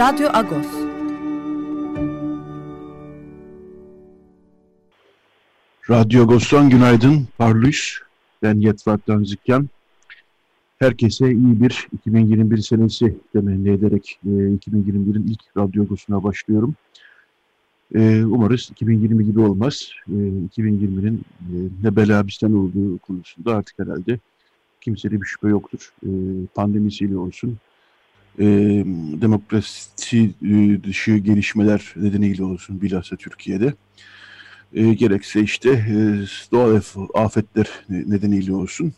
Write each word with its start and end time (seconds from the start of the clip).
Radyo 0.00 0.28
Agos. 0.32 0.66
Radyo 5.90 6.22
Agos'tan 6.22 6.70
günaydın. 6.70 7.28
Parlış. 7.38 8.02
Ben 8.42 8.54
Yetvat'tan 8.54 9.24
Zikyan. 9.24 9.68
Herkese 10.78 11.32
iyi 11.32 11.60
bir 11.60 11.88
2021 11.92 12.58
senesi 12.58 13.16
temenni 13.32 13.70
ederek 13.70 14.18
e, 14.26 14.28
2021'in 14.28 15.26
ilk 15.26 15.40
Radyo 15.56 15.82
Agos'una 15.82 16.22
başlıyorum. 16.22 16.74
E, 17.94 18.24
umarız 18.24 18.68
2020 18.70 19.24
gibi 19.24 19.40
olmaz. 19.40 19.92
E, 20.08 20.12
2020'nin 20.12 21.24
e, 21.40 21.54
ne 21.82 21.96
bela 21.96 22.26
bizden 22.26 22.52
olduğu 22.52 22.98
konusunda 22.98 23.56
artık 23.56 23.78
herhalde 23.78 24.18
kimsede 24.80 25.20
bir 25.20 25.26
şüphe 25.26 25.48
yoktur. 25.48 25.92
E, 26.02 26.08
pandemisiyle 26.54 27.16
olsun, 27.16 27.58
e, 28.40 28.44
demokrasi 29.20 30.30
e, 30.42 30.84
dışı 30.84 31.16
gelişmeler 31.16 31.92
nedeniyle 31.96 32.44
olsun 32.44 32.80
bilhassa 32.80 33.16
Türkiye'de 33.16 33.74
e, 34.74 34.94
gerekse 34.94 35.40
işte 35.40 35.70
e, 35.70 35.94
doğal 36.52 36.80
afetler 37.14 37.68
nedeniyle 37.88 38.52
olsun 38.52 38.92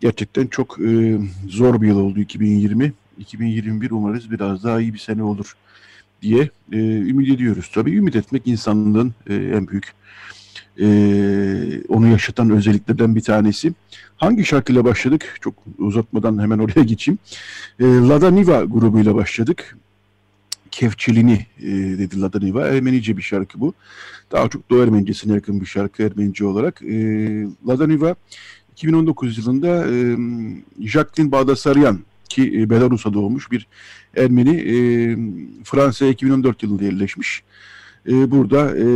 gerçekten 0.00 0.46
çok 0.46 0.78
e, 0.80 1.18
zor 1.48 1.82
bir 1.82 1.88
yıl 1.88 1.98
oldu 1.98 2.20
2020. 2.20 2.92
2021 3.18 3.90
umarız 3.90 4.30
biraz 4.30 4.64
daha 4.64 4.80
iyi 4.80 4.94
bir 4.94 4.98
sene 4.98 5.22
olur 5.22 5.56
diye 6.22 6.50
e, 6.72 6.78
ümit 6.78 7.30
ediyoruz. 7.30 7.70
Tabii 7.74 7.96
ümit 7.96 8.16
etmek 8.16 8.46
insanlığın 8.46 9.14
e, 9.28 9.34
en 9.34 9.68
büyük 9.68 9.92
e, 10.80 10.86
onu 11.88 12.08
yaşatan 12.08 12.50
özelliklerden 12.50 13.14
bir 13.16 13.20
tanesi. 13.20 13.72
Hangi 14.16 14.44
şarkıyla 14.44 14.84
başladık? 14.84 15.38
Çok 15.40 15.54
uzatmadan 15.78 16.42
hemen 16.42 16.58
oraya 16.58 16.82
geçeyim. 16.82 17.18
E, 17.80 17.84
Lada 17.84 18.30
Niva 18.30 18.64
grubuyla 18.64 19.14
başladık. 19.14 19.76
Kevçelini 20.70 21.46
e, 21.60 21.68
dedi 21.98 22.20
Lada 22.20 22.38
Niva. 22.38 22.68
Ermenice 22.68 23.16
bir 23.16 23.22
şarkı 23.22 23.60
bu. 23.60 23.74
Daha 24.32 24.48
çok 24.48 24.70
Doğu 24.70 24.82
Ermenicesine 24.82 25.32
yakın 25.32 25.60
bir 25.60 25.66
şarkı 25.66 26.02
Ermenice 26.02 26.46
olarak. 26.46 26.82
E, 26.82 26.96
Lada 27.68 27.86
Niva 27.86 28.14
2019 28.72 29.38
yılında 29.38 29.68
e, 29.68 30.16
Jacqueline 30.80 31.32
Bağdasaryan 31.32 32.00
ki 32.28 32.60
e, 32.60 32.70
Belarus'a 32.70 33.14
doğmuş 33.14 33.50
bir 33.50 33.66
Ermeni 34.16 34.56
e, 34.56 34.74
Fransa'ya 35.64 36.10
2014 36.10 36.62
yılında 36.62 36.84
yerleşmiş. 36.84 37.42
E, 38.08 38.30
burada 38.30 38.76
e, 38.76 38.86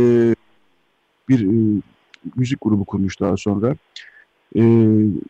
bir 1.29 1.47
e, 1.47 1.81
müzik 2.35 2.61
grubu 2.61 2.85
kurmuş 2.85 3.19
daha 3.19 3.37
sonra. 3.37 3.75
E, 4.55 4.61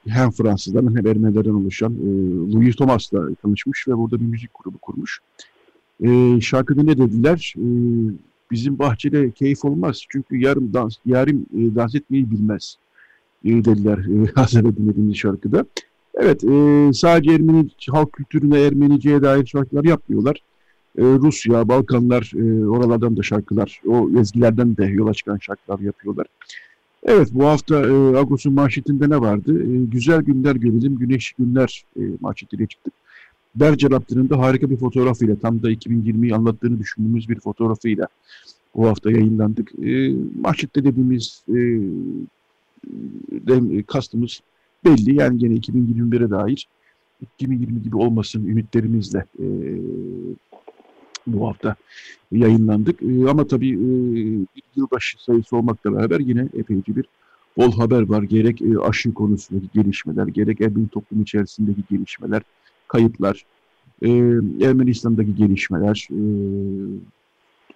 hem 0.08 0.32
Fransızlardan 0.32 0.96
hem 0.96 1.08
Ermenilerden 1.08 1.54
oluşan 1.54 1.94
e, 1.94 2.08
Louis 2.54 2.76
Thomas'la 2.76 3.36
tanışmış 3.36 3.88
ve 3.88 3.98
burada 3.98 4.20
bir 4.20 4.26
müzik 4.26 4.50
grubu 4.64 4.78
kurmuş. 4.78 5.20
E, 6.04 6.42
şarkıda 6.42 6.84
ne 6.84 6.98
dediler? 6.98 7.54
E, 7.58 7.66
bizim 8.52 8.80
bahçede 8.80 9.32
keyif 9.32 9.66
olmaz 9.66 10.06
çünkü 10.10 10.38
yarım 10.38 10.74
dans, 10.74 10.98
yarim 11.06 11.46
e, 11.54 11.76
dans 11.76 11.96
etmeyi 11.96 12.32
bilmez 12.32 12.76
e, 13.46 13.50
dediler 13.50 13.98
e, 13.98 14.32
az 14.42 14.56
evvel 14.56 14.76
dinlediğimiz 14.76 15.16
şarkıda. 15.16 15.66
Evet, 16.14 16.44
e, 16.44 16.90
sadece 16.94 17.32
Ermeni 17.32 17.70
halk 17.90 18.14
kültürüne, 18.14 18.62
Ermenice'ye 18.62 19.22
dair 19.22 19.46
şarkılar 19.46 19.84
yapmıyorlar 19.84 20.42
e, 20.98 21.04
Rusya, 21.04 21.68
Balkanlar, 21.68 22.32
e, 22.36 22.68
oralardan 22.68 23.18
da 23.18 23.24
şarkılar, 23.24 23.82
o 23.88 24.10
ezgilerden 24.20 24.78
de 24.78 24.86
yola 24.86 25.14
çıkan 25.14 25.38
şarkılar 25.38 25.80
yapıyorlar. 25.80 26.28
Evet 27.04 27.30
bu 27.34 27.46
hafta 27.46 27.76
e, 27.76 28.18
Agos'un 28.18 28.54
manşetinde 28.54 29.10
ne 29.10 29.22
vardı? 29.22 29.64
E, 29.64 29.86
güzel 29.86 30.22
günler 30.22 30.56
görelim, 30.56 30.98
güneş 30.98 31.32
günler 31.32 31.86
e, 32.00 32.02
manşetiyle 32.20 32.68
çıktık. 32.68 32.94
Berceraptır'ın 33.56 34.30
da 34.30 34.40
harika 34.40 34.70
bir 34.70 34.78
fotoğrafıyla, 34.78 35.36
tam 35.36 35.64
da 35.64 35.72
2020'yi 35.72 36.36
anlattığını 36.36 36.80
düşündüğümüz 36.80 37.30
bir 37.30 37.40
fotoğrafıyla 37.40 38.08
bu 38.76 38.88
hafta 38.88 39.12
yayınlandık. 39.12 39.72
E, 39.86 40.16
manşette 40.42 40.84
dediğimiz 40.84 41.44
e, 41.50 41.54
de, 43.32 43.84
kastımız 43.84 44.42
belli. 44.86 45.16
Yani 45.16 45.38
gene 45.38 45.54
2021'e 45.54 46.30
dair 46.30 46.68
2020 47.22 47.82
gibi 47.82 47.98
olmasın 47.98 48.48
ümitlerimizle 48.48 49.26
e, 49.40 49.46
bu 51.28 51.48
hafta 51.48 51.76
yayınlandık. 52.32 53.04
E, 53.04 53.30
ama 53.30 53.48
tabii 53.48 53.70
e, 53.70 53.90
yılbaşı 54.76 55.24
sayısı 55.24 55.58
olmakla 55.58 55.96
beraber 55.96 56.20
yine 56.20 56.48
epeyce 56.54 56.96
bir 56.96 57.06
bol 57.58 57.72
haber 57.72 58.02
var. 58.02 58.24
Gerek 58.24 58.62
e, 58.62 58.80
aşı 58.80 59.14
konusundaki 59.14 59.68
gelişmeler, 59.74 60.28
gerek 60.28 60.62
Ermeni 60.62 60.88
toplum 60.88 61.22
içerisindeki 61.22 61.82
gelişmeler, 61.90 62.42
kayıplar, 62.88 63.46
e, 64.02 64.10
Ermenistan'daki 64.62 65.36
gelişmeler. 65.36 66.08
E, 66.12 66.22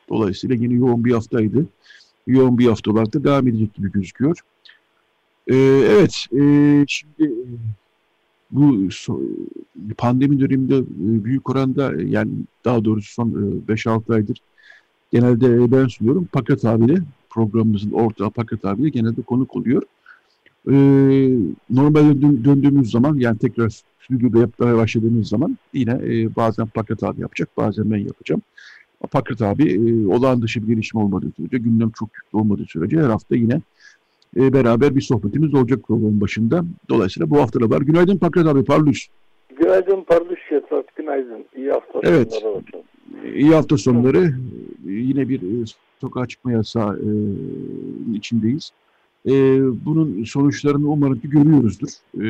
dolayısıyla 0.10 0.56
yine 0.56 0.74
yoğun 0.74 1.06
bir 1.06 1.14
haftaydı. 1.14 1.66
Yoğun 2.28 2.58
bir 2.58 2.68
hafta 2.68 2.92
olarak 2.92 3.14
da 3.14 3.24
devam 3.24 3.48
edecek 3.48 3.74
gibi 3.74 3.92
gözüküyor. 3.92 4.40
E, 5.48 5.56
evet, 5.90 6.28
şimdi 6.88 7.34
bu 8.56 8.90
pandemi 9.98 10.40
döneminde 10.40 10.78
e, 10.78 10.84
büyük 11.24 11.50
oranda 11.50 12.02
e, 12.02 12.06
yani 12.06 12.32
daha 12.66 12.86
doğrusu 12.86 13.14
son 13.14 13.30
5-6 13.68 14.12
e, 14.12 14.14
aydır 14.14 14.38
genelde 15.12 15.72
ben 15.72 15.88
sunuyorum. 15.88 16.26
Paket 16.32 16.66
abiyle 16.66 17.02
programımızın 17.30 17.92
ortağı 17.92 18.30
Paket 18.30 18.66
abiyle 18.66 18.90
genelde 18.90 19.22
konuk 19.22 19.56
oluyor. 19.56 19.82
Normalde 21.70 22.22
döndüğümüz 22.22 22.92
zaman 22.92 23.16
yani 23.16 23.38
tekrar 23.38 23.82
stüdyoda 24.04 24.40
yapmaya 24.40 24.78
başladığımız 24.78 25.28
zaman 25.28 25.58
yine 25.74 25.94
bazen 26.36 26.68
Paket 26.68 27.04
abi 27.04 27.22
yapacak 27.22 27.50
bazen 27.58 27.92
ben 27.92 27.98
yapacağım. 27.98 28.42
Paket 29.12 29.42
abi 29.42 29.96
olağan 30.08 30.42
dışı 30.42 30.62
bir 30.62 30.68
gelişme 30.68 31.02
olmadığı 31.02 31.32
sürece 31.38 31.58
gündem 31.58 31.90
çok 31.90 32.10
yüklü 32.16 32.38
olmadığı 32.38 32.66
sürece 32.66 32.98
her 32.98 33.10
hafta 33.10 33.36
yine 33.36 33.62
e, 34.38 34.54
beraber 34.54 34.96
bir 34.96 35.02
sohbetimiz 35.02 35.54
olacak 35.54 35.80
programın 35.88 36.22
başında. 36.22 36.66
Dolayısıyla 36.90 37.30
bu 37.30 37.42
hafta 37.42 37.60
da 37.62 37.70
var. 37.70 37.82
Günaydın 37.82 38.18
Pakrat 38.18 38.48
abi, 38.48 38.64
Parlus. 38.64 39.08
Günaydın 39.60 40.04
Parlus 40.04 40.40
Şetrat, 40.50 40.96
günaydın. 40.96 41.46
İyi 41.56 41.72
hafta 41.72 42.00
evet. 42.04 42.34
sonları 42.34 42.58
olsun. 42.58 42.82
İyi 43.36 43.54
hafta 43.56 43.78
sonları. 43.78 44.34
Yine 44.86 45.30
bir 45.30 45.42
e, 45.42 45.66
sokağa 46.02 46.28
çıkma 46.28 46.52
yasağı 46.52 47.00
e, 47.00 47.10
içindeyiz. 48.16 48.72
E, 49.26 49.32
bunun 49.86 50.24
sonuçlarını 50.24 50.90
umarım 50.90 51.20
ki 51.20 51.30
görüyoruzdur. 51.30 51.90
E, 52.22 52.26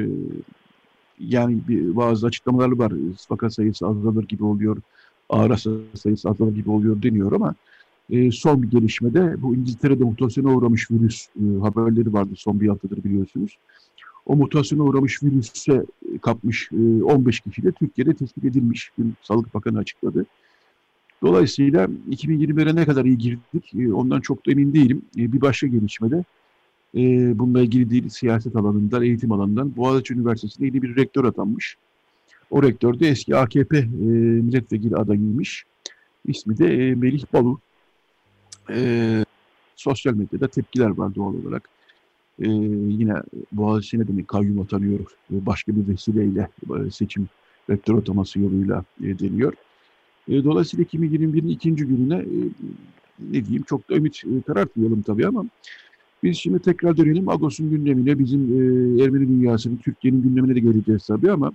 yani 1.20 1.58
bir, 1.68 1.96
bazı 1.96 2.28
açıklamalar 2.28 2.72
var. 2.72 2.94
Vaka 3.30 3.50
sayısı 3.50 3.88
azalır 3.88 4.24
gibi 4.24 4.44
oluyor. 4.44 4.78
Ağır 5.30 5.58
sayısı 5.94 6.30
azalır 6.30 6.56
gibi 6.56 6.70
oluyor 6.70 7.04
deniyor 7.04 7.32
ama 7.32 7.56
e, 8.10 8.32
son 8.32 8.64
bir 8.64 8.70
gelişmede 8.70 9.42
bu 9.42 9.56
İngiltere'de 9.56 10.04
mutasyona 10.04 10.56
uğramış 10.56 10.92
virüs 10.92 11.28
e, 11.28 11.60
haberleri 11.60 12.14
vardı 12.14 12.34
son 12.36 12.60
bir 12.60 12.68
haftadır 12.68 13.04
biliyorsunuz. 13.04 13.58
O 14.26 14.36
mutasyona 14.36 14.84
uğramış 14.84 15.24
virüse 15.24 15.86
kapmış 16.22 16.70
e, 16.72 17.04
15 17.04 17.40
kişi 17.40 17.64
de 17.64 17.72
Türkiye'de 17.72 18.14
tespit 18.14 18.46
edilmiş. 18.46 18.92
Dün 18.98 19.14
Sağlık 19.22 19.54
Bakanı 19.54 19.78
açıkladı. 19.78 20.26
Dolayısıyla 21.24 21.88
2021'e 22.10 22.76
ne 22.76 22.86
kadar 22.86 23.06
iyi 23.06 23.18
girdik 23.18 23.74
e, 23.76 23.94
ondan 23.94 24.22
çok 24.22 24.46
da 24.48 24.52
emin 24.52 24.74
değilim. 24.74 25.02
E, 25.18 25.34
bir 25.34 25.42
başka 25.42 25.68
gelişmede 25.68 26.24
e, 26.96 27.00
bununla 27.40 27.62
ilgili 27.62 27.90
değil 27.90 28.10
siyaset 28.10 28.56
alanından, 28.56 29.04
eğitim 29.04 29.32
alanından 29.32 29.76
Boğaziçi 29.76 30.14
Üniversitesi'nde 30.14 30.66
yeni 30.66 30.82
bir 30.82 30.96
rektör 30.96 31.26
atanmış. 31.26 31.78
O 32.52 32.64
rektör 32.64 33.00
de 33.00 33.08
eski 33.08 33.36
AKP 33.36 33.78
e, 33.78 33.84
milletvekili 33.84 34.96
adayıymış. 34.96 35.66
İsmi 36.26 36.58
de 36.58 36.74
e, 36.74 36.96
Melih 36.96 37.24
Balu 37.34 37.60
e, 38.70 39.26
sosyal 39.76 40.14
medyada 40.14 40.48
tepkiler 40.48 40.90
var 40.90 41.16
doğal 41.16 41.34
olarak. 41.34 41.70
E, 42.40 42.48
yine 42.90 43.14
Boğaziçi 43.52 44.00
ne 44.00 44.08
demek 44.08 44.28
kayyum 44.28 44.62
atanıyor 44.62 45.00
başka 45.30 45.76
bir 45.76 45.88
vesileyle 45.88 46.50
seçim 46.92 47.28
rektör 47.70 47.98
ataması 47.98 48.40
yoluyla 48.40 48.84
e, 49.04 49.20
deniyor. 49.20 49.54
E, 50.28 50.44
dolayısıyla 50.44 50.86
2021'in 50.86 51.48
ikinci 51.48 51.86
gününe 51.86 52.16
e, 52.16 52.40
ne 53.32 53.46
diyeyim 53.46 53.64
çok 53.64 53.90
da 53.90 53.96
ümit 53.96 54.22
e, 54.26 54.42
karartmayalım 54.42 55.02
tabii 55.02 55.28
ama 55.28 55.46
biz 56.24 56.38
şimdi 56.38 56.60
tekrar 56.60 56.98
dönelim 56.98 57.30
Agos'un 57.30 57.70
gündemine, 57.70 58.20
bizim 58.20 58.42
e, 58.42 59.04
Ermeni 59.04 59.28
dünyasının, 59.28 59.78
Türkiye'nin 59.78 60.22
gündemine 60.22 60.56
de 60.56 60.60
geleceğiz 60.60 61.06
tabii 61.08 61.32
ama 61.32 61.52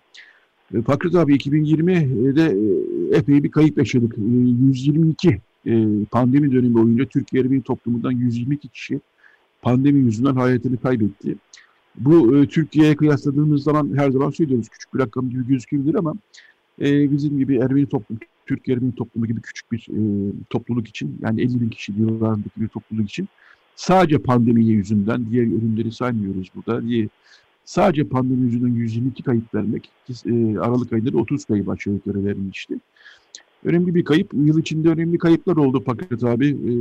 E, 0.74 0.82
Fakret 0.82 1.14
abi 1.14 1.36
2020'de 1.36 2.42
e, 2.42 3.18
epey 3.18 3.42
bir 3.42 3.50
kayıp 3.50 3.78
yaşadık. 3.78 4.18
E, 4.18 4.22
122 4.22 5.38
e, 5.66 6.04
pandemi 6.10 6.52
dönemi 6.52 6.74
boyunca 6.74 7.06
Türkiye 7.06 7.42
Ermeni 7.42 7.62
toplumundan 7.62 8.10
122 8.10 8.68
kişi 8.68 9.00
pandemi 9.62 9.98
yüzünden 9.98 10.34
hayatını 10.34 10.76
kaybetti. 10.80 11.36
Bu 11.98 12.36
e, 12.36 12.46
Türkiye'ye 12.46 12.96
kıyasladığımız 12.96 13.62
zaman 13.62 13.96
her 13.96 14.10
zaman 14.10 14.30
söylüyoruz 14.30 14.68
küçük 14.68 14.94
bir 14.94 14.98
rakam 14.98 15.30
gibi 15.30 15.46
gözükebilir 15.46 15.94
ama 15.94 16.14
e, 16.80 17.12
bizim 17.12 17.38
gibi 17.38 17.56
Ermeni 17.56 17.86
toplum, 17.86 18.18
Türkiye 18.46 18.76
Ermeni 18.76 18.94
toplumu 18.94 19.26
gibi 19.26 19.40
küçük 19.40 19.72
bir 19.72 19.86
e, 19.90 20.32
topluluk 20.50 20.88
için 20.88 21.18
yani 21.22 21.42
50 21.42 21.60
bin 21.60 21.68
kişi 21.68 21.94
civarındaki 21.94 22.60
bir 22.60 22.68
topluluk 22.68 23.08
için 23.08 23.28
sadece 23.76 24.18
pandemi 24.18 24.64
yüzünden 24.64 25.30
diğer 25.30 25.42
ölümleri 25.42 25.92
saymıyoruz 25.92 26.50
burada 26.54 26.88
diye 26.88 27.08
sadece 27.64 28.04
pandemi 28.04 28.42
yüzünden 28.42 28.74
122 28.74 29.22
kayıp 29.22 29.54
vermek 29.54 29.90
e, 30.26 30.58
Aralık 30.58 30.92
ayında 30.92 31.12
da 31.12 31.18
30 31.18 31.44
kayıp 31.44 31.68
aşağı 31.68 31.94
yukarı 31.94 32.24
verilmişti. 32.24 32.74
Önemli 33.64 33.94
bir 33.94 34.04
kayıp. 34.04 34.34
Yıl 34.34 34.58
içinde 34.58 34.88
önemli 34.88 35.18
kayıplar 35.18 35.56
oldu 35.56 35.84
Paket 35.84 36.24
abi. 36.24 36.48
E, 36.48 36.72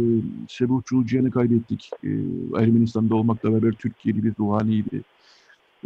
Sebuh 0.48 0.82
Çuluciyan'ı 0.86 1.32
kaybettik. 1.32 1.90
E, 2.04 2.10
Ermenistan'da 2.58 3.16
olmakla 3.16 3.52
beraber 3.52 3.72
Türkiye'li 3.72 4.24
bir 4.24 4.34
ruhaniydi. 4.40 5.02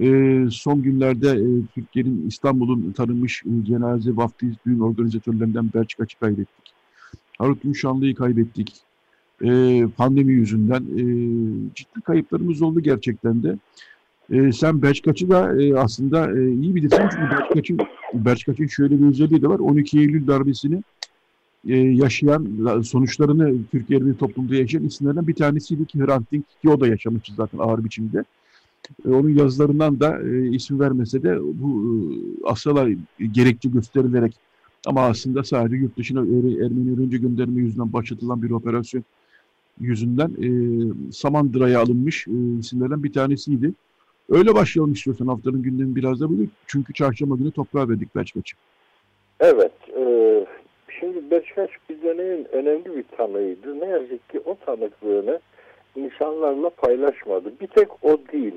E, 0.01 0.07
son 0.51 0.81
günlerde 0.81 1.29
e, 1.29 1.47
Türkiye'nin 1.75 2.27
İstanbul'un 2.27 2.91
tanınmış 2.91 3.43
e, 3.45 3.65
cenaze 3.65 4.15
vaftiz 4.15 4.55
düğün 4.65 4.79
organizatörlerinden 4.79 5.69
Belçikaç'ı 5.73 6.19
kaybettik. 6.19 6.73
Harut 7.37 7.63
Gümüşanlı'yı 7.63 8.15
kaybettik. 8.15 8.73
E, 9.43 9.83
pandemi 9.97 10.33
yüzünden 10.33 10.81
e, 10.81 11.03
ciddi 11.75 12.01
kayıplarımız 12.01 12.61
oldu 12.61 12.79
gerçekten 12.79 13.43
de. 13.43 13.57
E, 14.31 14.51
sen 14.51 14.81
Belçikaç'ı 14.81 15.29
da 15.29 15.61
e, 15.61 15.75
aslında 15.75 16.39
e, 16.39 16.51
iyi 16.51 16.75
bilirsin 16.75 17.03
çünkü 17.11 17.31
Belçikaç'ın 17.31 17.77
Belçikaç'ın 18.13 18.67
şöyle 18.67 18.99
bir 18.99 19.05
özelliği 19.05 19.41
de 19.41 19.47
var. 19.47 19.59
12 19.59 19.99
Eylül 19.99 20.27
darbesini 20.27 20.83
e, 21.67 21.77
yaşayan, 21.77 22.81
sonuçlarını 22.81 23.55
Türkiye'de 23.71 24.05
bir 24.05 24.13
toplumda 24.13 24.55
yaşayan 24.55 24.83
isimlerden 24.83 25.27
bir 25.27 25.35
tanesiydi 25.35 25.85
ki 25.85 25.99
Hrant 25.99 26.31
Dink 26.31 26.45
ki 26.61 26.69
o 26.69 26.79
da 26.79 26.87
yaşamıştı 26.87 27.33
zaten 27.37 27.57
ağır 27.57 27.83
biçimde. 27.85 28.23
E, 29.05 29.09
onun 29.09 29.29
yazılarından 29.29 29.99
da 29.99 30.21
e, 30.21 30.47
isim 30.47 30.79
vermese 30.79 31.23
de 31.23 31.39
bu 31.41 31.83
e, 31.83 32.47
asala 32.47 32.89
gerekçe 33.31 33.69
gösterilerek 33.69 34.35
ama 34.87 35.01
aslında 35.01 35.43
sadece 35.43 35.75
yurt 35.75 35.97
dışına 35.97 36.19
Ermeni 36.19 36.93
öğrenci 36.93 37.21
gönderme 37.21 37.61
yüzünden 37.61 37.93
başlatılan 37.93 38.43
bir 38.43 38.51
operasyon 38.51 39.03
yüzünden 39.79 40.29
e, 40.29 40.47
Samandıra'ya 41.11 41.81
alınmış 41.81 42.27
e, 42.27 42.59
isimlerden 42.59 43.03
bir 43.03 43.13
tanesiydi. 43.13 43.73
Öyle 44.29 44.55
başlayalım 44.55 44.93
istiyorsan 44.93 45.27
haftanın 45.27 45.61
gündemi 45.61 45.95
biraz 45.95 46.21
da 46.21 46.29
böyle. 46.29 46.49
Çünkü 46.67 46.93
çarşamba 46.93 47.35
günü 47.35 47.51
toprağa 47.51 47.89
verdik 47.89 48.15
Belçikaç'ı. 48.15 48.55
Evet. 49.39 49.71
E, 49.97 50.03
şimdi 50.99 51.31
Belçikaç 51.31 51.69
bir 51.89 52.01
dönemin 52.01 52.47
önemli 52.51 52.97
bir 52.97 53.05
tanığıydı. 53.17 53.79
Ne 53.79 53.85
yazık 53.85 54.29
ki 54.29 54.39
o 54.45 54.57
tanıklığını 54.65 55.39
insanlarla 55.95 56.69
paylaşmadı. 56.69 57.53
Bir 57.61 57.67
tek 57.67 58.03
o 58.03 58.17
değil. 58.33 58.53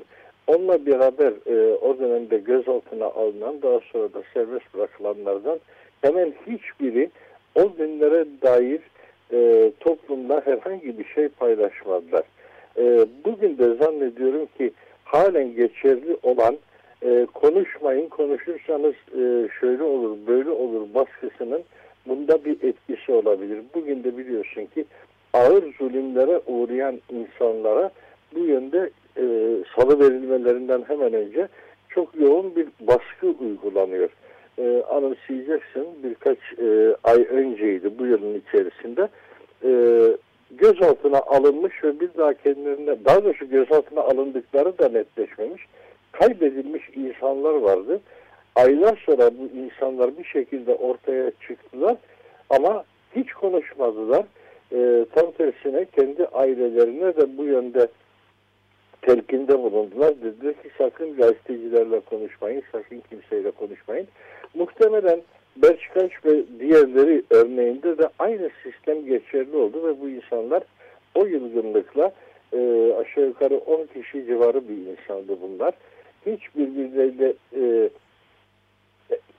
Onunla 0.47 0.85
beraber 0.85 1.33
e, 1.45 1.75
o 1.75 1.99
dönemde 1.99 2.37
gözaltına 2.37 3.05
alınan 3.05 3.61
daha 3.61 3.79
sonra 3.91 4.13
da 4.13 4.21
serbest 4.33 4.73
bırakılanlardan 4.73 5.59
hemen 6.01 6.33
hiçbiri 6.47 7.09
o 7.55 7.73
günlere 7.77 8.25
dair 8.41 8.81
e, 9.31 9.71
toplumda 9.79 10.41
herhangi 10.45 10.99
bir 10.99 11.05
şey 11.05 11.27
paylaşmadılar. 11.27 12.23
E, 12.77 13.05
bugün 13.25 13.57
de 13.57 13.75
zannediyorum 13.75 14.47
ki 14.57 14.71
halen 15.07 15.55
geçerli 15.55 16.17
olan 16.23 16.57
e, 17.01 17.27
konuşmayın 17.33 18.09
konuşursanız 18.09 18.93
e, 18.93 19.49
şöyle 19.59 19.83
olur 19.83 20.17
böyle 20.27 20.49
olur 20.49 20.93
baskısının 20.93 21.63
bunda 22.07 22.45
bir 22.45 22.63
etkisi 22.63 23.11
olabilir. 23.11 23.59
Bugün 23.75 24.03
de 24.03 24.17
biliyorsun 24.17 24.65
ki 24.65 24.85
ağır 25.33 25.73
zulümlere 25.79 26.41
uğrayan 26.47 27.01
insanlara 27.09 27.91
bu 28.35 28.39
yönde 28.39 28.89
e, 29.17 29.23
salı 29.75 29.99
verilmelerinden 29.99 30.83
hemen 30.87 31.13
önce 31.13 31.47
çok 31.89 32.15
yoğun 32.15 32.55
bir 32.55 32.67
baskı 32.79 33.27
uygulanıyor. 33.39 34.09
E, 34.57 34.83
anımsayacaksın 34.89 35.87
birkaç 36.03 36.37
e, 36.59 36.95
ay 37.03 37.27
önceydi 37.29 37.99
bu 37.99 38.05
yılın 38.05 38.41
içerisinde 38.47 39.09
e, 39.63 39.71
gözaltına 40.51 41.17
alınmış 41.19 41.83
ve 41.83 41.99
bir 41.99 42.09
daha 42.17 42.33
kendilerine 42.33 43.05
daha 43.05 43.23
doğrusu 43.23 43.49
gözaltına 43.49 44.01
alındıkları 44.01 44.77
da 44.77 44.89
netleşmemiş 44.89 45.65
kaybedilmiş 46.11 46.89
insanlar 46.95 47.53
vardı. 47.53 47.99
Aylar 48.55 49.03
sonra 49.05 49.31
bu 49.37 49.57
insanlar 49.57 50.17
bir 50.17 50.23
şekilde 50.23 50.75
ortaya 50.75 51.31
çıktılar 51.47 51.97
ama 52.49 52.83
hiç 53.15 53.33
konuşmadılar. 53.33 54.25
E, 54.71 55.05
tam 55.15 55.31
tersine 55.31 55.85
kendi 55.85 56.25
ailelerine 56.25 57.15
de 57.15 57.37
bu 57.37 57.43
yönde 57.43 57.87
telkinde 59.01 59.59
bulundular. 59.59 60.21
Dediler 60.21 60.53
ki 60.53 60.69
sakın 60.77 61.15
gazetecilerle 61.15 61.99
konuşmayın, 61.99 62.63
sakın 62.71 63.03
kimseyle 63.09 63.51
konuşmayın. 63.51 64.07
Muhtemelen 64.53 65.21
Belçikaç 65.61 66.11
ve 66.25 66.43
diğerleri 66.59 67.23
örneğinde 67.29 67.97
de 67.97 68.09
aynı 68.19 68.49
sistem 68.63 69.05
geçerli 69.05 69.57
oldu 69.57 69.87
ve 69.87 70.01
bu 70.01 70.09
insanlar 70.09 70.63
o 71.15 71.25
yılgınlıkla 71.25 72.11
e, 72.53 72.93
aşağı 72.99 73.25
yukarı 73.25 73.57
10 73.57 73.85
kişi 73.85 74.25
civarı 74.25 74.61
bir 74.69 74.77
insandı 74.77 75.37
bunlar. 75.41 75.73
Hiç 76.25 76.55
birbirleriyle 76.55 77.33
e, 77.55 77.89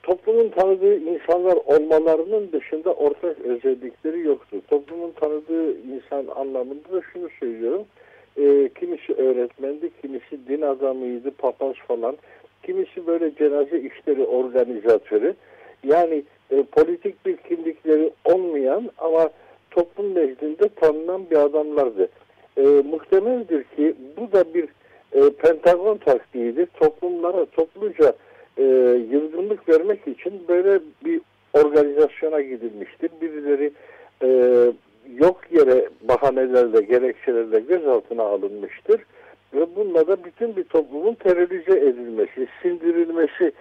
toplumun 0.03 0.49
tanıdığı 0.49 0.95
insanlar 0.95 1.57
olmalarının 1.65 2.51
dışında 2.51 2.93
ortak 2.93 3.39
özellikleri 3.39 4.19
yoktu. 4.19 4.61
Toplumun 4.67 5.11
tanıdığı 5.11 5.79
insan 5.79 6.25
anlamında 6.35 6.91
da 6.91 7.01
şunu 7.13 7.29
söylüyorum. 7.39 7.85
E, 8.37 8.69
kimisi 8.79 9.13
öğretmendi, 9.13 9.89
kimisi 10.01 10.47
din 10.47 10.61
adamıydı, 10.61 11.31
papaz 11.31 11.75
falan. 11.87 12.17
Kimisi 12.63 13.07
böyle 13.07 13.35
cenaze 13.35 13.79
işleri 13.79 14.23
organizatörü. 14.25 15.35
Yani 15.83 16.23
e, 16.51 16.63
politik 16.63 17.25
bir 17.25 17.37
kimlikleri 17.37 18.11
olmayan 18.25 18.89
ama 18.97 19.29
toplum 19.71 20.15
nezdinde 20.15 20.69
tanınan 20.75 21.29
bir 21.29 21.35
adamlardı. 21.35 22.09
E, 22.57 22.61
muhtemeldir 22.61 23.63
ki 23.63 23.95
bu 24.17 24.31
da 24.31 24.53
bir 24.53 24.67
e, 25.11 25.29
Pentagon 25.29 25.97
taktiğidir. 25.97 26.65
Toplumlara 26.65 27.45
topluca 27.45 28.13
e, 28.57 28.63
yılgınlık 29.11 29.69
vermek 29.69 30.07
için 30.07 30.33
böyle 30.47 30.79
bir 31.05 31.21
organizasyona 31.53 32.41
gidilmiştir. 32.41 33.09
Birileri 33.21 33.71
e, 34.23 34.27
yok 35.17 35.41
yere 35.51 35.89
bahanelerle, 36.01 36.81
gerekçelerle 36.81 37.59
gözaltına 37.59 38.23
alınmıştır. 38.23 39.01
Ve 39.53 39.75
bununla 39.75 40.07
da 40.07 40.23
bütün 40.23 40.55
bir 40.55 40.63
toplumun 40.63 41.13
terörize 41.13 41.79
edilmesi, 41.79 42.47
sindirilmesi 42.61 43.51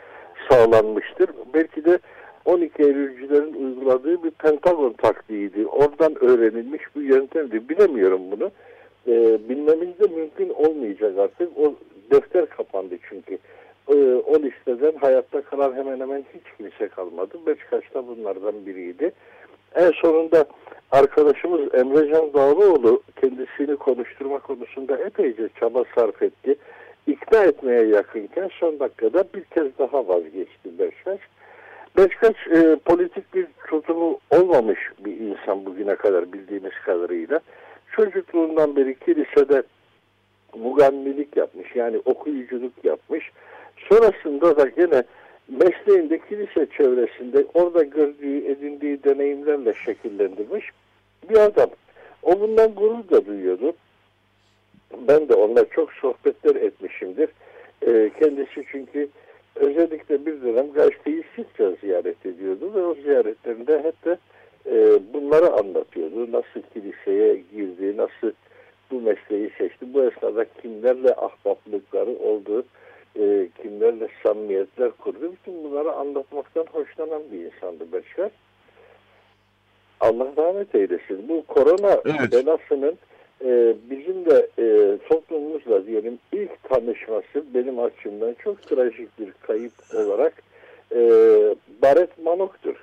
sağlanmıştır. 0.50 1.30
Belki 1.54 1.84
de 1.84 1.98
12 2.44 2.82
Eylülcülerin 2.82 3.54
uyguladığı 3.54 4.22
bir 4.22 4.30
Pentagon 4.30 4.92
taktiğiydi. 4.92 5.66
Oradan 5.66 6.24
öğrenilmiş 6.24 6.82
bir 6.96 7.02
yöntemdi. 7.02 7.68
Bilemiyorum 7.68 8.20
bunu. 8.30 8.50
Ee, 9.06 9.38
bilmemiz 9.48 10.00
de 10.00 10.14
mümkün 10.16 10.48
olmayacak 10.48 11.18
artık. 11.18 11.58
O 11.58 11.74
defter 12.10 12.46
kapandı 12.46 12.94
çünkü. 13.08 13.38
Ee, 13.88 13.94
o 14.14 14.38
listeden 14.38 14.98
hayatta 15.00 15.42
kalan 15.42 15.72
hemen 15.72 16.00
hemen 16.00 16.24
hiç 16.34 16.42
kimse 16.56 16.88
kalmadı. 16.88 17.38
Beşiktaş 17.46 17.94
da 17.94 18.06
bunlardan 18.06 18.66
biriydi. 18.66 19.12
En 19.74 19.90
sonunda 19.90 20.44
arkadaşımız 20.90 21.74
Emrecan 21.74 22.32
Dağlıoğlu 22.34 23.02
kendisini 23.20 23.76
konuşturma 23.76 24.38
konusunda 24.38 24.98
epeyce 24.98 25.48
çaba 25.60 25.84
sarf 25.94 26.22
etti. 26.22 26.56
İkna 27.08 27.44
etmeye 27.44 27.86
yakınken 27.86 28.50
son 28.60 28.80
dakikada 28.80 29.24
bir 29.34 29.44
kez 29.44 29.78
daha 29.78 30.08
vazgeçti 30.08 30.78
Beşiktaş. 30.78 31.20
Beşiktaş 31.96 32.36
e, 32.46 32.76
politik 32.84 33.34
bir 33.34 33.46
tutumu 33.66 34.18
olmamış 34.30 34.78
bir 34.98 35.20
insan 35.20 35.66
bugüne 35.66 35.96
kadar 35.96 36.32
bildiğimiz 36.32 36.72
kadarıyla. 36.84 37.40
Çocukluğundan 37.92 38.76
beri 38.76 38.98
kilisede 38.98 39.62
mugannilik 40.58 41.36
yapmış 41.36 41.76
yani 41.76 42.00
okuyuculuk 42.04 42.84
yapmış. 42.84 43.30
Sonrasında 43.88 44.56
da 44.56 44.68
gene 44.68 45.02
mesleğinde 45.48 46.18
kilise 46.28 46.66
çevresinde 46.76 47.44
orada 47.54 47.82
gördüğü, 47.82 48.50
edindiği 48.50 49.04
deneyimlerle 49.04 49.74
şekillendirmiş 49.74 50.70
bir 51.30 51.38
adam. 51.38 51.70
O 52.22 52.40
bundan 52.40 52.74
gurur 52.74 53.08
da 53.10 53.26
duyuyordu. 53.26 53.72
Ben 55.08 55.28
de 55.28 55.34
onunla 55.34 55.64
çok 55.68 55.92
sohbetler 55.92 56.54
etmişimdir. 56.54 57.28
E, 57.86 58.10
kendisi 58.20 58.64
çünkü 58.72 59.08
özellikle 59.56 60.26
bir 60.26 60.42
dönem 60.42 60.72
gazeteyi 60.72 61.24
sıkça 61.36 61.70
ziyaret 61.80 62.26
ediyordu 62.26 62.74
ve 62.74 62.82
o 62.82 62.94
ziyaretlerinde 62.94 63.82
hep 63.82 64.04
de 64.04 64.18
e, 64.66 64.98
bunları 65.14 65.52
anlatıyordu. 65.52 66.32
Nasıl 66.32 66.62
kiliseye 66.74 67.42
girdi, 67.52 67.96
nasıl 67.96 68.32
bu 68.90 69.00
mesleği 69.00 69.50
seçti, 69.58 69.94
bu 69.94 70.04
esnada 70.04 70.44
kimlerle 70.62 71.14
ahbaplıkları 71.14 72.10
oldu. 72.10 72.64
e, 73.20 73.48
kimlerle 73.62 74.08
samimiyetler 74.22 74.90
kurdu. 74.90 75.32
Bütün 75.32 75.64
bunları 75.64 75.92
anlatmaktan 75.92 76.66
hoşlanan 76.72 77.22
bir 77.32 77.38
insandı 77.38 77.92
Beşer. 77.92 78.30
Allah 80.00 80.26
rahmet 80.38 80.74
eylesin. 80.74 81.28
Bu 81.28 81.42
korona 81.46 82.00
Evet. 82.04 82.32
belasının 82.32 82.98
e, 83.44 83.74
bizim 83.90 84.24
de 84.26 84.48
e, 84.58 84.98
toplumumuzla 85.08 85.86
diyelim 85.86 86.18
ilk 86.32 86.62
tanışması 86.62 87.44
benim 87.54 87.78
açımdan 87.78 88.36
çok 88.44 88.62
trajik 88.62 89.18
bir 89.20 89.32
kayıp 89.42 89.72
olarak 89.94 90.42
e, 90.94 91.00
Baret 91.82 92.24
Manok'tur. 92.24 92.74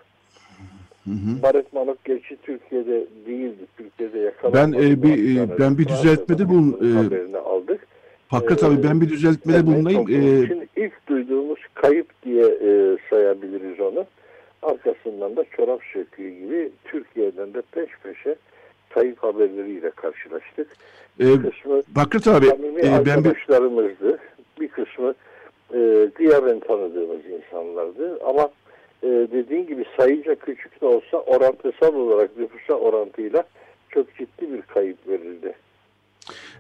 Hı 1.05 1.11
hı. 1.11 1.43
Baret 1.43 1.73
Manok 1.73 2.05
gerçi 2.05 2.37
Türkiye'de 2.43 3.05
değildi. 3.27 3.65
Türkiye'de 3.77 4.13
Ben, 4.13 4.21
yakalanmadı. 4.23 4.85
e, 4.85 5.03
bir, 5.03 5.37
e, 5.39 5.59
ben 5.59 5.77
bir 5.77 5.87
düzeltmede 5.87 6.45
Fransa'dan 6.45 6.89
e, 6.89 7.03
haberini 7.03 7.37
aldık. 7.37 7.87
Fakat 8.27 8.63
Ee, 8.63 8.65
abi 8.65 8.83
ben 8.83 9.01
bir 9.01 9.09
düzeltmede 9.09 9.57
Evet, 9.57 9.65
bulunayım. 9.67 10.05
Ee, 10.09 10.43
için 10.43 10.69
ilk 10.75 11.07
duyduğumuz 11.07 11.59
kayıp 11.73 12.07
diye 12.23 12.45
e, 12.45 12.97
sayabiliriz 13.09 13.79
onu. 13.79 14.05
Arkasından 14.61 15.35
da 15.35 15.45
çorap 15.57 15.79
söküğü 15.93 16.29
gibi 16.29 16.69
Türkiye'den 16.85 17.53
de 17.53 17.61
peş 17.71 17.89
peşe 18.03 18.35
kayıp 18.95 19.23
haberleriyle 19.23 19.91
karşılaştık. 19.91 20.67
Bir 21.19 21.35
kısmı 21.51 21.81
Fakret 21.95 22.27
abi 22.27 22.45
e, 22.47 22.57
ben 22.61 23.05
bir, 23.05 23.09
arkadaşlarımızdı. 23.09 24.19
Bir 24.59 24.67
kısmı 24.67 25.13
e, 25.73 26.09
gıyaben 26.15 26.59
tanıdığımız 26.59 27.19
insanlardı. 27.25 28.19
Ama 28.25 28.49
e, 29.03 29.07
dediğin 29.07 29.67
gibi 29.67 29.85
sayıca 29.97 30.35
küçük 30.35 30.81
de 30.81 30.85
olsa 30.85 31.17
orantısal 31.17 31.95
olarak 31.95 32.37
nüfusa 32.37 32.73
orantıyla 32.73 33.43
çok 33.89 34.15
ciddi 34.15 34.53
bir 34.53 34.61
kayıp 34.61 34.97
verildi. 35.07 35.53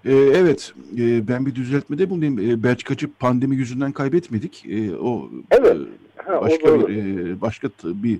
e, 0.05 0.13
evet 0.13 0.73
e, 0.99 1.27
ben 1.27 1.45
bir 1.45 1.55
düzeltmede 1.55 2.09
bulunayım. 2.09 2.39
E, 2.39 2.63
Belçikacı 2.63 3.07
pandemi 3.19 3.55
yüzünden 3.55 3.91
kaybetmedik. 3.91 4.65
E, 4.69 4.95
o 4.97 5.29
Evet. 5.51 5.75
e, 5.75 6.05
Ha, 6.25 6.39
o 6.39 6.41
başka 6.41 6.67
doğru. 6.67 6.87
bir 6.87 7.41
başka 7.41 7.67
bir 7.83 8.17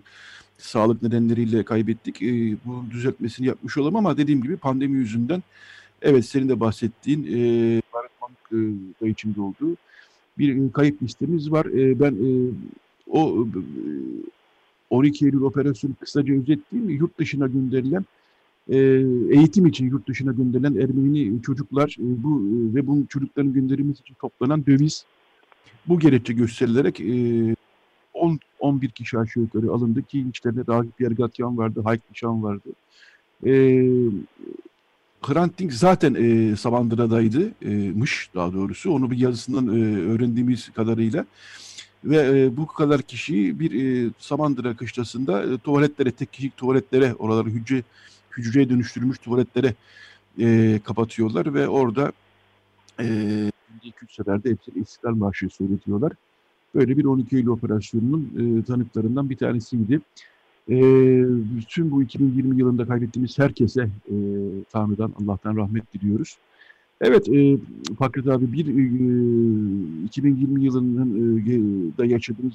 sağlık 0.58 1.04
nedenleriyle 1.04 1.64
kaybettik. 1.64 2.22
E, 2.22 2.58
bunun 2.66 2.92
düzeltmesini 2.92 3.48
yapmış 3.48 3.78
olalım 3.78 3.96
ama 3.96 4.18
dediğim 4.18 4.42
gibi 4.42 4.58
pandemi 4.58 4.98
yüzünden 4.98 5.44
evet 6.02 6.26
senin 6.26 6.50
de 6.50 6.60
bahsettiğin 6.60 7.24
e, 7.24 7.82
Baratmanlık 7.94 8.52
e, 8.52 8.60
da 9.02 9.08
içinde 9.08 9.42
olduğu 9.42 9.78
bir 10.38 10.66
e, 10.66 10.72
kayıp 10.72 11.04
listemiz 11.04 11.52
var. 11.52 11.66
E, 11.66 12.00
ben 12.00 12.12
e, 12.12 12.52
o 13.08 13.46
e, 13.46 13.60
12 14.90 15.26
Eylül 15.26 15.42
operasyonu 15.42 15.94
kısaca 16.00 16.34
özetleyeyim. 16.34 16.90
Yurt 16.90 17.20
dışına 17.20 17.48
gönderilen 17.48 18.06
e, 18.70 18.78
eğitim 19.38 19.66
için 19.66 19.90
yurt 19.90 20.08
dışına 20.08 20.32
gönderilen 20.32 20.76
Ermeni 20.76 21.42
çocuklar 21.42 21.98
e, 22.00 22.24
bu 22.24 22.42
e, 22.42 22.76
ve 22.76 22.88
bu 22.88 23.06
çocukların 23.10 23.54
gönderilmesi 23.54 24.02
için 24.02 24.16
toplanan 24.20 24.66
döviz 24.66 25.06
bu 25.88 26.00
gerekçe 26.00 26.34
gösterilerek 26.34 27.00
e, 27.00 27.56
10 28.26 28.40
11 28.60 28.90
kişi 28.90 29.20
aşağı 29.20 29.44
yukarı 29.44 29.72
alındı 29.72 30.04
ki 30.04 30.26
içlerinde 30.30 30.62
Ragip 30.70 31.02
Yergatyan 31.02 31.58
vardı, 31.58 31.82
Hayk 31.84 32.02
Nişan 32.12 32.44
vardı. 32.44 32.70
E, 33.46 33.52
Dink 35.58 35.74
zaten 35.74 36.14
e, 36.14 36.56
Samandıra'daydı, 36.56 37.52
e, 37.62 37.70
mış 37.92 38.30
daha 38.36 38.54
doğrusu. 38.54 38.92
Onu 38.92 39.12
bir 39.12 39.18
yazısından 39.18 39.68
e, 39.68 39.98
öğrendiğimiz 39.98 40.70
kadarıyla. 40.70 41.26
Ve 42.04 42.42
e, 42.42 42.58
bu 42.58 42.68
kadar 42.68 43.02
kişiyi 43.02 43.60
bir 43.60 44.06
e, 44.06 44.12
Samandıra 44.20 44.76
kışlasında 44.76 45.44
e, 45.44 45.58
tuvaletlere, 45.58 46.12
tek 46.12 46.34
kişilik 46.34 46.58
tuvaletlere, 46.58 47.14
oraları 47.14 47.50
hücre 47.50 47.84
hücreye 48.38 48.70
dönüştürülmüş 48.70 49.18
tuvaletlere 49.18 49.74
e, 50.40 50.80
kapatıyorlar 50.84 51.54
ve 51.54 51.68
orada 51.68 52.12
e, 53.00 53.06
200 53.84 54.12
seferde 54.12 54.50
hepsine 54.50 54.82
İstiklal 54.82 55.16
Marşı 55.16 55.50
söyletiyorlar. 55.50 56.12
Böyle 56.76 56.98
bir 56.98 57.06
12 57.06 57.36
Eylül 57.36 57.48
operasyonunun 57.48 58.60
e, 58.60 58.64
tanıklarından 58.64 59.30
bir 59.30 59.38
tanesiydi. 59.38 60.02
E, 60.70 60.78
bütün 61.58 61.92
bu 61.92 62.04
2020 62.04 62.58
yılında 62.58 62.88
kaybettiğimiz 62.88 63.40
herkese 63.40 63.82
e, 63.82 64.16
Tanrı'dan, 64.72 65.14
Allah'tan 65.24 65.58
rahmet 65.58 65.94
diliyoruz. 65.94 66.38
Evet, 67.02 67.30
e, 67.30 67.58
Fakret 68.00 68.28
abi 68.28 68.54
bir 68.54 68.68
e, 68.68 70.06
2020 70.06 70.64
yılının 70.64 71.40
e, 71.40 71.98
da 71.98 72.06
yaşadığımız 72.06 72.54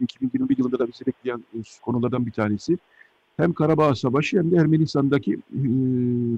2021 0.00 0.58
yılında 0.58 0.78
da 0.78 0.88
bizi 0.88 1.06
bekleyen 1.06 1.44
e, 1.54 1.58
konulardan 1.82 2.26
bir 2.26 2.32
tanesi 2.32 2.78
hem 3.36 3.52
Karabağ 3.52 3.94
Savaşı 3.94 4.38
hem 4.38 4.50
de 4.50 4.56
Ermenistan'daki 4.56 5.34
e, 5.34 5.60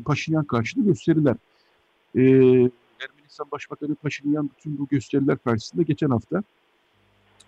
Paşinyan 0.05 0.45
karşıtı 0.45 0.83
gösteriler. 0.83 1.37
E, 2.15 2.23
Ermenistan 3.01 3.47
Başbakanı 3.53 3.95
Paşinyan 3.95 4.51
bütün 4.57 4.79
bu 4.79 4.89
gösteriler 4.89 5.39
karşısında 5.39 5.83
geçen 5.83 6.11
hafta 6.11 6.43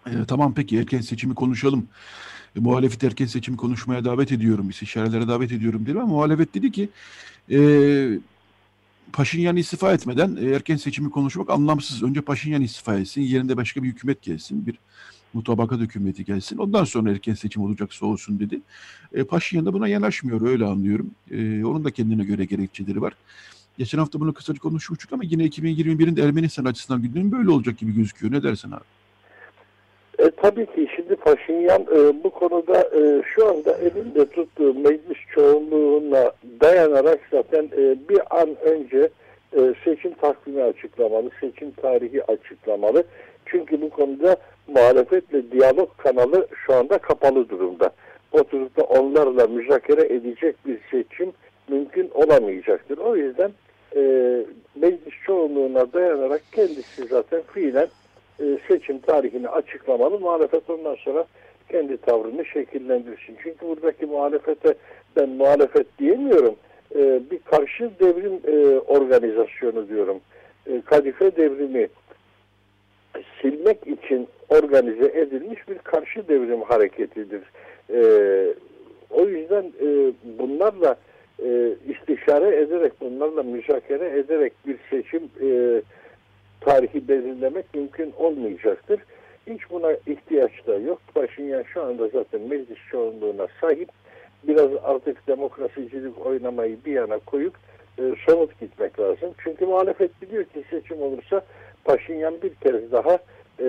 e, 0.09 0.25
tamam 0.29 0.55
peki 0.55 0.79
erken 0.79 1.01
seçimi 1.01 1.35
konuşalım. 1.35 1.89
E, 2.57 2.61
muhalefet 2.61 3.05
erken 3.05 3.27
seçimi 3.27 3.57
konuşmaya 3.57 4.05
davet 4.05 4.33
ediyorum, 4.33 4.71
istişarelere 4.71 5.29
davet 5.29 5.53
ediyorum 5.53 5.87
dedi 5.87 5.99
ama 5.99 6.07
muhalefet 6.07 6.55
dedi 6.55 6.73
ki 6.73 6.89
e, 7.51 7.59
Paşinyan 9.13 9.57
istifa 9.57 9.93
etmeden 9.93 10.37
e, 10.41 10.45
erken 10.45 10.77
seçimi 10.77 11.11
konuşmak 11.11 11.51
anlamsız. 11.51 12.03
Önce 12.03 12.21
Paşinyan 12.21 12.63
istifa 12.63 12.99
etsin, 12.99 13.23
yerinde 13.23 13.57
başka 13.57 13.83
bir 13.83 13.89
hükümet 13.89 14.23
gelsin, 14.23 14.67
bir 14.67 14.79
mutabakat 15.35 15.81
hükümeti 15.81 16.25
gelsin. 16.25 16.59
Ondan 16.59 16.85
sonra 16.85 17.11
erken 17.11 17.35
seçim 17.35 17.63
olacaksa 17.63 18.07
olsun 18.07 18.41
dedi. 18.41 18.61
E, 19.13 19.25
Paşinyan 19.25 19.67
da 19.67 19.73
buna 19.73 19.89
yanaşmıyor 19.89 20.41
öyle 20.41 20.65
anlıyorum. 20.65 21.11
E, 21.31 21.65
onun 21.65 21.85
da 21.85 21.91
kendine 21.91 22.25
göre 22.25 22.45
gerekçeleri 22.45 23.03
var. 23.03 23.13
Geçen 23.79 23.99
hafta 23.99 24.21
bunu 24.21 24.35
kısaca 24.35 24.59
konuşmuştuk 24.59 25.13
ama 25.13 25.23
yine 25.27 25.47
2021'in 25.47 26.17
de 26.17 26.23
Ermenistan 26.23 26.65
açısından 26.65 27.03
gündemi 27.03 27.33
böyle 27.33 27.51
olacak 27.51 27.79
gibi 27.79 27.95
gözüküyor. 27.95 28.33
Ne 28.33 28.43
dersin 28.43 28.71
abi? 28.71 28.85
E, 30.19 30.31
tabii 30.31 30.67
ki 30.67 30.89
şimdi 30.97 31.17
Paşinyan 31.17 31.83
e, 31.83 32.25
bu 32.25 32.31
konuda 32.31 32.81
e, 32.81 33.23
şu 33.35 33.49
anda 33.49 33.79
elinde 33.79 34.27
tuttuğu 34.27 34.75
meclis 34.75 35.19
çoğunluğuna 35.35 36.33
dayanarak 36.61 37.21
zaten 37.31 37.69
e, 37.77 38.09
bir 38.09 38.41
an 38.41 38.57
önce 38.65 39.09
e, 39.57 39.75
seçim 39.85 40.15
takvimi 40.15 40.63
açıklamalı, 40.63 41.31
seçim 41.41 41.71
tarihi 41.71 42.25
açıklamalı. 42.25 43.05
Çünkü 43.47 43.83
bu 43.83 43.91
konuda 43.91 44.37
muhalefetle 44.69 45.51
diyalog 45.51 45.97
kanalı 45.97 46.49
şu 46.67 46.75
anda 46.75 46.99
kapalı 46.99 47.49
durumda. 47.49 47.91
Oturup 48.33 48.77
da 48.77 48.83
onlarla 48.83 49.47
müzakere 49.47 50.15
edecek 50.15 50.57
bir 50.67 50.79
seçim 50.91 51.33
mümkün 51.69 52.11
olamayacaktır. 52.15 52.99
O 52.99 53.17
yüzden 53.17 53.51
e, 53.97 54.01
meclis 54.75 55.15
çoğunluğuna 55.27 55.93
dayanarak 55.93 56.43
kendisi 56.53 57.05
zaten 57.05 57.43
fiilen 57.55 57.89
e, 58.41 58.59
seçim 58.69 58.99
tarihini 58.99 59.49
açıklamalı. 59.49 60.21
Muhalefet 60.21 60.71
ondan 60.71 60.95
sonra 60.95 61.27
kendi 61.69 61.97
tavrını 61.97 62.45
şekillendirsin. 62.45 63.37
Çünkü 63.43 63.67
buradaki 63.67 64.07
muhalefete 64.07 64.75
ben 65.17 65.29
muhalefet 65.29 65.99
diyemiyorum. 65.99 66.55
E, 66.95 67.21
bir 67.31 67.39
karşı 67.39 67.91
devrim 68.01 68.41
e, 68.47 68.79
organizasyonu 68.79 69.89
diyorum. 69.89 70.21
Kadife 70.85 71.37
devrimi 71.37 71.89
silmek 73.43 73.87
için 73.87 74.29
organize 74.49 75.21
edilmiş 75.21 75.69
bir 75.69 75.79
karşı 75.79 76.29
devrim 76.29 76.63
hareketidir. 76.63 77.43
O 79.11 79.29
yüzden 79.29 79.73
bunlarla 80.39 80.97
istişare 81.89 82.57
ederek, 82.57 82.93
bunlarla 83.01 83.43
müzakere 83.43 84.19
ederek 84.19 84.53
bir 84.67 84.77
seçim 84.91 85.23
e, 85.43 85.81
tarihi 86.61 87.09
belirlemek 87.09 87.75
mümkün 87.75 88.13
olmayacaktır. 88.19 89.01
Hiç 89.47 89.71
buna 89.71 89.93
ihtiyaç 89.93 90.67
da 90.67 90.75
yok. 90.75 91.01
Paşinyan 91.15 91.63
şu 91.63 91.83
anda 91.83 92.09
zaten 92.09 92.41
meclis 92.41 92.79
çoğunluğuna 92.91 93.47
sahip. 93.61 93.89
Biraz 94.49 94.71
artık 94.85 95.27
demokrasicilik 95.27 96.27
oynamayı 96.27 96.77
bir 96.87 96.93
yana 96.93 97.19
koyup 97.19 97.55
e, 97.99 98.03
somut 98.27 98.61
gitmek 98.61 99.01
lazım. 99.01 99.31
Çünkü 99.45 99.67
muhalefet 99.67 100.23
biliyor 100.23 100.45
ki 100.45 100.65
seçim 100.71 101.03
olursa 101.03 101.43
Paşinyan 101.85 102.43
bir 102.43 102.55
kez 102.55 102.93
daha 102.93 103.19
e, 103.61 103.67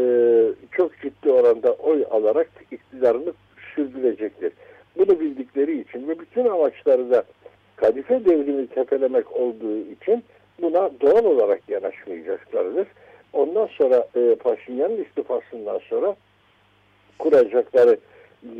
çok 0.71 0.99
ciddi 1.01 1.31
oranda 1.31 1.73
oy 1.73 2.05
alarak 2.11 2.49
iktidarını 2.71 3.33
sürdürecektir. 3.75 4.53
Bunu 4.97 5.19
bildikleri 5.19 5.81
için 5.81 6.07
ve 6.07 6.19
bütün 6.19 6.45
amaçları 6.45 7.11
da 7.11 7.23
kadife 7.75 8.25
devrimi 8.25 8.67
tepelemek 8.67 9.31
olduğu 9.31 9.77
için 9.77 10.23
buna 10.61 10.89
doğal 11.01 11.25
olarak 11.25 11.69
yanaşmayacaklardır. 11.69 12.87
Ondan 13.33 13.65
sonra 13.65 14.07
e, 14.15 14.35
Paşinyan'ın 14.35 15.03
istifasından 15.03 15.79
sonra 15.89 16.15
kuracakları 17.19 17.97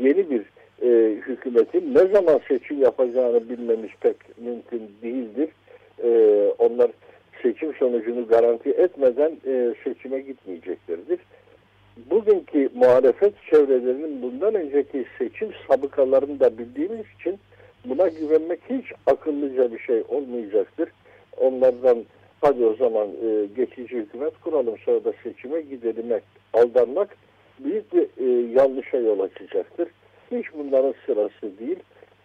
yeni 0.00 0.30
bir 0.30 0.42
e, 0.82 1.14
hükümetin 1.14 1.94
ne 1.94 2.06
zaman 2.06 2.40
seçim 2.48 2.82
yapacağını 2.82 3.48
bilmemiz 3.48 3.90
pek 4.00 4.16
mümkün 4.38 4.90
değildir. 5.02 5.48
E, 6.04 6.10
onlar 6.58 6.90
seçim 7.42 7.74
sonucunu 7.74 8.26
garanti 8.26 8.70
etmeden 8.70 9.32
e, 9.46 9.74
seçime 9.84 10.20
gitmeyeceklerdir. 10.20 11.18
Bugünkü 12.10 12.68
muhalefet 12.74 13.32
çevrelerinin 13.50 14.22
bundan 14.22 14.54
önceki 14.54 15.04
seçim 15.18 15.48
sabıkalarını 15.68 16.40
da 16.40 16.58
bildiğimiz 16.58 17.06
için 17.20 17.38
buna 17.84 18.08
güvenmek 18.08 18.60
hiç 18.70 18.92
akıllıca 19.06 19.72
bir 19.72 19.78
şey 19.78 20.02
olmayacaktır. 20.08 20.88
Onlardan 21.36 22.04
hadi 22.40 22.64
o 22.64 22.74
zaman 22.74 23.08
e, 23.08 23.46
geçici 23.56 23.96
hükümet 23.96 24.40
kuralım 24.40 24.78
sonra 24.78 25.04
da 25.04 25.12
seçime 25.22 25.60
gidelim 25.60 26.20
aldanmak 26.52 27.16
büyük 27.58 27.94
bir 27.94 28.02
e, 28.02 28.52
yanlışa 28.52 28.96
yol 28.96 29.20
açacaktır. 29.20 29.88
Hiç 30.30 30.46
bunların 30.54 30.94
sırası 31.06 31.58
değil. 31.58 31.78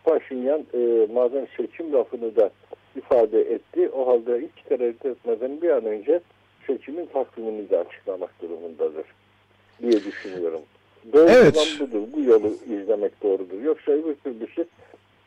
Paşinyan 0.04 0.66
e, 0.74 1.08
madem 1.14 1.48
seçim 1.58 1.94
lafını 1.94 2.36
da 2.36 2.50
ifade 2.96 3.42
etti 3.42 3.90
o 3.90 4.08
halde 4.08 4.42
hiç 4.42 4.64
tereddüt 4.70 5.06
etmeden 5.06 5.62
bir 5.62 5.70
an 5.70 5.86
önce 5.86 6.20
seçimin 6.68 7.06
takvimini 7.06 7.70
de 7.70 7.78
açıklamak 7.78 8.42
durumundadır 8.42 9.06
diye 9.82 10.04
düşünüyorum. 10.04 10.62
Doğru 11.14 11.30
evet. 11.30 11.78
budur. 11.80 12.02
Bu 12.16 12.22
yolu 12.22 12.48
izlemek 12.48 13.24
doğrudur. 13.24 13.62
Yoksa 13.62 13.92
öbür 13.92 14.16
türlüsü 14.16 14.66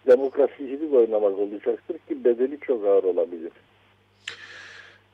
demokrasicilik 0.07 0.95
oynamak 0.95 1.39
olacaktır 1.39 1.99
ki 1.99 2.25
bedeli 2.25 2.61
çok 2.61 2.87
ağır 2.87 3.05
olabilir. 3.05 3.53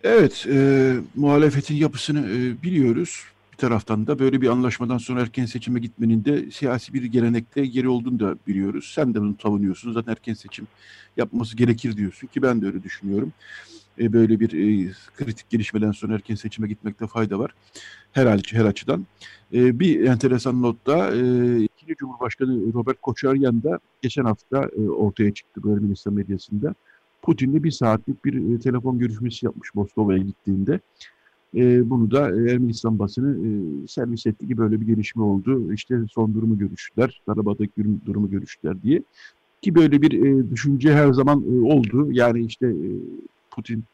Evet, 0.04 0.46
e, 0.50 0.94
muhalefetin 1.14 1.74
yapısını 1.74 2.30
e, 2.30 2.62
biliyoruz. 2.62 3.24
Bir 3.52 3.56
taraftan 3.56 4.06
da 4.06 4.18
böyle 4.18 4.40
bir 4.40 4.48
anlaşmadan 4.48 4.98
sonra 4.98 5.20
erken 5.20 5.46
seçime 5.46 5.80
gitmenin 5.80 6.24
de 6.24 6.50
siyasi 6.50 6.94
bir 6.94 7.04
gelenekte 7.04 7.66
geri 7.66 7.88
olduğunu 7.88 8.20
da 8.20 8.36
biliyoruz. 8.46 8.92
Sen 8.94 9.14
de 9.14 9.20
bunu 9.20 9.34
savunuyorsun. 9.42 9.92
Zaten 9.92 10.12
erken 10.12 10.34
seçim 10.34 10.66
yapması 11.16 11.56
gerekir 11.56 11.96
diyorsun 11.96 12.26
ki 12.26 12.42
ben 12.42 12.62
de 12.62 12.66
öyle 12.66 12.82
düşünüyorum. 12.82 13.32
E, 13.98 14.12
böyle 14.12 14.40
bir 14.40 14.52
e, 14.52 14.92
kritik 15.16 15.50
gelişmeden 15.50 15.92
sonra 15.92 16.14
erken 16.14 16.34
seçime 16.34 16.68
gitmekte 16.68 17.06
fayda 17.06 17.38
var. 17.38 17.54
Her, 18.12 18.40
her 18.52 18.64
açıdan. 18.64 19.06
E, 19.52 19.80
bir 19.80 20.04
enteresan 20.04 20.62
notta 20.62 21.14
e, 21.14 21.20
ikinci 21.62 21.96
Cumhurbaşkanı 21.96 22.72
Robert 22.74 23.00
Koçaryan 23.00 23.62
da 23.62 23.78
geçen 24.02 24.24
hafta 24.24 24.70
e, 24.76 24.80
ortaya 24.80 25.34
çıktı 25.34 25.62
bu 25.62 25.72
Ermenistan 25.76 26.14
medyasında. 26.14 26.74
Putin'le 27.24 27.64
bir 27.64 27.70
saatlik 27.70 28.24
bir 28.24 28.54
e, 28.54 28.60
telefon 28.60 28.98
görüşmesi 28.98 29.46
yapmış 29.46 29.74
Moskova'ya 29.74 30.18
gittiğinde. 30.18 30.80
E, 31.54 31.90
bunu 31.90 32.10
da 32.10 32.30
e, 32.30 32.50
Ermenistan 32.50 32.98
basını 32.98 33.46
e, 33.46 33.48
servis 33.88 34.26
etti 34.26 34.48
ki 34.48 34.58
böyle 34.58 34.80
bir 34.80 34.86
gelişme 34.86 35.22
oldu. 35.22 35.72
İşte 35.72 35.98
son 36.10 36.34
durumu 36.34 36.58
görüştüler, 36.58 37.20
Karabağ'daki 37.26 37.84
durumu 38.06 38.30
görüştüler 38.30 38.82
diye. 38.82 39.02
Ki 39.62 39.74
böyle 39.74 40.02
bir 40.02 40.12
e, 40.22 40.50
düşünce 40.50 40.94
her 40.94 41.12
zaman 41.12 41.42
e, 41.42 41.72
oldu. 41.72 42.12
Yani 42.12 42.44
işte 42.44 42.66
e, 42.66 42.88
Putin 43.50 43.84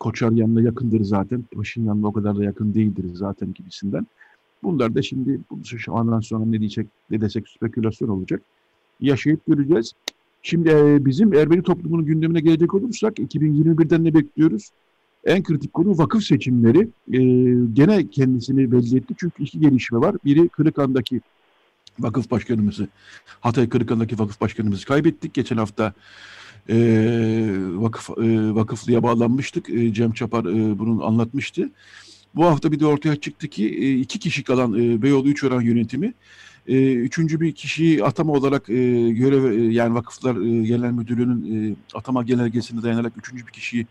Koçar 0.00 0.30
yanına 0.30 0.62
yakındır 0.62 1.04
zaten. 1.04 1.44
yanına 1.76 2.06
o 2.06 2.12
kadar 2.12 2.36
da 2.36 2.44
yakın 2.44 2.74
değildir 2.74 3.04
zaten 3.14 3.54
gibisinden. 3.54 4.06
Bunlar 4.62 4.94
da 4.94 5.02
şimdi 5.02 5.40
bu 5.50 5.58
andan 5.96 6.20
sonra 6.20 6.44
ne 6.44 6.60
diyecek 6.60 6.86
ne 7.10 7.20
desek 7.20 7.48
spekülasyon 7.48 8.08
olacak. 8.08 8.42
Yaşayıp 9.00 9.46
göreceğiz. 9.46 9.92
Şimdi 10.46 10.70
e, 10.70 11.04
bizim 11.04 11.34
Ermeni 11.34 11.62
toplumunun 11.62 12.04
gündemine 12.04 12.40
gelecek 12.40 12.74
olursak 12.74 13.18
2021'den 13.18 14.04
ne 14.04 14.14
bekliyoruz? 14.14 14.70
En 15.24 15.42
kritik 15.42 15.72
konu 15.72 15.98
vakıf 15.98 16.24
seçimleri. 16.24 16.88
E, 17.12 17.18
gene 17.72 18.10
kendisini 18.10 18.72
belli 18.72 18.96
etti 18.96 19.14
çünkü 19.18 19.42
iki 19.42 19.60
gelişme 19.60 19.98
var. 19.98 20.16
Biri 20.24 20.48
Kırıkan'daki 20.48 21.20
vakıf 21.98 22.30
başkanımızı, 22.30 22.88
Hatay 23.40 23.68
Kırıkan'daki 23.68 24.18
vakıf 24.18 24.40
başkanımızı 24.40 24.86
kaybettik. 24.86 25.34
Geçen 25.34 25.56
hafta 25.56 25.92
e, 26.68 26.76
vakıf 27.74 28.10
e, 28.10 28.54
vakıflıya 28.54 29.02
bağlanmıştık. 29.02 29.70
E, 29.70 29.92
Cem 29.92 30.12
Çapar 30.12 30.44
e, 30.44 30.78
bunu 30.78 31.06
anlatmıştı. 31.06 31.70
Bu 32.34 32.44
hafta 32.44 32.72
bir 32.72 32.80
de 32.80 32.86
ortaya 32.86 33.16
çıktı 33.16 33.48
ki 33.48 33.64
e, 33.68 33.94
iki 33.94 34.18
kişi 34.18 34.44
kalan 34.44 34.74
e, 34.74 35.02
Beyoğlu 35.02 35.28
3 35.28 35.44
oran 35.44 35.60
yönetimi 35.60 36.14
e, 36.68 36.94
üçüncü 36.94 37.40
bir 37.40 37.52
kişiyi 37.52 38.04
atama 38.04 38.32
olarak 38.32 38.68
e, 38.68 39.10
görev 39.10 39.44
e, 39.44 39.72
yani 39.72 39.94
vakıflar 39.94 40.36
e, 40.36 40.66
genel 40.66 40.90
müdürlüğünün 40.90 41.70
e, 41.70 41.76
atama 41.94 42.22
genelgesine 42.22 42.82
dayanarak 42.82 43.12
üçüncü 43.16 43.46
bir 43.46 43.52
kişiyi 43.52 43.86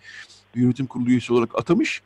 yönetim 0.55 0.85
kurulu 0.85 1.09
üyesi 1.09 1.33
olarak 1.33 1.59
atamış. 1.59 2.01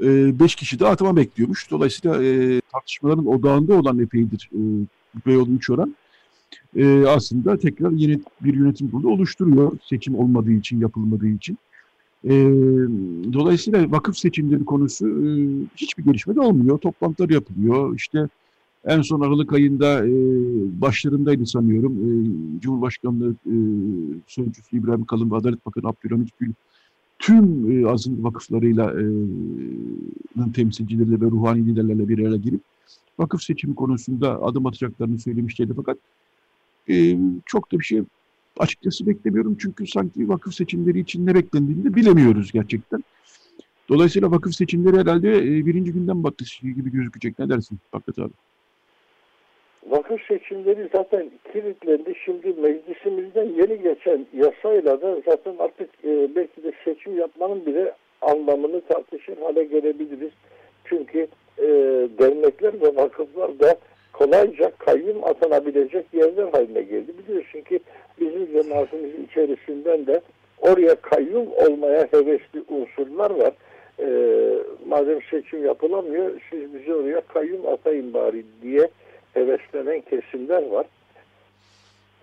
E, 0.00 0.38
beş 0.40 0.54
kişi 0.54 0.78
de 0.80 0.86
atama 0.86 1.16
bekliyormuş. 1.16 1.70
Dolayısıyla 1.70 2.24
e, 2.24 2.60
tartışmaların 2.72 3.26
odağında 3.26 3.74
olan 3.74 3.98
epeydir 3.98 4.50
e, 4.52 4.60
Beyoğlu 5.26 5.50
3 5.50 5.70
oran. 5.70 5.96
E, 6.76 7.06
aslında 7.06 7.58
tekrar 7.58 7.90
yeni 7.90 8.20
bir 8.40 8.54
yönetim 8.54 8.90
kurulu 8.90 9.10
oluşturuyor. 9.10 9.78
Seçim 9.84 10.14
olmadığı 10.14 10.52
için, 10.52 10.80
yapılmadığı 10.80 11.28
için. 11.28 11.58
E, 12.24 12.30
dolayısıyla 13.32 13.90
vakıf 13.90 14.18
seçimleri 14.18 14.64
konusu 14.64 15.08
e, 15.08 15.30
hiçbir 15.76 16.04
gelişme 16.04 16.40
olmuyor. 16.40 16.78
Toplantılar 16.78 17.28
yapılıyor. 17.28 17.96
İşte 17.96 18.28
en 18.84 19.02
son 19.02 19.20
Aralık 19.20 19.52
ayında 19.52 20.06
e, 20.06 20.10
başlarındaydı 20.80 21.46
sanıyorum. 21.46 21.92
E, 21.92 22.60
Cumhurbaşkanlığı 22.60 23.30
e, 23.30 23.54
Sözcüsü 24.26 24.76
İbrahim 24.76 25.04
Kalın 25.04 25.30
ve 25.30 25.36
Adalet 25.36 25.66
Bakanı 25.66 25.86
Abdülhamit 25.88 26.38
Gül 26.38 26.52
tüm 27.18 27.70
e, 27.70 27.88
azınlık 27.88 28.24
vakıflarıyla 28.24 28.94
e, 29.00 30.52
temsilcileriyle 30.52 31.20
ve 31.20 31.30
ruhani 31.30 31.66
liderlerle 31.66 32.08
bir 32.08 32.26
araya 32.26 32.36
girip 32.36 32.60
vakıf 33.18 33.42
seçimi 33.42 33.74
konusunda 33.74 34.42
adım 34.42 34.66
atacaklarını 34.66 35.18
söylemişlerdi 35.18 35.72
fakat 35.76 35.98
e, 36.90 37.18
çok 37.46 37.72
da 37.72 37.78
bir 37.78 37.84
şey 37.84 38.02
açıkçası 38.58 39.06
beklemiyorum 39.06 39.56
çünkü 39.60 39.86
sanki 39.86 40.28
vakıf 40.28 40.54
seçimleri 40.54 41.00
için 41.00 41.26
ne 41.26 41.34
beklendiğini 41.34 41.94
bilemiyoruz 41.94 42.52
gerçekten. 42.52 43.04
Dolayısıyla 43.88 44.30
vakıf 44.30 44.54
seçimleri 44.54 44.98
herhalde 44.98 45.38
e, 45.38 45.66
birinci 45.66 45.92
günden 45.92 46.16
maddesi 46.16 46.74
gibi 46.74 46.92
gözükecek. 46.92 47.38
Ne 47.38 47.48
dersin 47.48 47.78
Fakret 47.90 48.18
abi? 48.18 48.32
Vakıf 49.86 50.26
seçimleri 50.26 50.88
zaten 50.92 51.30
kilitlendi. 51.52 52.14
Şimdi 52.24 52.54
meclisimizden 52.60 53.44
yeni 53.44 53.82
geçen 53.82 54.26
yasayla 54.32 55.02
da 55.02 55.16
zaten 55.26 55.54
artık 55.58 55.90
e, 56.04 56.36
belki 56.36 56.62
de 56.62 56.72
seçim 56.84 57.18
yapmanın 57.18 57.66
bile 57.66 57.92
anlamını 58.20 58.80
tartışır 58.80 59.36
hale 59.36 59.64
gelebiliriz. 59.64 60.32
Çünkü 60.84 61.26
e, 61.58 61.66
dernekler 62.18 62.80
ve 62.80 62.96
vakıflar 62.96 63.60
da 63.60 63.74
kolayca 64.12 64.70
kayyum 64.78 65.24
atanabilecek 65.24 66.06
yerler 66.12 66.48
haline 66.52 66.82
geldi. 66.82 67.12
Biliyorsun 67.18 67.60
ki 67.60 67.80
bizim 68.20 68.52
cemaatimizin 68.52 69.24
içerisinden 69.24 70.06
de 70.06 70.20
oraya 70.60 70.94
kayyum 70.94 71.46
olmaya 71.52 72.08
hevesli 72.12 72.62
unsurlar 72.68 73.30
var. 73.30 73.52
E, 74.00 74.08
madem 74.86 75.18
seçim 75.30 75.64
yapılamıyor 75.64 76.30
siz 76.50 76.74
bizi 76.74 76.94
oraya 76.94 77.20
kayyum 77.20 77.66
atayın 77.66 78.14
bari 78.14 78.44
diye 78.62 78.88
heveslenen 79.34 80.00
kesimler 80.00 80.66
var. 80.66 80.86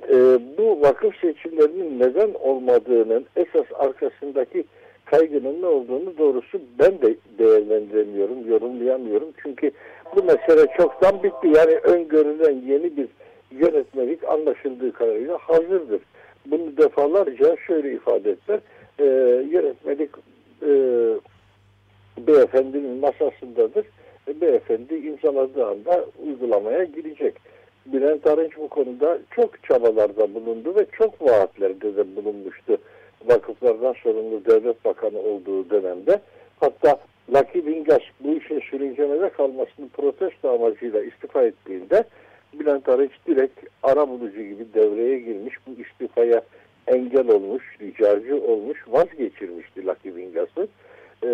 E, 0.10 0.40
bu 0.58 0.82
vakıf 0.82 1.16
seçimlerinin 1.22 2.00
neden 2.00 2.34
olmadığının 2.34 3.26
esas 3.36 3.66
arkasındaki 3.74 4.64
kaygının 5.06 5.62
ne 5.62 5.66
olduğunu 5.66 6.18
doğrusu 6.18 6.62
ben 6.80 7.02
de 7.02 7.16
değerlendiremiyorum, 7.40 8.50
yorumlayamıyorum. 8.50 9.28
Çünkü 9.44 9.72
bu 10.16 10.24
mesele 10.24 10.68
çoktan 10.78 11.24
bitti. 11.24 11.48
Yani 11.48 11.76
öngörülen 11.76 12.62
yeni 12.68 12.98
bir 12.98 13.08
yönetmelik 13.52 14.24
anlaşıldığı 14.24 14.94
kadarıyla 14.94 15.38
hazırdır. 15.38 16.02
Bunu 16.46 16.78
defalarca 16.78 17.58
şöyle 17.68 17.94
ifade 17.94 18.32
ettiler. 18.32 18.60
E, 19.00 19.06
yönetmelik 19.50 20.10
e, 20.62 20.70
beyefendinin 22.28 23.00
masasındadır 23.00 23.86
beyefendi 24.28 24.96
imzaladığı 24.96 25.66
anda 25.66 26.06
uygulamaya 26.26 26.84
girecek. 26.84 27.36
Bülent 27.86 28.28
Arınç 28.28 28.58
bu 28.58 28.68
konuda 28.68 29.20
çok 29.36 29.64
çabalarda 29.64 30.34
bulundu 30.34 30.76
ve 30.76 30.86
çok 30.92 31.22
vaatlerde 31.22 31.96
de 31.96 32.16
bulunmuştu. 32.16 32.78
Vakıflardan 33.26 33.96
sorumlu 34.04 34.46
devlet 34.46 34.86
bakanı 34.86 35.20
olduğu 35.20 35.70
dönemde. 35.70 36.20
Hatta 36.60 37.00
Lucky 37.34 37.66
Vingas 37.66 38.02
bu 38.20 38.34
işin 38.34 38.60
sürüncemede 38.60 39.30
kalmasını 39.30 39.90
protesto 39.90 40.50
amacıyla 40.50 41.04
istifa 41.04 41.44
ettiğinde 41.44 42.04
Bülent 42.60 42.90
Arınç 42.90 43.12
direkt 43.28 43.60
ara 43.84 44.10
bulucu 44.10 44.42
gibi 44.42 44.66
devreye 44.74 45.20
girmiş. 45.20 45.56
Bu 45.68 45.82
istifaya 45.82 46.42
engel 46.88 47.28
olmuş, 47.28 47.64
ricacı 47.82 48.44
olmuş, 48.44 48.84
vazgeçirmişti 48.88 49.88
Lucky 49.88 50.16
Vingas'ı. 50.16 50.68
Ee, 51.24 51.30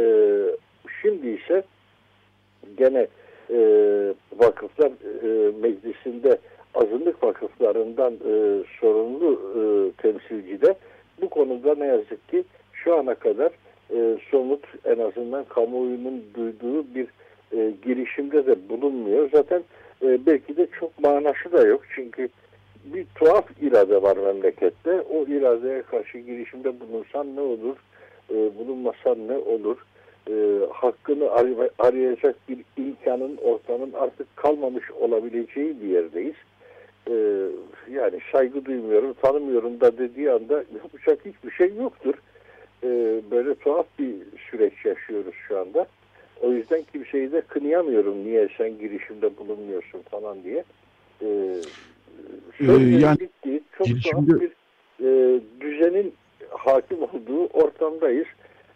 şimdi 1.02 1.30
ise 1.30 1.64
gene 2.78 3.08
e, 3.50 3.58
vakıflar 4.38 4.92
e, 5.24 5.52
meclisinde 5.62 6.38
azınlık 6.74 7.24
vakıflarından 7.24 8.14
e, 8.14 8.64
sorumlu 8.80 9.42
e, 9.56 9.62
temsilci 10.02 10.62
de 10.62 10.76
bu 11.22 11.30
konuda 11.30 11.76
ne 11.76 11.86
yazık 11.86 12.30
ki 12.30 12.44
şu 12.74 12.96
ana 12.96 13.16
kadar 13.16 13.52
e, 13.94 14.18
somut 14.32 14.66
en 14.86 15.00
azından 15.00 15.44
kamuoyunun 15.44 16.24
duyduğu 16.36 16.96
bir 16.96 17.08
e, 17.58 17.74
girişimde 17.86 18.46
de 18.46 18.70
bulunmuyor. 18.70 19.30
Zaten 19.34 19.64
e, 20.04 20.26
belki 20.26 20.58
de 20.58 20.68
çok 20.80 21.00
manası 21.00 21.52
da 21.52 21.68
yok. 21.68 21.82
Çünkü 21.96 22.30
bir 22.86 23.06
tuhaf 23.16 23.46
irade 23.62 24.02
var 24.02 24.18
memlekette. 24.18 25.02
O 25.02 25.26
iradeye 25.28 25.82
karşı 25.82 26.18
girişimde 26.18 26.80
bulunsan 26.80 27.36
ne 27.36 27.42
olur, 27.42 27.78
e, 28.30 28.58
bulunmasan 28.58 29.28
ne 29.28 29.38
olur? 29.38 29.78
E, 30.30 30.34
hakkını 30.74 31.30
arayacak 31.80 32.36
bir 32.50 32.58
imkanın 32.78 33.38
ortamın 33.38 33.94
artık 33.94 34.36
kalmamış 34.38 34.92
olabileceği 34.92 35.82
bir 35.82 35.88
yerdeyiz. 35.88 36.36
E, 37.08 37.14
yani 37.92 38.20
saygı 38.32 38.66
duymuyorum, 38.66 39.14
tanımıyorum 39.14 39.80
da 39.82 39.98
dediği 39.98 40.32
anda 40.32 40.64
yapacak 40.84 41.20
hiçbir 41.26 41.52
şey 41.52 41.76
yoktur. 41.76 42.14
e, 42.84 43.22
böyle 43.32 43.56
tuhaf 43.56 43.86
bir 44.00 44.14
süreç 44.52 44.86
yaşıyoruz 44.86 45.34
şu 45.48 45.60
anda. 45.60 45.86
O 46.42 46.52
yüzden 46.52 46.84
kimseyi 46.94 47.32
de 47.32 47.42
kınayamıyorum 47.42 48.24
niye 48.24 48.48
sen 48.58 48.80
girişimde 48.80 49.38
bulunmuyorsun 49.38 50.02
falan 50.02 50.44
diye. 50.44 50.64
E, 51.22 51.28
Ee, 52.60 52.66
yani 53.00 53.20
bittiği 53.20 53.62
çok 53.78 53.88
girişimde- 53.88 54.28
tuhaf 54.28 54.42
bir 54.42 54.52
e, 55.06 55.40
düzenin 55.62 56.14
hakim 56.50 57.04
olduğu 57.04 57.46
ortamdayız. 57.48 58.28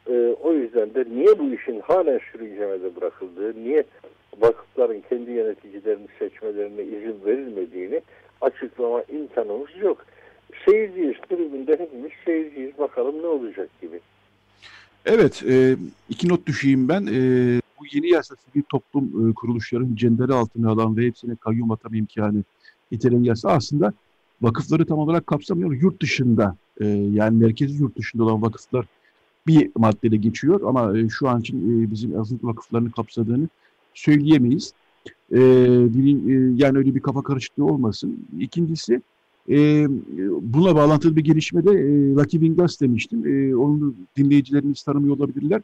E, 0.10 0.36
o 0.44 0.54
yüzden 0.54 0.94
de 0.94 1.06
niye 1.16 1.40
bu 1.40 1.54
işin 1.54 1.80
halen 1.80 2.20
sürüncemede 2.32 2.96
bırakıldığı, 2.96 3.64
niye 3.64 3.84
vakıfların 4.42 5.02
kendi 5.10 5.32
yöneticilerini 5.32 6.08
seçmelerine 6.20 6.84
izin 6.84 7.26
verilmediğini 7.26 8.02
açıklama 8.42 9.04
imkanımız 9.04 9.70
yok. 9.82 10.06
Seyirciyiz, 10.66 11.16
tribünde 11.30 11.72
hepimiz 11.72 12.12
seyirciyiz. 12.26 12.78
Bakalım 12.78 13.22
ne 13.22 13.28
olacak 13.28 13.70
gibi. 13.82 14.00
Evet, 15.06 15.44
e, 15.50 15.76
iki 16.10 16.30
not 16.30 16.48
düşeyim 16.48 16.90
ben. 16.90 17.06
E, 17.06 17.20
bu 17.80 17.84
yeni 17.92 18.10
yasa 18.10 18.36
sivil 18.36 18.64
toplum 18.70 19.30
e, 19.30 19.34
kuruluşların 19.34 19.96
cenderi 19.96 20.34
altına 20.34 20.72
alan 20.72 20.98
ve 20.98 21.06
hepsine 21.06 21.36
kayyum 21.36 21.72
atama 21.72 21.98
imkanı 21.98 22.44
getiren 22.92 23.24
yasa 23.24 23.50
aslında 23.50 23.94
vakıfları 24.42 24.86
tam 24.86 25.00
olarak 25.00 25.28
kapsamıyor. 25.28 25.74
Yurt 25.74 26.02
dışında 26.02 26.56
e, 26.82 26.86
yani 26.88 27.38
merkezi 27.38 27.82
yurt 27.82 27.98
dışında 27.98 28.24
olan 28.24 28.42
vakıflar 28.42 28.86
bir 29.48 29.72
maddede 29.76 30.18
geçiyor 30.18 30.62
ama 30.66 30.98
e, 30.98 31.10
şu 31.10 31.30
an 31.30 31.40
için 31.40 31.58
e, 31.58 31.92
bizim 31.92 32.20
azınlık 32.20 32.44
vakıflarını 32.44 32.92
kapsadığını 32.92 33.48
söyleyemeyiz. 33.94 34.74
E, 35.32 35.40
yani 36.56 36.78
öyle 36.78 36.96
bir 36.96 37.00
kafa 37.00 37.24
karışıklığı 37.24 37.66
olmasın. 37.66 38.28
İkincisi 38.40 39.02
buna 40.42 40.76
bağlantılı 40.76 41.16
bir 41.16 41.24
gelişmede 41.24 41.70
Lucky 42.16 42.46
Wingas 42.46 42.82
demiştim. 42.82 43.20
Onu 43.60 43.96
dinleyicilerimiz 44.18 44.84
tanımıyor 44.84 45.18
olabilirler. 45.18 45.62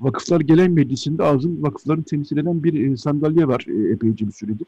Vakıflar 0.00 0.40
Genel 0.40 0.68
Meclisi'nde 0.68 1.22
azın 1.22 1.62
vakıfların 1.62 2.02
temsil 2.02 2.36
eden 2.36 2.64
bir 2.64 2.96
sandalye 2.96 3.48
var 3.48 3.66
epeyce 3.92 4.26
bir 4.26 4.32
süredir. 4.32 4.66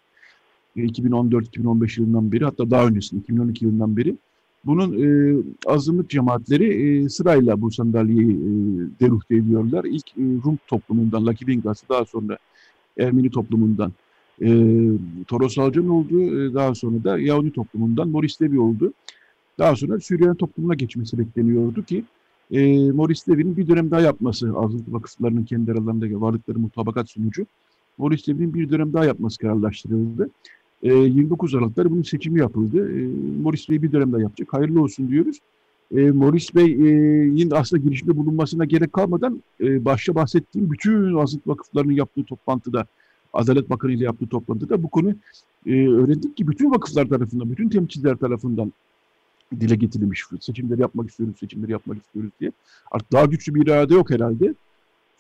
E, 0.77 0.81
2014-2015 0.81 2.01
yılından 2.01 2.33
beri 2.33 2.45
hatta 2.45 2.71
daha 2.71 2.87
öncesinde 2.87 3.21
2012 3.21 3.65
yılından 3.65 3.97
beri. 3.97 4.17
Bunun 4.67 4.93
e, 5.03 5.37
azınlık 5.67 6.11
cemaatleri 6.11 6.67
e, 7.05 7.09
sırayla 7.09 7.61
bu 7.61 7.71
sandalyeyi 7.71 8.33
e, 8.33 8.51
deruhte 9.01 9.37
ediyorlar. 9.37 9.85
İlk 9.85 10.09
e, 10.09 10.23
Rum 10.45 10.59
toplumundan 10.67 11.23
Lucky 11.23 11.39
Wingas'ı 11.39 11.89
daha 11.89 12.05
sonra 12.05 12.39
Ermeni 12.99 13.31
toplumundan 13.31 13.93
e, 14.43 14.49
Toros 15.27 15.59
Alcan 15.59 15.89
oldu. 15.89 16.41
E, 16.41 16.55
daha 16.55 16.75
sonra 16.75 17.05
da 17.05 17.19
Yahudi 17.19 17.53
toplumundan 17.53 18.09
Morris 18.09 18.43
Levi 18.43 18.61
oldu. 18.61 18.93
Daha 19.59 19.77
sonra 19.77 20.01
Süryani 20.01 20.37
toplumuna 20.37 20.75
geçmesi 20.75 21.19
bekleniyordu 21.19 21.83
ki 21.83 22.05
e, 22.51 22.91
Morris 22.91 23.29
Levi'nin 23.29 23.57
bir 23.57 23.69
dönem 23.69 23.91
daha 23.91 24.01
yapması 24.01 24.53
azınlık 24.57 24.93
vakıflarının 24.93 25.45
kendi 25.45 25.73
aralarında 25.73 26.21
varlıkları 26.21 26.59
mutabakat 26.59 27.11
sonucu 27.11 27.47
Morris 27.99 28.29
Levi'nin 28.29 28.55
bir 28.55 28.71
dönem 28.71 28.93
daha 28.93 29.05
yapması 29.05 29.39
kararlaştırıldı. 29.39 30.31
E, 30.85 30.95
29 30.95 31.55
Aralık'ta 31.55 31.91
bunun 31.91 32.03
seçimi 32.03 32.41
yapıldı. 32.41 32.99
E, 32.99 33.07
Morris 33.43 33.69
Bey 33.69 33.83
bir 33.83 33.93
dönem 33.93 34.13
daha 34.13 34.21
yapacak. 34.21 34.53
Hayırlı 34.53 34.83
olsun 34.83 35.09
diyoruz. 35.09 35.39
E, 35.97 36.11
Morris 36.11 36.55
Bey'in 36.55 37.51
aslında 37.51 37.83
girişimde 37.83 38.17
bulunmasına 38.17 38.65
gerek 38.65 38.93
kalmadan 38.93 39.43
e, 39.61 39.85
başta 39.85 40.15
bahsettiğim 40.15 40.71
bütün 40.71 41.15
azınlık 41.15 41.49
vakıflarının 41.49 41.93
yaptığı 41.93 42.25
toplantıda 42.25 42.87
Adalet 43.33 43.71
Bakanı 43.71 43.93
ile 43.93 44.05
yaptığı 44.05 44.27
toplantıda 44.27 44.83
bu 44.83 44.89
konu 44.89 45.15
e, 45.67 45.89
öğrendik 45.89 46.37
ki 46.37 46.49
bütün 46.49 46.71
vakıflar 46.71 47.07
tarafından, 47.07 47.51
bütün 47.51 47.69
temsilciler 47.69 48.17
tarafından 48.17 48.73
dile 49.61 49.77
getirilmiş. 49.77 50.25
Seçimleri 50.41 50.81
yapmak 50.81 51.11
istiyoruz, 51.11 51.37
seçimleri 51.41 51.73
yapmak 51.73 51.99
istiyoruz 51.99 52.31
diye. 52.41 52.53
Artık 52.91 53.13
daha 53.13 53.25
güçlü 53.25 53.55
bir 53.55 53.63
irade 53.63 53.95
yok 53.95 54.11
herhalde. 54.11 54.55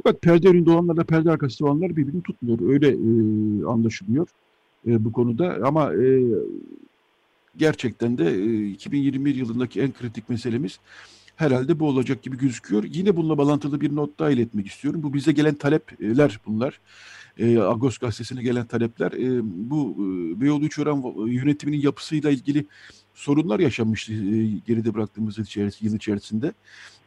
Fakat 0.02 0.22
perde 0.22 0.48
önünde 0.48 0.70
olanlarla 0.70 1.04
perde 1.04 1.30
arkasında 1.30 1.68
olanlar 1.68 1.96
birbirini 1.96 2.22
tutmuyor. 2.22 2.72
Öyle 2.72 2.88
e, 2.88 3.64
anlaşılıyor 3.66 4.28
e, 4.86 5.04
bu 5.04 5.12
konuda. 5.12 5.58
Ama 5.64 5.94
e, 5.94 6.20
gerçekten 7.56 8.18
de 8.18 8.30
e, 8.30 8.68
2021 8.70 9.34
yılındaki 9.34 9.80
en 9.80 9.92
kritik 9.92 10.28
meselemiz 10.28 10.78
herhalde 11.36 11.80
bu 11.80 11.88
olacak 11.88 12.22
gibi 12.22 12.38
gözüküyor. 12.38 12.84
Yine 12.84 13.16
bununla 13.16 13.38
bağlantılı 13.38 13.80
bir 13.80 13.96
not 13.96 14.18
daha 14.18 14.30
iletmek 14.30 14.66
istiyorum. 14.66 15.02
Bu 15.02 15.14
bize 15.14 15.32
gelen 15.32 15.54
talepler 15.54 16.40
bunlar. 16.46 16.80
E, 17.38 17.58
Agos 17.58 17.98
gazetesine 17.98 18.42
gelen 18.42 18.66
talepler. 18.66 19.12
E, 19.12 19.40
bu 19.42 19.96
e, 19.98 20.40
Beyoğlu 20.40 20.64
Üçören 20.64 21.26
yönetiminin 21.26 21.80
yapısıyla 21.80 22.30
ilgili 22.30 22.66
sorunlar 23.14 23.60
yaşanmıştı 23.60 24.12
e, 24.12 24.16
geride 24.66 24.94
bıraktığımız 24.94 25.38
yıl 25.38 25.44
içerisinde. 25.44 25.88
Yıl 25.88 25.96
içerisinde. 25.96 26.52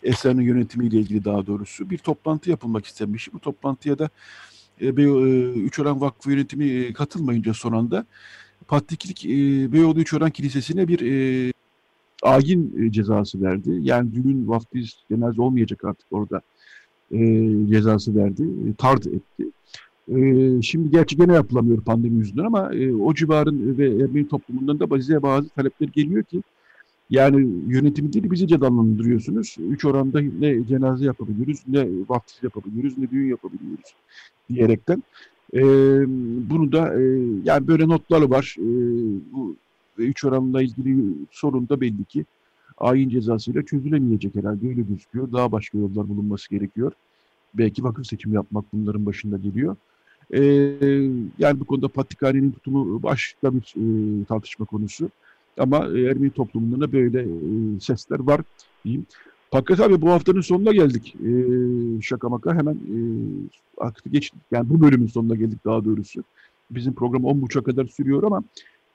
Eser'in 0.04 0.42
yönetimiyle 0.42 0.98
ilgili 0.98 1.26
daha 1.26 1.48
doğrusu 1.48 1.90
bir 1.90 1.98
toplantı 1.98 2.50
yapılmak 2.50 2.86
istenmiş. 2.86 3.34
Bu 3.34 3.40
toplantıya 3.40 4.00
da 4.00 4.10
e, 4.82 4.98
Beyo, 4.98 5.28
e, 5.28 5.54
Üçören 5.54 6.02
Vakfı 6.02 6.32
yönetimi 6.32 6.66
e, 6.66 6.94
katılmayınca 6.94 7.54
son 7.54 7.74
anda 7.74 8.06
Patliklik 8.68 9.26
e, 9.26 9.30
Beyoğlu 9.74 10.00
Üçören 10.00 10.32
Kilisesi'ne 10.32 10.88
bir 10.88 11.00
e, 11.02 11.52
e, 12.86 12.92
cezası 12.92 13.42
verdi. 13.42 13.80
Yani 13.82 14.16
düğün, 14.16 14.48
vaftiz, 14.48 14.94
cenaze 15.12 15.42
olmayacak 15.42 15.84
artık 15.84 16.06
orada 16.12 16.42
e, 17.12 17.18
cezası 17.70 18.16
verdi. 18.16 18.44
E, 18.44 18.74
tard 18.74 19.04
etti. 19.04 19.52
Şimdi 20.62 20.92
gerçi 20.92 21.18
gene 21.18 21.34
yapılamıyor 21.34 21.82
pandemi 21.82 22.18
yüzünden 22.18 22.46
ama 22.46 22.72
o 23.04 23.14
civarın 23.14 23.78
ve 23.78 23.86
Ermeni 23.86 24.28
toplumundan 24.28 24.80
da 24.80 24.96
bize 24.96 25.22
bazı 25.22 25.50
talepler 25.50 25.88
geliyor 25.88 26.24
ki 26.24 26.42
yani 27.10 27.48
yönetimi 27.68 28.14
değil 28.14 28.32
bizi 28.32 28.48
cezalandırıyorsunuz. 28.48 29.56
Üç 29.70 29.86
oranda 29.86 30.22
ne 30.22 30.68
cenaze 30.68 31.06
yapabiliyoruz, 31.06 31.60
ne 31.68 31.88
vaftiz 32.10 32.44
yapabiliyoruz, 32.44 32.98
ne 32.98 33.12
düğün 33.12 33.30
yapabiliyoruz 33.30 33.96
diyerekten. 34.50 35.04
E, 35.54 35.62
bunu 36.50 36.72
da 36.72 37.02
e, 37.02 37.04
yani 37.44 37.68
böyle 37.68 37.88
notları 37.88 38.30
var. 38.30 38.56
E, 38.60 38.68
bu 39.34 39.56
üç 39.98 40.26
oranla 40.26 40.62
ilgili 40.62 41.14
sorun 41.32 41.70
da 41.70 41.82
belli 41.82 42.04
ki 42.04 42.26
ayin 42.78 43.10
cezasıyla 43.10 43.62
çözülemeyecek 43.62 44.36
herhalde 44.36 44.68
öyle 44.68 44.82
gözüküyor. 44.82 45.32
Daha 45.32 45.52
başka 45.52 45.78
yollar 45.78 46.10
bulunması 46.10 46.50
gerekiyor. 46.50 46.92
Belki 47.54 47.84
vakıf 47.84 48.08
seçimi 48.08 48.36
yapmak 48.36 48.66
bunların 48.74 49.06
başında 49.06 49.38
geliyor. 49.38 49.76
Ee, 50.34 50.42
yani 51.40 51.60
bu 51.60 51.66
konuda 51.66 51.88
Patrikhane'nin 51.88 52.52
tutumu 52.52 53.04
başka 53.04 53.54
bir 53.54 53.74
e, 53.78 54.26
tartışma 54.26 54.66
konusu. 54.66 55.10
Ama 55.58 55.78
Ermeni 55.78 56.30
toplumunda 56.30 56.88
da 56.88 56.94
böyle 56.94 57.22
e, 57.22 57.80
sesler 57.80 58.20
var 58.20 58.42
diyeyim. 58.86 59.06
Pakrat 59.52 59.80
abi 59.80 60.02
bu 60.02 60.10
haftanın 60.10 60.42
sonuna 60.42 60.72
geldik. 60.72 61.16
E, 61.16 61.32
şaka 62.02 62.30
maka 62.30 62.56
hemen 62.56 62.74
e, 62.74 62.98
aklı 63.78 64.12
geçtik. 64.12 64.40
Yani 64.52 64.70
bu 64.70 64.82
bölümün 64.82 65.08
sonuna 65.08 65.36
geldik 65.36 65.66
daha 65.66 65.86
doğrusu. 65.86 66.24
Bizim 66.72 66.94
program 66.94 67.24
10.30'a 67.24 67.64
kadar 67.64 67.86
sürüyor 67.86 68.24
ama 68.24 68.44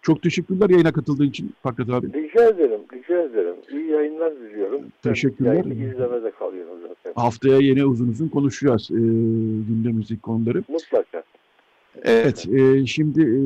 çok 0.03 0.23
teşekkürler 0.23 0.71
yayına 0.71 0.93
katıldığın 0.93 1.29
için 1.29 1.53
Pakrat 1.63 1.89
abi. 1.89 2.07
Rica 2.07 2.49
ederim, 2.49 2.81
rica 2.93 3.23
ederim. 3.23 3.55
İyi 3.73 3.87
yayınlar 3.87 4.33
diliyorum. 4.37 4.81
Teşekkürler. 5.03 5.55
Yayını 5.55 5.75
izlemede 5.75 6.31
kalıyorum 6.31 6.75
zaten. 6.89 7.23
Haftaya 7.23 7.59
yine 7.59 7.85
uzun 7.85 8.09
uzun 8.09 8.29
konuşacağız 8.29 8.91
e, 8.91 8.95
gündem 9.69 9.95
müzik 9.95 10.23
konuları. 10.23 10.63
Mutlaka. 10.69 11.23
Evet, 12.03 12.49
e, 12.49 12.87
şimdi 12.87 13.23
e, 13.23 13.39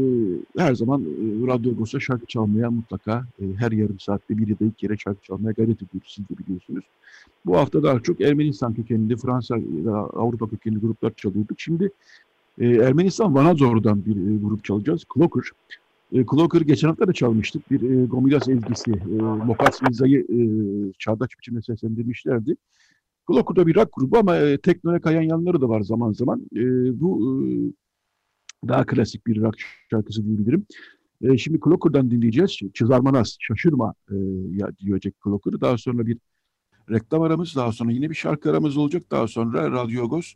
her 0.62 0.74
zaman 0.74 1.02
e, 1.02 1.46
Radyo 1.46 1.72
Agos'a 1.72 2.00
şarkı 2.00 2.26
çalmaya 2.26 2.70
mutlaka 2.70 3.26
e, 3.40 3.44
her 3.58 3.72
yarım 3.72 4.00
saatte 4.00 4.38
bir 4.38 4.48
ya 4.48 4.58
da 4.60 4.64
iki 4.64 4.76
kere 4.76 4.96
şarkı 4.96 5.22
çalmaya 5.22 5.52
gayret 5.52 5.82
ediyoruz. 5.82 6.12
Siz 6.14 6.28
de 6.28 6.38
biliyorsunuz. 6.38 6.84
Bu 7.46 7.56
hafta 7.56 7.82
daha 7.82 8.00
çok 8.00 8.20
Ermenistan 8.20 8.74
kökenli, 8.74 9.16
Fransa 9.16 9.56
Avrupa 10.12 10.48
kökenli 10.48 10.78
gruplar 10.78 11.12
çalıyorduk. 11.16 11.60
Şimdi 11.60 11.90
e, 12.58 12.66
Ermenistan 12.66 13.34
Vanadzor'dan 13.34 14.04
bir 14.06 14.16
e, 14.16 14.36
grup 14.36 14.64
çalacağız. 14.64 15.04
Clocker. 15.14 15.50
E, 16.12 16.24
Clocker 16.26 16.60
geçen 16.60 16.88
hafta 16.88 17.08
da 17.08 17.12
çalmıştık. 17.12 17.70
Bir 17.70 17.90
e, 17.90 18.06
Gomilas 18.06 18.48
ezgisi. 18.48 18.90
E, 18.90 19.22
Mokat 19.22 19.82
Milza'yı 19.82 20.20
e, 20.20 20.38
çağdaş 20.98 21.30
biçimde 21.38 21.62
seslendirmişlerdi. 21.62 22.56
Clocker 23.28 23.56
da 23.56 23.66
bir 23.66 23.74
rock 23.74 23.88
grubu 23.92 24.18
ama 24.18 24.36
e, 24.36 24.58
teknoya 24.58 25.00
kayan 25.00 25.22
yanları 25.22 25.60
da 25.60 25.68
var 25.68 25.80
zaman 25.80 26.12
zaman. 26.12 26.40
E, 26.56 26.60
bu 27.00 27.42
e, 27.44 27.48
daha 28.68 28.86
klasik 28.86 29.26
bir 29.26 29.40
rock 29.40 29.58
şarkısı 29.90 30.24
diyebilirim. 30.24 30.66
E, 31.22 31.38
şimdi 31.38 31.60
Clocker'dan 31.64 32.10
dinleyeceğiz. 32.10 32.58
Çizarmanas, 32.74 33.36
şaşırma 33.40 33.94
e, 34.10 34.14
diyecek 34.78 35.14
Clocker. 35.24 35.60
Daha 35.60 35.78
sonra 35.78 36.06
bir 36.06 36.18
reklam 36.90 37.22
aramız, 37.22 37.56
daha 37.56 37.72
sonra 37.72 37.92
yine 37.92 38.10
bir 38.10 38.14
şarkı 38.14 38.50
aramız 38.50 38.76
olacak. 38.76 39.02
Daha 39.10 39.28
sonra 39.28 39.70
Radyo 39.70 40.04
Agos, 40.04 40.34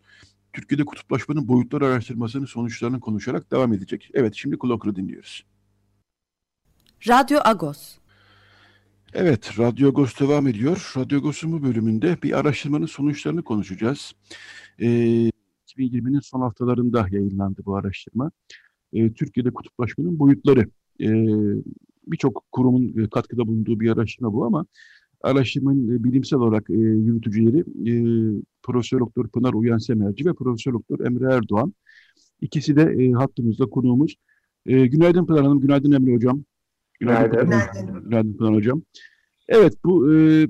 Türkiye'de 0.52 0.84
kutuplaşmanın 0.84 1.48
boyutları 1.48 1.86
araştırmasının 1.86 2.46
sonuçlarını 2.46 3.00
konuşarak 3.00 3.50
devam 3.50 3.72
edecek. 3.72 4.10
Evet, 4.14 4.34
şimdi 4.36 4.56
Clocker'ı 4.62 4.96
dinliyoruz. 4.96 5.44
Radyo 7.08 7.38
Agos. 7.44 7.96
Evet, 9.14 9.58
Radyo 9.58 9.88
Agos 9.88 10.20
devam 10.20 10.46
ediyor. 10.46 10.92
Radyo 10.96 11.18
Agos'un 11.18 11.52
bu 11.52 11.62
bölümünde 11.62 12.22
bir 12.22 12.38
araştırmanın 12.38 12.86
sonuçlarını 12.86 13.42
konuşacağız. 13.42 14.12
Ee, 14.80 15.30
2020'nin 15.80 16.20
son 16.20 16.40
haftalarında 16.40 17.06
yayınlandı 17.10 17.62
bu 17.64 17.76
araştırma. 17.76 18.30
Ee, 18.92 19.12
Türkiye'de 19.12 19.50
kutuplaşmanın 19.50 20.18
boyutları. 20.18 20.66
Ee, 21.00 21.62
Birçok 22.06 22.44
kurumun 22.52 23.06
katkıda 23.06 23.46
bulunduğu 23.46 23.80
bir 23.80 23.90
araştırma 23.90 24.32
bu 24.32 24.44
ama 24.44 24.66
araştırmanın 25.22 25.96
e, 25.96 26.04
bilimsel 26.04 26.38
olarak 26.38 26.70
e, 26.70 26.74
yürütücüleri 26.74 27.58
e, 27.60 27.94
Profesör 28.62 29.00
Doktor 29.00 29.28
Pınar 29.28 29.52
Uyan 29.52 29.78
Semerci 29.78 30.26
ve 30.26 30.32
Profesör 30.32 30.72
Doktor 30.72 31.00
Emre 31.00 31.34
Erdoğan. 31.34 31.74
İkisi 32.40 32.76
de 32.76 32.82
e, 32.82 33.12
hattımızda 33.12 33.66
konuğumuz. 33.66 34.16
E, 34.66 34.86
günaydın 34.86 35.26
Pınar 35.26 35.42
Hanım, 35.42 35.60
günaydın 35.60 35.92
Emre 35.92 36.14
Hocam. 36.14 36.44
Günaydın. 37.00 37.40
Günaydın, 37.40 38.04
günaydın 38.04 38.36
Pınar 38.36 38.54
Hocam. 38.54 38.82
Evet, 39.48 39.74
bu 39.84 40.12
e, 40.14 40.46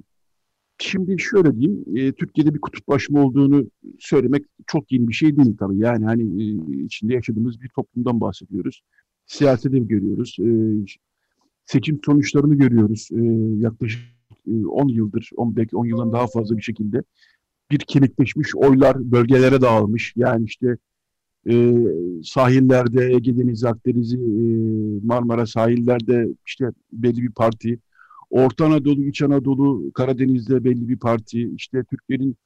şimdi 0.82 1.18
şöyle 1.18 1.56
diyeyim, 1.56 1.84
e, 1.96 2.12
Türkiye'de 2.12 2.54
bir 2.54 2.60
kutuplaşma 2.60 3.24
olduğunu 3.24 3.66
söylemek 3.98 4.44
çok 4.66 4.92
yeni 4.92 5.08
bir 5.08 5.12
şey 5.12 5.36
değil 5.36 5.56
tabii. 5.58 5.78
Yani 5.78 6.04
hani 6.04 6.22
e, 6.22 6.84
içinde 6.84 7.14
yaşadığımız 7.14 7.60
bir 7.60 7.68
toplumdan 7.68 8.20
bahsediyoruz. 8.20 8.82
Siyasete 9.26 9.78
görüyoruz. 9.78 10.36
E, 10.40 10.48
seçim 11.66 12.00
sonuçlarını 12.04 12.54
görüyoruz. 12.54 13.08
E, 13.12 13.22
yaklaşık 13.62 14.02
e, 14.46 14.66
10 14.66 14.88
yıldır, 14.88 15.30
10, 15.36 15.56
belki 15.56 15.76
10 15.76 15.86
yıldan 15.86 16.12
daha 16.12 16.26
fazla 16.26 16.56
bir 16.56 16.62
şekilde 16.62 17.02
bir 17.70 17.78
kemikleşmiş 17.78 18.56
oylar 18.56 19.12
bölgelere 19.12 19.60
dağılmış. 19.60 20.12
Yani 20.16 20.44
işte 20.44 20.76
e, 21.50 21.74
sahillerde 22.22 23.04
Ege 23.14 23.36
Denizi, 23.36 23.68
Akdeniz'i, 23.68 24.16
e, 24.16 24.20
Marmara 25.06 25.46
sahillerde 25.46 26.28
işte 26.46 26.70
belli 26.92 27.22
bir 27.22 27.32
parti, 27.32 27.78
Orta 28.30 28.66
Anadolu, 28.66 29.04
İç 29.04 29.22
Anadolu, 29.22 29.92
Karadeniz'de 29.92 30.64
belli 30.64 30.88
bir 30.88 30.98
parti, 30.98 31.50
işte 31.56 31.84
Türklerin 31.84 32.36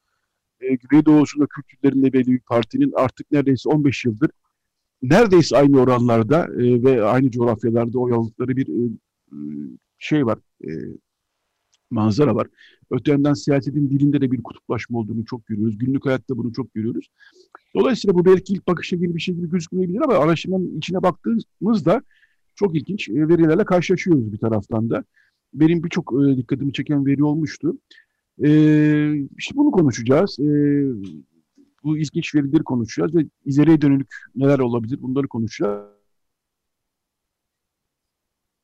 e, 0.61 0.75
Güneydoğu'sunda 0.75 1.47
kültürlerinde 1.47 2.13
belli 2.13 2.27
bir 2.27 2.41
partinin 2.41 2.93
artık 2.97 3.31
neredeyse 3.31 3.69
15 3.69 4.05
yıldır 4.05 4.31
neredeyse 5.11 5.57
aynı 5.57 5.81
oranlarda 5.81 6.45
e, 6.45 6.83
ve 6.83 7.05
aynı 7.05 7.31
coğrafyalarda 7.31 7.99
oy 7.99 8.13
aldıkları 8.13 8.57
bir 8.57 8.69
e, 8.69 8.91
şey 9.99 10.27
var, 10.27 10.39
e, 10.65 10.71
manzara 11.91 12.35
var. 12.35 12.47
Öte 12.91 13.11
yandan 13.13 13.35
siyasetin 13.35 13.91
dilinde 13.91 14.21
de 14.21 14.33
bir 14.33 14.43
kutuplaşma 14.43 14.99
olduğunu 14.99 15.25
çok 15.25 15.47
görüyoruz. 15.47 15.79
Günlük 15.79 16.07
hayatta 16.07 16.37
bunu 16.37 16.53
çok 16.53 16.75
görüyoruz. 16.75 17.09
Dolayısıyla 17.75 18.15
bu 18.15 18.25
belki 18.25 18.53
ilk 18.53 18.69
bakışa 18.69 18.97
gibi 18.97 19.15
bir 19.15 19.21
şey 19.21 19.35
gibi 19.35 19.51
gözükmeyebilir 19.51 20.01
ama 20.01 20.15
araştırmanın 20.15 20.79
içine 20.79 21.03
baktığımızda 21.03 22.03
çok 22.55 22.77
ilginç 22.77 23.09
e, 23.09 23.29
verilerle 23.29 23.65
karşılaşıyoruz 23.65 24.33
bir 24.33 24.39
taraftan 24.39 24.91
da. 24.91 25.05
Benim 25.55 25.85
birçok 25.85 26.13
e, 26.13 26.37
dikkatimi 26.37 26.73
çeken 26.73 27.07
veri 27.07 27.25
olmuştu. 27.25 27.79
E, 28.45 28.49
işte 29.39 29.57
bunu 29.57 29.71
konuşacağız. 29.71 30.39
E, 30.39 30.45
bu 31.85 31.99
ilginç 31.99 32.35
verileri 32.35 32.63
konuşacağız 32.63 33.15
ve 33.15 33.27
ileriye 33.45 33.81
dönük 33.81 34.15
neler 34.35 34.59
olabilir 34.59 35.03
bunları 35.03 35.29
konuşacağız. 35.29 35.95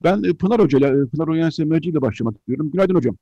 Ben 0.02 0.22
e, 0.22 0.32
Pınar 0.34 0.60
Hoca 0.60 0.78
ile, 0.78 1.06
Pınar 1.06 1.28
Oyan 1.28 1.50
Semerci 1.50 1.90
ile 1.90 2.00
başlamak 2.00 2.36
istiyorum. 2.38 2.70
Günaydın 2.70 2.94
hocam. 2.94 3.16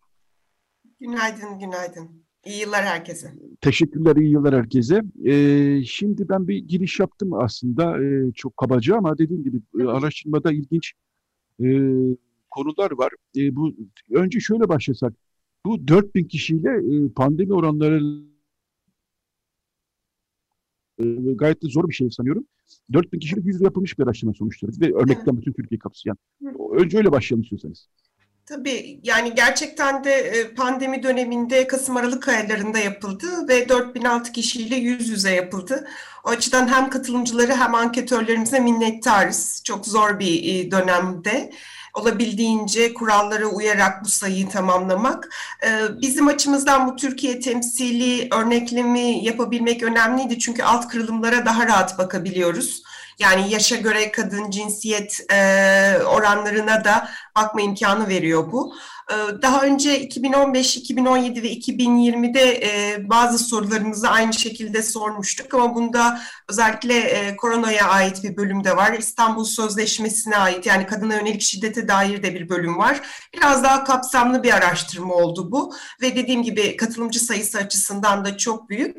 Günaydın, 1.00 1.58
günaydın. 1.58 2.08
İyi 2.44 2.60
yıllar 2.60 2.84
herkese. 2.84 3.32
Teşekkürler, 3.60 4.16
iyi 4.16 4.30
yıllar 4.30 4.54
herkese. 4.54 5.02
Ee, 5.24 5.82
şimdi 5.84 6.28
ben 6.28 6.48
bir 6.48 6.56
giriş 6.56 7.00
yaptım 7.00 7.32
aslında 7.32 8.04
e, 8.04 8.32
çok 8.32 8.56
kabaca 8.56 8.96
ama 8.96 9.18
dediğim 9.18 9.44
gibi 9.44 9.60
e, 9.80 9.84
araştırmada 9.84 10.52
ilginç 10.52 10.92
e, 11.60 11.66
konular 12.50 12.90
var. 12.90 13.12
E, 13.36 13.56
bu 13.56 13.74
Önce 14.14 14.40
şöyle 14.40 14.68
başlasak, 14.68 15.14
bu 15.66 15.88
4000 15.88 16.24
kişiyle 16.24 16.70
e, 16.70 17.12
pandemi 17.12 17.54
oranları 17.54 18.02
e, 20.98 21.04
gayet 21.34 21.62
de 21.62 21.68
zor 21.68 21.88
bir 21.88 21.94
şey 21.94 22.10
sanıyorum. 22.10 22.46
4000 22.92 23.18
kişilik 23.18 23.46
yüzde 23.46 23.64
yapılmış 23.64 23.98
bir 23.98 24.04
araştırma 24.04 24.34
sonuçları 24.34 24.72
ve 24.80 24.94
örneklem 24.94 25.36
bütün 25.36 25.52
Türkiye 25.52 25.78
kapsayan. 25.78 26.16
Önce 26.72 26.98
öyle 26.98 27.12
başlayalım 27.12 27.42
istiyorsanız. 27.42 27.88
Tabii 28.48 29.00
yani 29.02 29.34
gerçekten 29.34 30.04
de 30.04 30.12
e, 30.12 30.54
pandemi 30.54 31.02
döneminde 31.02 31.66
Kasım-Aralık 31.66 32.28
aylarında 32.28 32.78
yapıldı 32.78 33.26
ve 33.48 33.68
4006 33.68 34.32
kişiyle 34.32 34.76
yüz 34.76 35.08
yüze 35.08 35.30
yapıldı. 35.30 35.88
O 36.24 36.28
açıdan 36.28 36.68
hem 36.68 36.90
katılımcıları 36.90 37.52
hem 37.52 37.74
anketörlerimize 37.74 38.60
minnettarız. 38.60 39.62
Çok 39.64 39.86
zor 39.86 40.18
bir 40.18 40.44
e, 40.44 40.70
dönemde 40.70 41.50
olabildiğince 41.94 42.94
kurallara 42.94 43.46
uyarak 43.46 44.04
bu 44.04 44.08
sayıyı 44.08 44.48
tamamlamak. 44.48 45.28
E, 45.66 46.00
bizim 46.00 46.28
açımızdan 46.28 46.86
bu 46.86 46.96
Türkiye 46.96 47.40
temsili 47.40 48.28
örneklemi 48.34 49.24
yapabilmek 49.24 49.82
önemliydi 49.82 50.38
çünkü 50.38 50.62
alt 50.62 50.88
kırılımlara 50.88 51.46
daha 51.46 51.66
rahat 51.66 51.98
bakabiliyoruz. 51.98 52.82
Yani 53.18 53.50
yaşa 53.50 53.76
göre 53.76 54.12
kadın 54.12 54.50
cinsiyet 54.50 55.32
e, 55.32 55.36
oranlarına 56.06 56.84
da 56.84 57.08
bakma 57.36 57.60
imkanı 57.60 58.08
veriyor 58.08 58.52
bu. 58.52 58.74
E, 59.10 59.42
daha 59.42 59.62
önce 59.62 60.00
2015, 60.00 60.76
2017 60.76 61.42
ve 61.42 61.52
2020'de 61.52 62.40
e, 62.40 62.96
bazı 63.10 63.38
sorularımızı 63.38 64.08
aynı 64.08 64.34
şekilde 64.34 64.82
sormuştuk 64.82 65.54
ama 65.54 65.74
bunda 65.74 66.20
özellikle 66.48 66.98
e, 66.98 67.36
koronaya 67.36 67.88
ait 67.88 68.24
bir 68.24 68.36
bölüm 68.36 68.64
de 68.64 68.76
var. 68.76 68.92
İstanbul 68.92 69.44
Sözleşmesi'ne 69.44 70.36
ait 70.36 70.66
yani 70.66 70.86
kadına 70.86 71.14
yönelik 71.14 71.42
şiddete 71.42 71.88
dair 71.88 72.22
de 72.22 72.34
bir 72.34 72.48
bölüm 72.48 72.78
var. 72.78 73.00
Biraz 73.34 73.62
daha 73.62 73.84
kapsamlı 73.84 74.42
bir 74.42 74.52
araştırma 74.52 75.14
oldu 75.14 75.52
bu 75.52 75.74
ve 76.02 76.16
dediğim 76.16 76.42
gibi 76.42 76.76
katılımcı 76.76 77.20
sayısı 77.20 77.58
açısından 77.58 78.24
da 78.24 78.36
çok 78.36 78.68
büyük. 78.68 78.96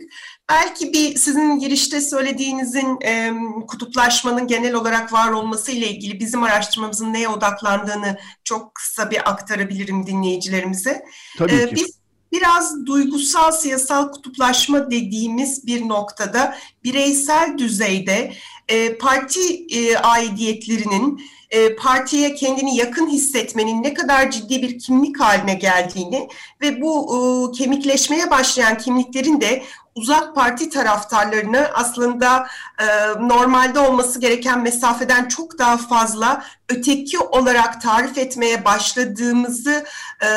Belki 0.49 0.93
bir 0.93 1.15
sizin 1.15 1.59
girişte 1.59 2.01
söylediğinizin 2.01 2.97
e, 3.05 3.33
kutuplaşmanın 3.67 4.47
genel 4.47 4.73
olarak 4.73 5.13
var 5.13 5.31
olması 5.31 5.71
ile 5.71 5.88
ilgili 5.88 6.19
bizim 6.19 6.43
araştırmamızın 6.43 7.13
neye 7.13 7.29
odaklandığını 7.29 8.17
çok 8.43 8.75
kısa 8.75 9.12
bir 9.12 9.29
aktarabilirim 9.29 10.07
dinleyicilerimize. 10.07 11.05
Tabii 11.38 11.51
ee, 11.51 11.69
ki. 11.69 11.75
Biz 11.75 11.99
biraz 12.31 12.85
duygusal 12.85 13.51
siyasal 13.51 14.12
kutuplaşma 14.12 14.91
dediğimiz 14.91 15.67
bir 15.67 15.89
noktada 15.89 16.57
bireysel 16.83 17.57
düzeyde 17.57 18.33
e, 18.67 18.97
parti 18.97 19.65
e, 19.71 19.97
aidiyetlerinin 19.97 21.21
e, 21.49 21.75
partiye 21.75 22.35
kendini 22.35 22.77
yakın 22.77 23.09
hissetmenin 23.09 23.83
ne 23.83 23.93
kadar 23.93 24.31
ciddi 24.31 24.62
bir 24.62 24.79
kimlik 24.79 25.19
haline 25.19 25.53
geldiğini 25.53 26.27
ve 26.62 26.81
bu 26.81 27.15
e, 27.15 27.57
kemikleşmeye 27.57 28.31
başlayan 28.31 28.77
kimliklerin 28.77 29.41
de 29.41 29.63
uzak 29.99 30.35
parti 30.35 30.69
taraftarlarını 30.69 31.69
aslında 31.73 32.47
e, 32.79 32.85
normalde 33.19 33.79
olması 33.79 34.19
gereken 34.19 34.62
mesafeden 34.62 35.27
çok 35.27 35.59
daha 35.59 35.77
fazla 35.77 36.43
öteki 36.69 37.19
olarak 37.19 37.82
tarif 37.82 38.17
etmeye 38.17 38.65
başladığımızı 38.65 39.86
e, 40.23 40.29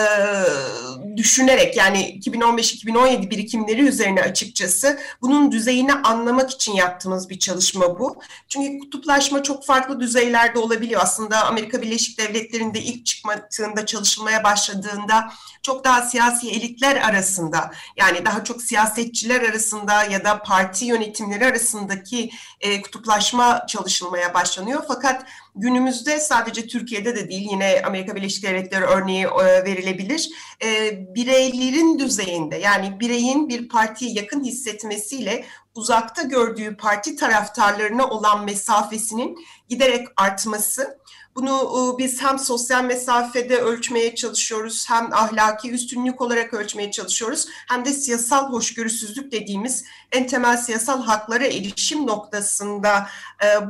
düşünerek 1.17 1.77
yani 1.77 2.21
2015-2017 2.25 3.31
birikimleri 3.31 3.89
üzerine 3.89 4.23
açıkçası 4.23 4.99
bunun 5.23 5.53
düzeyini 5.53 5.93
anlamak 5.93 6.51
için 6.51 6.73
yaptığımız 6.73 7.31
bir 7.31 7.39
çalışma 7.39 7.99
bu. 7.99 8.23
Çünkü 8.49 8.79
kutuplaşma 8.79 9.43
çok 9.43 9.67
farklı 9.67 10.01
düzeylerde 10.01 10.59
olabiliyor. 10.59 11.01
Aslında 11.05 11.47
Amerika 11.47 11.83
Birleşik 11.83 12.19
Devletleri'nde 12.19 12.83
ilk 12.83 13.07
çıkmadığında 13.07 13.87
çalışılmaya 13.87 14.45
başladığında 14.45 15.33
çok 15.63 15.85
daha 15.85 16.03
siyasi 16.03 16.51
elitler 16.51 16.97
arasında 16.97 17.71
yani 17.97 18.25
daha 18.25 18.45
çok 18.45 18.63
siyasetçiler 18.63 19.41
arasında 19.41 20.05
ya 20.05 20.25
da 20.25 20.43
parti 20.43 20.85
yönetimleri 20.85 21.47
arasındaki 21.47 22.31
e, 22.61 22.83
kutuplaşma 22.83 23.67
çalışılmaya 23.67 24.35
başlanıyor. 24.35 24.85
Fakat 24.89 25.27
günümüzde 25.55 26.21
sadece 26.21 26.67
Türkiye'de 26.67 27.17
de 27.17 27.29
değil 27.29 27.49
yine 27.51 27.83
Amerika 27.87 28.17
Birleşik 28.17 28.45
Devletleri 28.45 28.85
örneği 28.85 29.25
e, 29.25 29.65
verilebilir. 29.65 30.31
E, 30.65 30.93
bireylerin 31.15 31.99
düzeyinde 31.99 32.57
yani 32.57 33.01
bireyin 33.01 33.49
bir 33.49 33.69
partiye 33.69 34.13
yakın 34.13 34.45
hissetmesiyle 34.45 35.45
uzakta 35.75 36.23
gördüğü 36.23 36.77
parti 36.77 37.17
taraftarlarına 37.17 38.07
olan 38.07 38.45
mesafesinin 38.45 39.39
giderek 39.69 40.09
artması 40.17 40.99
bunu 41.37 41.97
biz 41.99 42.23
hem 42.23 42.39
sosyal 42.39 42.85
mesafede 42.85 43.59
ölçmeye 43.59 44.15
çalışıyoruz, 44.15 44.85
hem 44.89 45.13
ahlaki 45.13 45.71
üstünlük 45.71 46.21
olarak 46.21 46.55
ölçmeye 46.55 46.91
çalışıyoruz, 46.91 47.47
hem 47.69 47.85
de 47.85 47.93
siyasal 47.93 48.53
hoşgörüsüzlük 48.53 49.33
dediğimiz 49.33 49.85
en 50.13 50.27
temel 50.27 50.57
siyasal 50.57 51.03
haklara 51.03 51.47
erişim 51.47 52.07
noktasında 52.07 53.07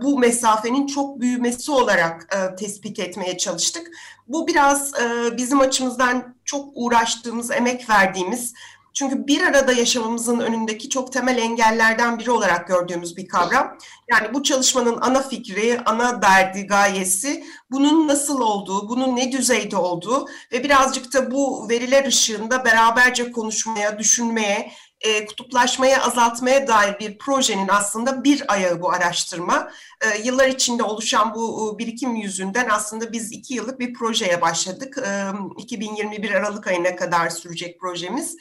bu 0.02 0.18
mesafenin 0.18 0.86
çok 0.86 1.20
büyümesi 1.20 1.72
olarak 1.72 2.36
tespit 2.58 2.98
etmeye 2.98 3.38
çalıştık. 3.38 3.86
Bu 4.28 4.46
biraz 4.46 4.92
bizim 5.36 5.60
açımızdan 5.60 6.34
çok 6.44 6.68
uğraştığımız, 6.74 7.50
emek 7.50 7.90
verdiğimiz 7.90 8.54
çünkü 8.94 9.26
bir 9.26 9.42
arada 9.42 9.72
yaşamamızın 9.72 10.40
önündeki 10.40 10.88
çok 10.88 11.12
temel 11.12 11.38
engellerden 11.38 12.18
biri 12.18 12.30
olarak 12.30 12.68
gördüğümüz 12.68 13.16
bir 13.16 13.28
kavram. 13.28 13.78
Yani 14.10 14.34
bu 14.34 14.42
çalışmanın 14.42 14.98
ana 15.00 15.22
fikri, 15.22 15.80
ana 15.86 16.22
derdi, 16.22 16.66
gayesi 16.66 17.44
bunun 17.70 18.08
nasıl 18.08 18.40
olduğu, 18.40 18.88
bunun 18.88 19.16
ne 19.16 19.32
düzeyde 19.32 19.76
olduğu 19.76 20.26
ve 20.52 20.64
birazcık 20.64 21.14
da 21.14 21.30
bu 21.30 21.68
veriler 21.68 22.06
ışığında 22.06 22.64
beraberce 22.64 23.32
konuşmaya, 23.32 23.98
düşünmeye, 23.98 24.72
e, 25.02 25.26
kutuplaşmayı 25.26 26.02
azaltmaya 26.02 26.66
dair 26.66 26.98
bir 26.98 27.18
projenin 27.18 27.68
aslında 27.68 28.24
bir 28.24 28.52
ayağı 28.52 28.80
bu 28.80 28.90
araştırma. 28.90 29.72
E, 30.00 30.22
yıllar 30.22 30.48
içinde 30.48 30.82
oluşan 30.82 31.34
bu 31.34 31.78
birikim 31.78 32.16
yüzünden 32.16 32.68
aslında 32.70 33.12
biz 33.12 33.32
iki 33.32 33.54
yıllık 33.54 33.80
bir 33.80 33.94
projeye 33.94 34.40
başladık. 34.40 34.98
E, 35.06 35.30
2021 35.58 36.30
Aralık 36.30 36.66
ayına 36.66 36.96
kadar 36.96 37.30
sürecek 37.30 37.80
projemiz. 37.80 38.36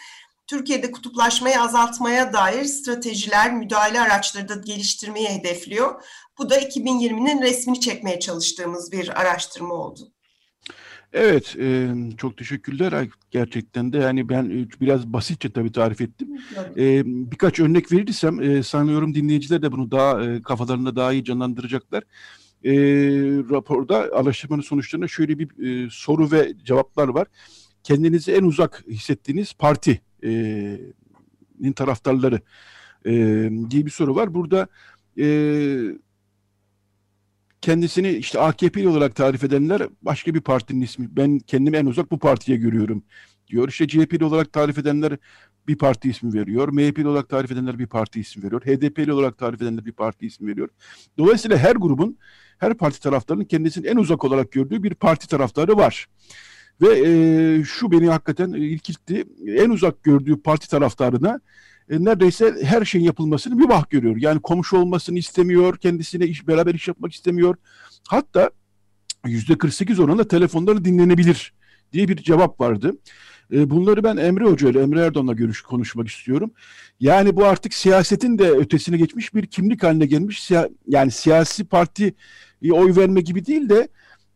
Türkiye'de 0.51 0.91
kutuplaşmayı 0.91 1.61
azaltmaya 1.61 2.33
dair 2.33 2.65
stratejiler, 2.65 3.53
müdahale 3.53 4.01
araçları 4.01 4.49
da 4.49 4.55
geliştirmeyi 4.55 5.29
hedefliyor. 5.29 6.03
Bu 6.37 6.49
da 6.49 6.59
2020'nin 6.59 7.41
resmini 7.41 7.79
çekmeye 7.79 8.19
çalıştığımız 8.19 8.91
bir 8.91 9.21
araştırma 9.21 9.73
oldu. 9.73 9.99
Evet, 11.13 11.55
e, 11.59 11.89
çok 12.17 12.37
teşekkürler. 12.37 13.07
Gerçekten 13.31 13.93
de 13.93 13.97
yani 13.97 14.29
ben 14.29 14.45
e, 14.45 14.81
biraz 14.81 15.07
basitçe 15.07 15.51
tabii 15.51 15.71
tarif 15.71 16.01
ettim. 16.01 16.27
E, 16.77 17.01
birkaç 17.05 17.59
örnek 17.59 17.91
verirsem 17.91 18.41
e, 18.41 18.63
sanıyorum 18.63 19.15
dinleyiciler 19.15 19.61
de 19.61 19.71
bunu 19.71 19.91
daha 19.91 20.23
e, 20.23 20.41
kafalarında 20.41 20.95
daha 20.95 21.13
iyi 21.13 21.23
canlandıracaklar. 21.23 22.03
E, 22.63 22.73
raporda 23.49 23.95
araştırmanın 24.13 24.61
sonuçlarında 24.61 25.07
şöyle 25.07 25.39
bir 25.39 25.85
e, 25.85 25.89
soru 25.91 26.31
ve 26.31 26.53
cevaplar 26.63 27.07
var. 27.07 27.27
Kendinizi 27.83 28.31
en 28.31 28.43
uzak 28.43 28.83
hissettiğiniz 28.87 29.53
partinin 30.21 31.73
taraftarları 31.73 32.41
e, 33.05 33.11
diye 33.69 33.85
bir 33.85 33.91
soru 33.91 34.15
var. 34.15 34.33
Burada 34.33 34.67
e, 35.17 35.27
kendisini 37.61 38.09
işte 38.09 38.39
AKP'li 38.39 38.87
olarak 38.87 39.15
tarif 39.15 39.43
edenler 39.43 39.81
başka 40.01 40.33
bir 40.33 40.41
partinin 40.41 40.81
ismi. 40.81 41.07
Ben 41.11 41.39
kendimi 41.39 41.77
en 41.77 41.85
uzak 41.85 42.11
bu 42.11 42.19
partiye 42.19 42.57
görüyorum 42.57 43.03
diyor. 43.47 43.69
İşte 43.69 43.87
CHP'li 43.87 44.25
olarak 44.25 44.53
tarif 44.53 44.77
edenler 44.77 45.17
bir 45.67 45.77
parti 45.77 46.09
ismi 46.09 46.33
veriyor. 46.33 46.67
MHP'li 46.67 47.07
olarak 47.07 47.29
tarif 47.29 47.51
edenler 47.51 47.79
bir 47.79 47.87
parti 47.87 48.19
ismi 48.19 48.43
veriyor. 48.43 48.61
HDP'li 48.61 49.13
olarak 49.13 49.37
tarif 49.37 49.61
edenler 49.61 49.85
bir 49.85 49.91
parti 49.91 50.27
ismi 50.27 50.47
veriyor. 50.47 50.69
Dolayısıyla 51.17 51.57
her 51.57 51.75
grubun, 51.75 52.17
her 52.57 52.73
parti 52.73 52.99
taraftarının 52.99 53.45
kendisini 53.45 53.87
en 53.87 53.97
uzak 53.97 54.23
olarak 54.23 54.51
gördüğü 54.51 54.83
bir 54.83 54.93
parti 54.93 55.27
taraftarı 55.27 55.77
var. 55.77 56.07
Ve 56.81 56.99
e, 56.99 57.63
şu 57.63 57.91
beni 57.91 58.07
hakikaten 58.07 58.49
ilkiltti. 58.53 59.25
En 59.47 59.69
uzak 59.69 60.03
gördüğü 60.03 60.41
parti 60.41 60.69
taraftarına 60.69 61.39
e, 61.89 62.03
neredeyse 62.03 62.55
her 62.63 62.85
şeyin 62.85 63.05
yapılmasını 63.05 63.59
bir 63.59 63.69
bah 63.69 63.89
görüyor. 63.89 64.15
Yani 64.17 64.41
komşu 64.41 64.77
olmasını 64.77 65.19
istemiyor, 65.19 65.77
kendisine 65.77 66.25
iş 66.25 66.47
beraber 66.47 66.73
iş 66.73 66.87
yapmak 66.87 67.13
istemiyor. 67.13 67.55
Hatta 68.07 68.49
yüzde 69.25 69.57
48 69.57 69.99
oranında 69.99 70.27
telefonları 70.27 70.85
dinlenebilir 70.85 71.53
diye 71.93 72.07
bir 72.07 72.15
cevap 72.15 72.59
vardı. 72.59 72.97
E, 73.53 73.69
bunları 73.69 74.03
ben 74.03 74.17
Emre 74.17 74.43
Hoca 74.43 74.69
ile 74.69 74.81
Emre 74.81 75.01
Erdoğan'la 75.01 75.33
görüş 75.33 75.61
konuşmak 75.61 76.07
istiyorum. 76.07 76.51
Yani 76.99 77.35
bu 77.35 77.45
artık 77.45 77.73
siyasetin 77.73 78.37
de 78.37 78.51
ötesine 78.51 78.97
geçmiş 78.97 79.33
bir 79.35 79.45
kimlik 79.45 79.83
haline 79.83 80.05
gelmiş. 80.05 80.51
Yani 80.87 81.11
siyasi 81.11 81.65
parti 81.65 82.13
oy 82.71 82.95
verme 82.95 83.21
gibi 83.21 83.45
değil 83.45 83.69
de 83.69 83.87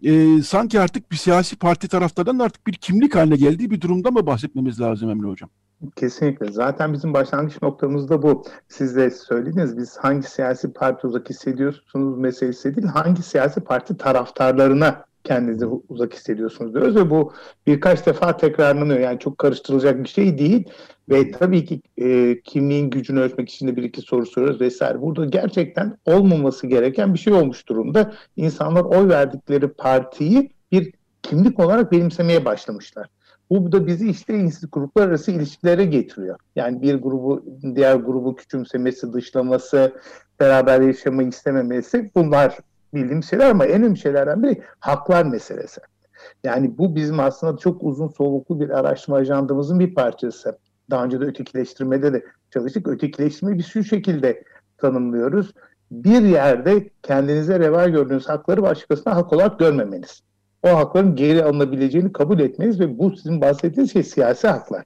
e, 0.06 0.42
sanki 0.42 0.80
artık 0.80 1.12
bir 1.12 1.16
siyasi 1.16 1.56
parti 1.56 1.88
taraftarından 1.88 2.46
artık 2.46 2.68
bir 2.68 2.74
kimlik 2.74 3.16
haline 3.16 3.36
geldiği 3.36 3.72
bir 3.72 3.82
durumda 3.82 4.12
mı 4.12 4.26
bahsetmemiz 4.26 4.82
lazım 4.82 5.10
Emre 5.10 5.28
Hocam? 5.28 5.50
Kesinlikle. 5.96 6.52
Zaten 6.52 6.94
bizim 6.94 7.14
başlangıç 7.14 7.62
noktamız 7.62 8.10
da 8.10 8.22
bu. 8.22 8.46
Siz 8.68 8.96
de 8.96 9.12
söylediniz 9.12 9.78
biz 9.78 9.98
hangi 9.98 10.28
siyasi 10.28 10.74
parti 10.74 11.08
uzak 11.08 11.30
hissediyorsunuz 11.30 12.18
meselesi 12.18 12.76
değil, 12.76 12.88
hangi 12.88 13.24
siyasi 13.24 13.62
parti 13.62 13.98
taraftarlarına 13.98 15.06
kendinizi 15.26 15.66
uzak 15.66 16.14
hissediyorsunuz 16.14 16.74
diyoruz 16.74 16.96
ve 16.96 17.10
bu 17.10 17.34
birkaç 17.68 18.06
defa 18.06 18.38
tekrarlanıyor. 18.38 19.00
Yani 19.00 19.20
çok 19.20 19.38
karıştırılacak 19.38 20.04
bir 20.04 20.10
şey 20.10 20.38
değil 20.38 20.70
ve 21.10 21.32
tabii 21.32 21.66
ki 21.66 21.82
e, 21.98 22.42
kimliğin 22.42 22.90
gücünü 22.90 23.20
ölçmek 23.20 23.50
için 23.50 23.68
de 23.68 23.76
bir 23.76 23.84
iki 23.84 24.02
soru 24.02 24.26
soruyoruz 24.26 24.62
vesaire. 24.62 25.02
Burada 25.02 25.26
gerçekten 25.26 25.98
olmaması 26.06 26.68
gereken 26.68 27.14
bir 27.14 27.20
şey 27.20 27.34
olmuş 27.34 27.68
durumda. 27.68 28.14
İnsanlar 28.36 28.84
oy 28.84 29.10
verdikleri 29.10 29.68
partiyi 29.68 30.52
bir 30.72 30.94
kimlik 31.22 31.60
olarak 31.60 31.92
benimsemeye 31.92 32.46
başlamışlar. 32.46 33.08
Bu 33.50 33.72
da 33.72 33.88
bizi 33.88 34.10
işte 34.10 34.50
gruplar 34.72 35.08
arası 35.08 35.32
ilişkilere 35.32 35.86
getiriyor. 35.86 36.40
Yani 36.56 36.82
bir 36.82 36.96
grubu 36.96 37.46
diğer 37.76 37.96
grubu 37.96 38.36
küçümsemesi, 38.36 39.14
dışlaması, 39.14 39.94
beraber 40.40 40.82
yaşamayı 40.82 41.28
istememesi 41.30 42.12
bunlar 42.16 42.58
bildiğim 42.94 43.24
şeyler 43.24 43.50
ama 43.50 43.66
en 43.66 43.82
önemli 43.82 43.98
şeylerden 43.98 44.44
biri 44.44 44.62
haklar 44.80 45.26
meselesi. 45.26 45.82
Yani 46.44 46.78
bu 46.78 46.96
bizim 46.96 47.20
aslında 47.20 47.58
çok 47.58 47.84
uzun 47.84 48.08
soluklu 48.08 48.60
bir 48.60 48.70
araştırma 48.70 49.18
ajandamızın 49.18 49.80
bir 49.80 49.96
parçası. 49.96 50.58
Daha 50.90 51.06
önce 51.06 51.22
de 51.22 51.26
ötekileştirmede 51.26 52.14
de 52.14 52.26
çalıştık. 52.54 52.88
Ötekileştirmeyi 52.88 53.58
bir 53.58 53.64
şu 53.64 53.84
şekilde 53.84 54.44
tanımlıyoruz. 54.78 55.54
Bir 55.92 56.22
yerde 56.22 56.90
kendinize 57.04 57.60
reva 57.60 57.88
gördüğünüz 57.88 58.30
hakları 58.30 58.62
başkasına 58.62 59.16
hak 59.16 59.34
olarak 59.34 59.60
görmemeniz 59.60 60.22
o 60.66 60.78
hakların 60.78 61.16
geri 61.16 61.44
alınabileceğini 61.44 62.14
kabul 62.14 62.40
etmeniz 62.40 62.80
ve 62.80 63.00
bu 63.00 63.16
sizin 63.16 63.42
bahsettiğiniz 63.42 63.94
şey 63.94 64.04
siyasi 64.04 64.48
haklar. 64.48 64.84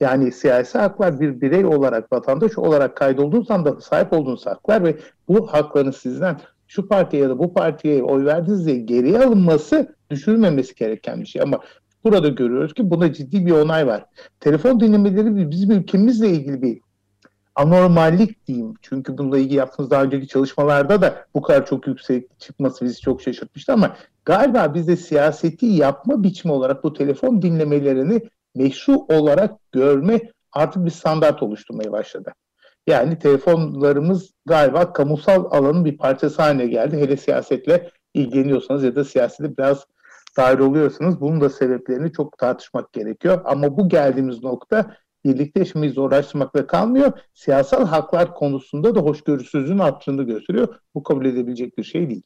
Yani 0.00 0.32
siyasi 0.32 0.78
haklar 0.78 1.20
bir 1.20 1.40
birey 1.40 1.66
olarak, 1.66 2.12
vatandaş 2.12 2.58
olarak 2.58 2.96
kaydolduğunuz 2.96 3.50
anda 3.50 3.80
sahip 3.80 4.12
olduğunuz 4.12 4.46
haklar 4.46 4.84
ve 4.84 4.96
bu 5.28 5.46
hakların 5.52 5.90
sizden 5.90 6.36
şu 6.74 6.88
partiye 6.88 7.22
ya 7.22 7.28
da 7.28 7.38
bu 7.38 7.54
partiye 7.54 8.02
oy 8.02 8.24
verdiniz 8.24 8.66
diye 8.66 8.76
geriye 8.76 9.18
alınması 9.18 9.96
düşürülmemesi 10.10 10.74
gereken 10.74 11.20
bir 11.20 11.26
şey. 11.26 11.42
Ama 11.42 11.60
burada 12.04 12.28
görüyoruz 12.28 12.74
ki 12.74 12.90
buna 12.90 13.12
ciddi 13.12 13.46
bir 13.46 13.50
onay 13.50 13.86
var. 13.86 14.04
Telefon 14.40 14.80
dinlemeleri 14.80 15.50
bizim 15.50 15.70
ülkemizle 15.70 16.28
ilgili 16.28 16.62
bir 16.62 16.80
anormallik 17.54 18.46
diyeyim. 18.46 18.74
Çünkü 18.82 19.18
bununla 19.18 19.38
ilgili 19.38 19.54
yaptığımız 19.54 19.90
daha 19.90 20.02
önceki 20.02 20.28
çalışmalarda 20.28 21.02
da 21.02 21.26
bu 21.34 21.42
kadar 21.42 21.66
çok 21.66 21.86
yüksek 21.86 22.40
çıkması 22.40 22.84
bizi 22.84 23.00
çok 23.00 23.22
şaşırtmıştı 23.22 23.72
ama 23.72 23.96
galiba 24.24 24.74
bizde 24.74 24.96
siyaseti 24.96 25.66
yapma 25.66 26.22
biçimi 26.22 26.52
olarak 26.52 26.84
bu 26.84 26.92
telefon 26.92 27.42
dinlemelerini 27.42 28.22
meşru 28.54 28.92
olarak 28.92 29.72
görme 29.72 30.20
artık 30.52 30.84
bir 30.84 30.90
standart 30.90 31.42
oluşturmaya 31.42 31.92
başladı. 31.92 32.32
Yani 32.86 33.18
telefonlarımız 33.18 34.30
galiba 34.46 34.92
kamusal 34.92 35.44
alanın 35.50 35.84
bir 35.84 35.98
parçası 35.98 36.42
haline 36.42 36.66
geldi. 36.66 36.96
Hele 36.96 37.16
siyasetle 37.16 37.90
ilgileniyorsanız 38.14 38.84
ya 38.84 38.96
da 38.96 39.04
siyasete 39.04 39.56
biraz 39.56 39.86
dahil 40.36 40.58
oluyorsanız 40.58 41.20
bunun 41.20 41.40
da 41.40 41.50
sebeplerini 41.50 42.12
çok 42.12 42.38
tartışmak 42.38 42.92
gerekiyor. 42.92 43.40
Ama 43.44 43.76
bu 43.76 43.88
geldiğimiz 43.88 44.42
nokta 44.42 44.96
birlikte 45.24 45.60
yaşamayı 45.60 45.92
zorlaştırmakla 45.92 46.66
kalmıyor. 46.66 47.12
Siyasal 47.34 47.86
haklar 47.86 48.34
konusunda 48.34 48.94
da 48.94 49.00
hoşgörüsüzlüğün 49.00 49.78
arttığını 49.78 50.22
gösteriyor. 50.22 50.68
Bu 50.94 51.02
kabul 51.02 51.24
edebilecek 51.24 51.78
bir 51.78 51.84
şey 51.84 52.10
değil. 52.10 52.22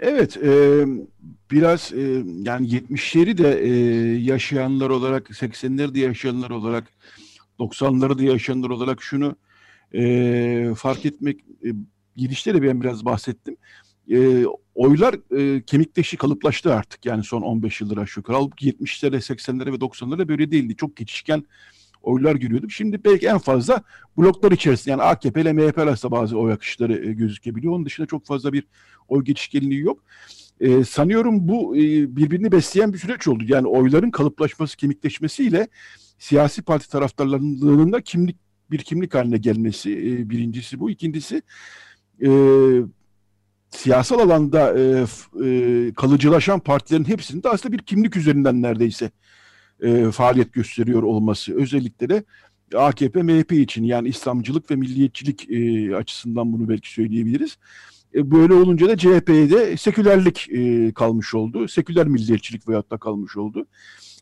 Evet, 0.00 0.36
e, 0.36 0.84
biraz 1.50 1.92
e, 1.92 2.00
yani 2.42 2.68
70'leri 2.68 3.38
de 3.38 3.60
e, 3.60 3.70
yaşayanlar 4.22 4.90
olarak, 4.90 5.30
80'leri 5.30 5.94
de 5.94 6.00
yaşayanlar 6.00 6.50
olarak, 6.50 6.84
90'ları 7.58 8.18
da 8.18 8.22
yaşayanlar 8.22 8.70
olarak 8.70 9.02
şunu 9.02 9.36
e, 9.94 10.74
fark 10.76 11.06
etmek, 11.06 11.40
e, 11.40 11.68
girişte 12.16 12.54
de 12.54 12.62
ben 12.62 12.80
biraz 12.80 13.04
bahsettim 13.04 13.56
e, 14.10 14.44
oylar 14.74 15.14
e, 15.38 15.62
kemikleşi 15.62 16.16
kalıplaştı 16.16 16.74
artık 16.74 17.06
yani 17.06 17.24
son 17.24 17.42
15 17.42 17.80
yıldır 17.80 17.96
aşağı 17.96 18.20
yukarı. 18.20 18.36
Halbuki 18.36 18.70
70'lere, 18.70 19.16
80'lere 19.16 19.72
ve 19.72 19.76
90'lara 19.76 20.28
böyle 20.28 20.50
değildi. 20.50 20.76
Çok 20.76 20.96
geçişken 20.96 21.44
oylar 22.02 22.34
görüyorduk. 22.34 22.72
Şimdi 22.72 23.04
belki 23.04 23.26
en 23.26 23.38
fazla 23.38 23.82
bloklar 24.18 24.52
içerisinde 24.52 24.90
yani 24.90 25.02
AKP 25.02 25.40
ile 25.40 25.52
MHP 25.52 25.78
arasında 25.78 26.12
bazı 26.12 26.38
oy 26.38 26.52
akışları 26.52 27.08
e, 27.08 27.12
gözükebiliyor. 27.12 27.72
Onun 27.74 27.86
dışında 27.86 28.06
çok 28.06 28.26
fazla 28.26 28.52
bir 28.52 28.64
oy 29.08 29.24
geçişkenliği 29.24 29.80
yok. 29.80 30.04
E, 30.60 30.84
sanıyorum 30.84 31.48
bu 31.48 31.76
e, 31.76 31.80
birbirini 32.16 32.52
besleyen 32.52 32.92
bir 32.92 32.98
süreç 32.98 33.28
oldu. 33.28 33.44
Yani 33.46 33.66
oyların 33.66 34.10
kalıplaşması, 34.10 34.76
kemikleşmesiyle 34.76 35.68
siyasi 36.22 36.62
parti 36.62 36.88
taraftarlarının 36.88 37.92
da 37.92 38.00
kimlik 38.00 38.36
bir 38.70 38.78
kimlik 38.78 39.14
haline 39.14 39.38
gelmesi 39.38 39.90
e, 39.92 40.30
birincisi 40.30 40.80
bu. 40.80 40.90
İkincisi 40.90 41.42
e, 42.24 42.30
siyasal 43.70 44.18
alanda 44.18 44.78
e, 44.78 45.04
e, 45.44 45.92
kalıcılaşan 45.94 46.60
partilerin 46.60 47.04
hepsinin 47.04 47.42
de 47.42 47.48
aslında 47.48 47.72
bir 47.72 47.82
kimlik 47.82 48.16
üzerinden 48.16 48.62
neredeyse 48.62 49.10
e, 49.80 50.10
faaliyet 50.10 50.52
gösteriyor 50.52 51.02
olması. 51.02 51.54
Özellikle 51.54 52.08
de 52.08 52.24
AKP, 52.74 53.22
MHP 53.22 53.52
için 53.52 53.84
yani 53.84 54.08
İslamcılık 54.08 54.70
ve 54.70 54.76
milliyetçilik 54.76 55.50
e, 55.50 55.96
açısından 55.96 56.52
bunu 56.52 56.68
belki 56.68 56.92
söyleyebiliriz. 56.92 57.58
E, 58.14 58.30
böyle 58.30 58.54
olunca 58.54 58.88
da 58.88 58.96
CHP'ye 58.96 59.50
de 59.50 59.76
sekülerlik 59.76 60.48
e, 60.50 60.92
kalmış 60.94 61.34
oldu. 61.34 61.68
Seküler 61.68 62.06
milliyetçilik 62.06 62.68
veyahut 62.68 62.90
da 62.90 62.98
kalmış 62.98 63.36
oldu. 63.36 63.66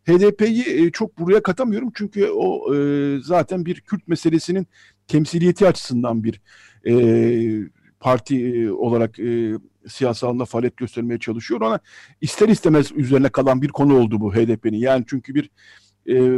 HDP'yi 0.06 0.86
e, 0.86 0.90
çok 0.90 1.18
buraya 1.18 1.42
katamıyorum 1.42 1.90
çünkü 1.94 2.26
o 2.26 2.74
e, 2.74 2.78
zaten 3.22 3.66
bir 3.66 3.80
Kürt 3.80 4.08
meselesinin 4.08 4.66
temsiliyeti 5.06 5.66
açısından 5.66 6.24
bir 6.24 6.40
e, 6.86 7.68
parti 8.00 8.70
olarak 8.72 9.18
e, 9.18 9.52
siyasi 9.88 10.26
alanda 10.26 10.44
faaliyet 10.44 10.76
göstermeye 10.76 11.18
çalışıyor. 11.18 11.60
Ona 11.60 11.80
ister 12.20 12.48
istemez 12.48 12.92
üzerine 12.92 13.28
kalan 13.28 13.62
bir 13.62 13.68
konu 13.68 13.98
oldu 13.98 14.20
bu 14.20 14.34
HDP'nin. 14.34 14.78
Yani 14.78 15.04
çünkü 15.08 15.34
bir 15.34 15.50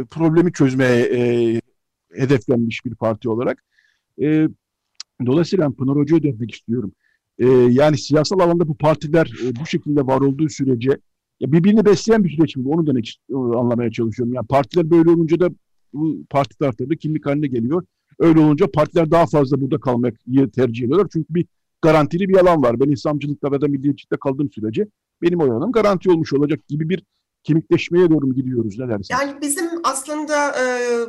problemi 0.05 0.53
çözmeye 0.53 1.61
hedeflenmiş 2.15 2.85
bir 2.85 2.95
parti 2.95 3.29
olarak. 3.29 3.63
Dolayısıyla 5.25 5.71
Pınar 5.71 5.95
Hoca'ya 5.95 6.23
dönmek 6.23 6.51
istiyorum. 6.51 6.93
Yani 7.69 7.97
siyasal 7.97 8.39
alanda 8.39 8.67
bu 8.67 8.77
partiler 8.77 9.31
bu 9.61 9.65
şekilde 9.65 10.07
var 10.07 10.21
olduğu 10.21 10.49
sürece 10.49 10.97
ya 11.39 11.51
birbirini 11.51 11.85
besleyen 11.85 12.23
bir 12.23 12.29
süreç 12.29 12.55
mi? 12.55 12.69
Onu 12.69 12.87
demek 12.87 13.19
anlamaya 13.33 13.91
çalışıyorum. 13.91 14.33
Yani 14.33 14.47
partiler 14.47 14.89
böyle 14.89 15.09
olunca 15.09 15.39
da 15.39 15.49
bu 15.93 16.25
parti 16.29 16.57
taraftarı 16.57 16.89
kimlik 16.89 17.25
haline 17.25 17.47
geliyor. 17.47 17.85
Öyle 18.19 18.39
olunca 18.39 18.67
partiler 18.71 19.11
daha 19.11 19.25
fazla 19.25 19.61
burada 19.61 19.79
kalmayı 19.79 20.13
tercih 20.55 20.85
ediyorlar. 20.85 21.07
Çünkü 21.13 21.35
bir 21.35 21.45
garantili 21.81 22.29
bir 22.29 22.37
alan 22.37 22.63
var. 22.63 22.79
Ben 22.79 22.91
İslamcılıkta 22.91 23.51
ve 23.51 23.61
da 23.61 23.67
milliyetçilikte 23.67 24.17
kaldığım 24.17 24.51
sürece 24.51 24.87
benim 25.21 25.39
oy 25.39 25.71
garanti 25.71 26.11
olmuş 26.11 26.33
olacak 26.33 26.67
gibi 26.67 26.89
bir 26.89 27.03
kemikleşmeye 27.43 28.09
doğru 28.09 28.27
mu 28.27 28.35
gidiyoruz 28.35 28.79
ne 28.79 28.89
dersin? 28.89 29.15
Yani 29.19 29.41
bizim 29.41 29.69
aslında 29.83 30.49
e, 30.49 30.65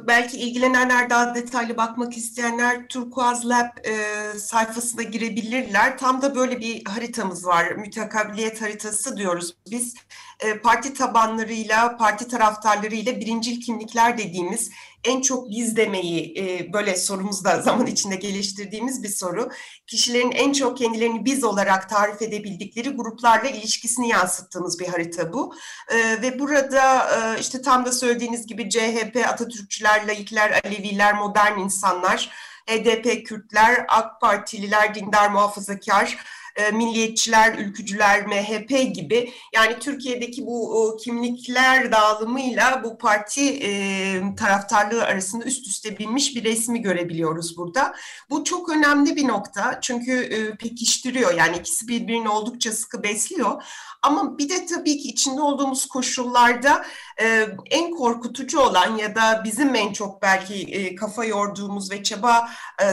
belki 0.06 0.36
ilgilenenler 0.36 1.10
daha 1.10 1.34
detaylı 1.34 1.76
bakmak 1.76 2.16
isteyenler 2.16 2.88
Turkuaz 2.88 3.48
Lab 3.48 3.68
e, 3.84 3.94
sayfasına 4.38 5.02
girebilirler. 5.02 5.98
Tam 5.98 6.22
da 6.22 6.34
böyle 6.34 6.60
bir 6.60 6.84
haritamız 6.84 7.46
var. 7.46 7.70
Mütekabiliyet 7.70 8.62
haritası 8.62 9.16
diyoruz 9.16 9.56
biz. 9.70 9.94
E, 10.40 10.58
parti 10.58 10.94
tabanlarıyla, 10.94 11.96
parti 11.96 12.28
taraftarlarıyla 12.28 13.20
birincil 13.20 13.60
kimlikler 13.60 14.18
dediğimiz 14.18 14.70
en 15.04 15.20
çok 15.20 15.50
biz 15.50 15.76
demeyi 15.76 16.34
e, 16.38 16.72
böyle 16.72 16.96
sorumuzda 16.96 17.60
zaman 17.62 17.86
içinde 17.86 18.16
geliştirdiğimiz 18.16 19.02
bir 19.02 19.08
soru. 19.08 19.48
Kişilerin 19.86 20.30
en 20.30 20.52
çok 20.52 20.78
kendilerini 20.78 21.24
biz 21.24 21.44
olarak 21.44 21.88
tarif 21.88 22.22
edebildikleri 22.22 22.88
gruplarla 22.88 23.48
ilişkisini 23.48 24.08
yansıttığımız 24.08 24.80
bir 24.80 24.86
harita 24.86 25.32
bu. 25.32 25.54
E, 25.88 26.22
ve 26.22 26.38
burada 26.38 27.08
e, 27.16 27.40
işte 27.40 27.62
tam 27.62 27.84
da 27.84 27.92
söylediğiniz 27.92 28.46
gibi 28.46 28.70
CHP, 28.70 29.16
Atatürkçüler, 29.28 30.06
laikler, 30.08 30.60
Aleviler, 30.64 31.14
modern 31.14 31.58
insanlar, 31.58 32.30
HDP 32.66 33.26
Kürtler, 33.26 33.84
AK 33.88 34.20
Partililer, 34.20 34.94
dindar 34.94 35.30
muhafazakar, 35.30 36.18
e, 36.56 36.70
milliyetçiler, 36.70 37.58
ülkücüler, 37.58 38.26
MHP 38.26 38.94
gibi 38.94 39.32
yani 39.54 39.78
Türkiye'deki 39.78 40.46
bu 40.46 40.96
kimlikler 41.04 41.92
dağılımıyla 41.92 42.84
bu 42.84 42.98
parti 42.98 43.58
e, 43.62 44.20
taraftarlığı 44.36 45.04
arasında 45.04 45.44
üst 45.44 45.66
üste 45.66 45.98
binmiş 45.98 46.36
bir 46.36 46.44
resmi 46.44 46.82
görebiliyoruz 46.82 47.56
burada. 47.56 47.94
Bu 48.30 48.44
çok 48.44 48.68
önemli 48.68 49.16
bir 49.16 49.28
nokta 49.28 49.78
çünkü 49.80 50.12
e, 50.12 50.56
pekiştiriyor 50.56 51.34
yani 51.34 51.56
ikisi 51.56 51.88
birbirini 51.88 52.28
oldukça 52.28 52.72
sıkı 52.72 53.02
besliyor. 53.02 53.62
Ama 54.02 54.38
bir 54.38 54.48
de 54.48 54.66
tabii 54.66 54.98
ki 54.98 55.08
içinde 55.08 55.40
olduğumuz 55.40 55.86
koşullarda 55.86 56.86
e, 57.22 57.48
en 57.70 57.90
korkutucu 57.90 58.60
olan 58.60 58.96
ya 58.96 59.14
da 59.14 59.42
bizim 59.44 59.74
en 59.74 59.92
çok 59.92 60.22
belki 60.22 60.94
kafa 60.94 61.24
yorduğumuz 61.24 61.90
ve 61.90 62.02
çaba 62.02 62.48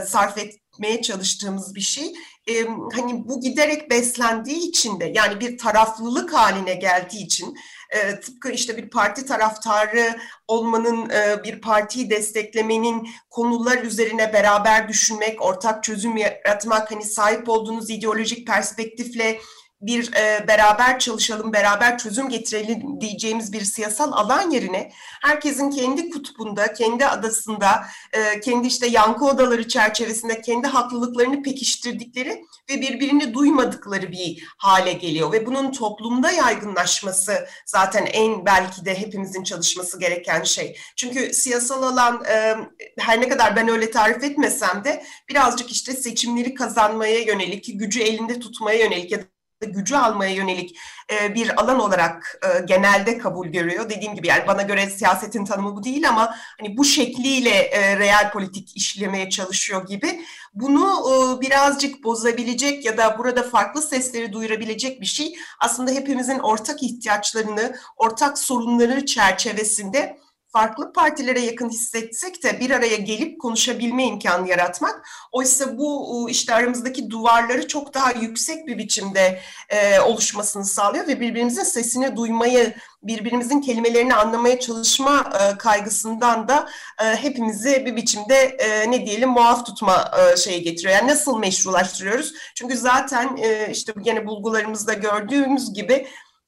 sarf 0.05 0.37
etmeye 0.37 1.01
çalıştığımız 1.01 1.75
bir 1.75 1.81
şey 1.81 2.13
e, 2.47 2.53
hani 2.95 3.27
bu 3.27 3.41
giderek 3.41 3.89
beslendiği 3.89 4.69
için 4.69 4.99
de 4.99 5.11
yani 5.15 5.39
bir 5.39 5.57
taraflılık 5.57 6.33
haline 6.33 6.73
geldiği 6.73 7.25
için 7.25 7.55
e, 7.89 8.19
tıpkı 8.19 8.51
işte 8.51 8.77
bir 8.77 8.89
parti 8.89 9.25
taraftarı 9.25 10.15
olmanın, 10.47 11.09
e, 11.09 11.43
bir 11.43 11.61
partiyi 11.61 12.09
desteklemenin 12.09 13.09
konular 13.29 13.77
üzerine 13.77 14.33
beraber 14.33 14.87
düşünmek, 14.87 15.41
ortak 15.41 15.83
çözüm 15.83 16.17
yaratmak, 16.17 16.91
hani 16.91 17.03
sahip 17.03 17.49
olduğunuz 17.49 17.89
ideolojik 17.89 18.47
perspektifle 18.47 19.39
bir 19.81 20.13
e, 20.13 20.47
beraber 20.47 20.99
çalışalım, 20.99 21.53
beraber 21.53 21.97
çözüm 21.97 22.29
getirelim 22.29 23.01
diyeceğimiz 23.01 23.53
bir 23.53 23.61
siyasal 23.61 24.11
alan 24.11 24.49
yerine 24.51 24.91
herkesin 25.21 25.69
kendi 25.69 26.09
kutbunda, 26.09 26.73
kendi 26.73 27.05
adasında, 27.05 27.85
e, 28.13 28.39
kendi 28.39 28.67
işte 28.67 28.87
yankı 28.87 29.25
odaları 29.25 29.67
çerçevesinde 29.67 30.41
kendi 30.41 30.67
haklılıklarını 30.67 31.43
pekiştirdikleri 31.43 32.41
ve 32.69 32.81
birbirini 32.81 33.33
duymadıkları 33.33 34.11
bir 34.11 34.43
hale 34.57 34.93
geliyor 34.93 35.31
ve 35.31 35.45
bunun 35.45 35.71
toplumda 35.71 36.31
yaygınlaşması 36.31 37.47
zaten 37.65 38.05
en 38.05 38.45
belki 38.45 38.85
de 38.85 38.99
hepimizin 38.99 39.43
çalışması 39.43 39.99
gereken 39.99 40.43
şey. 40.43 40.77
Çünkü 40.95 41.33
siyasal 41.33 41.83
alan 41.83 42.23
e, 42.25 42.55
her 42.99 43.21
ne 43.21 43.29
kadar 43.29 43.55
ben 43.55 43.67
öyle 43.67 43.91
tarif 43.91 44.23
etmesem 44.23 44.83
de 44.83 45.03
birazcık 45.29 45.71
işte 45.71 45.93
seçimleri 45.93 46.53
kazanmaya 46.53 47.19
yönelik, 47.19 47.79
gücü 47.79 48.01
elinde 48.01 48.39
tutmaya 48.39 48.79
yönelik 48.79 49.11
ya 49.11 49.19
gücü 49.65 49.95
almaya 49.95 50.33
yönelik 50.33 50.77
e, 51.11 51.35
bir 51.35 51.61
alan 51.61 51.79
olarak 51.79 52.39
e, 52.43 52.65
genelde 52.65 53.17
kabul 53.17 53.47
görüyor. 53.47 53.89
Dediğim 53.89 54.15
gibi 54.15 54.27
yani 54.27 54.47
bana 54.47 54.61
göre 54.61 54.89
siyasetin 54.89 55.45
tanımı 55.45 55.75
bu 55.75 55.83
değil 55.83 56.09
ama 56.09 56.35
hani 56.59 56.77
bu 56.77 56.85
şekliyle 56.85 57.49
e, 57.49 57.99
real 57.99 58.31
politik 58.31 58.77
işlemeye 58.77 59.29
çalışıyor 59.29 59.87
gibi. 59.87 60.21
Bunu 60.53 61.39
birazcık 61.41 62.03
bozabilecek 62.03 62.85
ya 62.85 62.97
da 62.97 63.17
burada 63.17 63.43
farklı 63.43 63.81
sesleri 63.81 64.33
duyurabilecek 64.33 65.01
bir 65.01 65.05
şey 65.05 65.35
aslında 65.59 65.91
hepimizin 65.91 66.39
ortak 66.39 66.83
ihtiyaçlarını, 66.83 67.75
ortak 67.97 68.37
sorunları 68.37 69.05
çerçevesinde 69.05 70.20
farklı 70.51 70.93
partilere 70.93 71.39
yakın 71.39 71.69
hissetsek 71.69 72.43
de 72.43 72.59
bir 72.59 72.71
araya 72.71 72.95
gelip 72.95 73.41
konuşabilme 73.41 74.05
imkanı 74.05 74.49
yaratmak. 74.49 75.07
Oysa 75.31 75.77
bu 75.77 76.27
işte 76.29 76.53
aramızdaki 76.53 77.09
duvarları 77.09 77.67
çok 77.67 77.93
daha 77.93 78.11
yüksek 78.11 78.67
bir 78.67 78.77
biçimde 78.77 79.39
e, 79.69 79.99
oluşmasını 79.99 80.65
sağlıyor 80.65 81.07
ve 81.07 81.19
birbirimizin 81.19 81.63
sesini 81.63 82.15
duymayı, 82.15 82.73
birbirimizin 83.03 83.61
kelimelerini 83.61 84.15
anlamaya 84.15 84.59
çalışma 84.59 85.31
e, 85.41 85.57
kaygısından 85.57 86.47
da 86.47 86.69
e, 87.03 87.05
hepimizi 87.05 87.85
bir 87.85 87.95
biçimde 87.95 88.35
e, 88.35 88.91
ne 88.91 89.05
diyelim 89.05 89.29
muaf 89.29 89.65
tutma 89.65 90.11
e, 90.19 90.37
şeyi 90.37 90.63
getiriyor. 90.63 90.93
Yani 90.93 91.07
nasıl 91.07 91.37
meşrulaştırıyoruz? 91.37 92.33
Çünkü 92.55 92.77
zaten 92.77 93.37
e, 93.37 93.71
işte 93.71 93.93
yine 94.05 94.25
bulgularımızda 94.25 94.93
gördüğümüz 94.93 95.73
gibi 95.73 96.07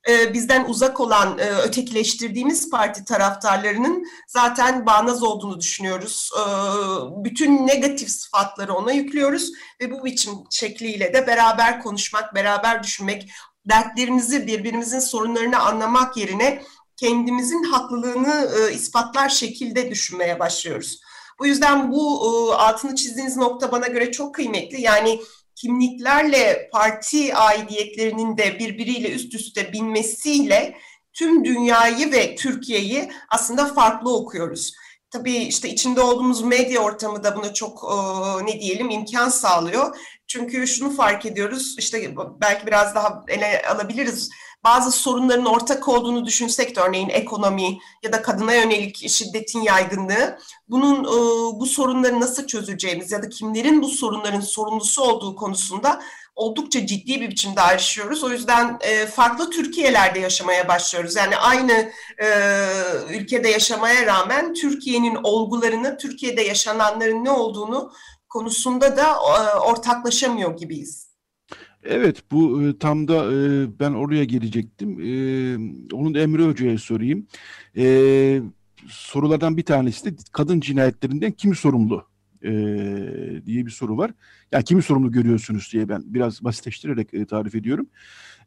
e, 0.09 0.33
bizden 0.33 0.65
uzak 0.65 0.99
olan 0.99 1.37
e, 1.37 1.49
ötekileştirdiğimiz 1.49 2.69
parti 2.69 3.05
taraftarlarının 3.05 4.05
zaten 4.27 4.85
bağnaz 4.85 5.23
olduğunu 5.23 5.59
düşünüyoruz. 5.59 6.29
E, 6.39 6.43
bütün 7.23 7.67
negatif 7.67 8.09
sıfatları 8.09 8.73
ona 8.73 8.91
yüklüyoruz 8.91 9.51
ve 9.81 9.91
bu 9.91 10.05
biçim 10.05 10.33
şekliyle 10.51 11.13
de 11.13 11.27
beraber 11.27 11.81
konuşmak, 11.81 12.35
beraber 12.35 12.83
düşünmek, 12.83 13.29
dertlerinizi, 13.65 14.47
birbirimizin 14.47 14.99
sorunlarını 14.99 15.59
anlamak 15.59 16.17
yerine 16.17 16.63
kendimizin 16.97 17.63
haklılığını 17.63 18.49
e, 18.57 18.73
ispatlar 18.73 19.29
şekilde 19.29 19.89
düşünmeye 19.91 20.39
başlıyoruz. 20.39 20.99
Bu 21.39 21.47
yüzden 21.47 21.91
bu 21.91 22.53
altını 22.53 22.95
çizdiğiniz 22.95 23.37
nokta 23.37 23.71
bana 23.71 23.87
göre 23.87 24.11
çok 24.11 24.35
kıymetli. 24.35 24.81
Yani 24.81 25.21
kimliklerle 25.63 26.69
parti 26.73 27.35
aidiyetlerinin 27.35 28.37
de 28.37 28.59
birbiriyle 28.59 29.11
üst 29.11 29.33
üste 29.33 29.73
binmesiyle 29.73 30.77
tüm 31.13 31.45
dünyayı 31.45 32.11
ve 32.11 32.35
Türkiye'yi 32.35 33.11
aslında 33.29 33.65
farklı 33.65 34.15
okuyoruz. 34.15 34.73
Tabii 35.11 35.35
işte 35.35 35.69
içinde 35.69 36.01
olduğumuz 36.01 36.41
medya 36.41 36.81
ortamı 36.81 37.23
da 37.23 37.35
buna 37.35 37.53
çok 37.53 37.83
ne 38.45 38.59
diyelim 38.59 38.89
imkan 38.89 39.29
sağlıyor. 39.29 39.97
Çünkü 40.27 40.67
şunu 40.67 40.95
fark 40.95 41.25
ediyoruz, 41.25 41.75
işte 41.79 42.15
belki 42.41 42.67
biraz 42.67 42.95
daha 42.95 43.23
ele 43.27 43.61
alabiliriz 43.69 44.29
bazı 44.63 44.91
sorunların 44.91 45.45
ortak 45.45 45.87
olduğunu 45.87 46.25
düşünsek 46.25 46.75
de 46.75 46.79
örneğin 46.79 47.09
ekonomi 47.09 47.79
ya 48.03 48.13
da 48.13 48.21
kadına 48.21 48.53
yönelik 48.53 49.09
şiddetin 49.09 49.61
yaygınlığı 49.61 50.37
bunun 50.67 51.03
e, 51.03 51.59
bu 51.59 51.65
sorunları 51.65 52.19
nasıl 52.19 52.47
çözeceğimiz 52.47 53.11
ya 53.11 53.23
da 53.23 53.29
kimlerin 53.29 53.81
bu 53.81 53.87
sorunların 53.87 54.39
sorumlusu 54.39 55.01
olduğu 55.01 55.35
konusunda 55.35 56.01
oldukça 56.35 56.85
ciddi 56.85 57.21
bir 57.21 57.29
biçimde 57.29 57.61
ayrışıyoruz. 57.61 58.23
O 58.23 58.29
yüzden 58.29 58.77
e, 58.81 59.05
farklı 59.05 59.49
Türkiye'lerde 59.49 60.19
yaşamaya 60.19 60.67
başlıyoruz. 60.67 61.15
Yani 61.15 61.37
aynı 61.37 61.91
e, 62.23 62.27
ülkede 63.09 63.49
yaşamaya 63.49 64.05
rağmen 64.05 64.53
Türkiye'nin 64.53 65.17
olgularını, 65.23 65.97
Türkiye'de 65.97 66.41
yaşananların 66.41 67.23
ne 67.23 67.31
olduğunu 67.31 67.91
konusunda 68.29 68.97
da 68.97 69.19
ortaklaşamıyor 69.59 70.57
gibiyiz. 70.57 71.12
Evet 71.85 72.23
bu 72.31 72.63
e, 72.63 72.77
tam 72.77 73.07
da 73.07 73.33
e, 73.33 73.67
ben 73.79 73.91
oraya 73.91 74.23
gelecektim. 74.23 74.99
E, 74.99 75.13
onun 75.95 76.13
Emre 76.13 76.45
Hoca'ya 76.45 76.77
sorayım. 76.77 77.27
E, 77.77 78.41
sorulardan 78.87 79.57
bir 79.57 79.63
tanesi 79.63 80.05
de 80.05 80.15
kadın 80.31 80.59
cinayetlerinden 80.59 81.31
kim 81.31 81.55
sorumlu 81.55 82.05
e, 82.43 82.51
diye 83.45 83.65
bir 83.65 83.71
soru 83.71 83.97
var. 83.97 84.11
Yani 84.51 84.63
kimi 84.63 84.81
sorumlu 84.81 85.11
görüyorsunuz 85.11 85.69
diye 85.73 85.89
ben 85.89 86.03
biraz 86.05 86.43
basitleştirerek 86.43 87.13
e, 87.13 87.25
tarif 87.25 87.55
ediyorum. 87.55 87.87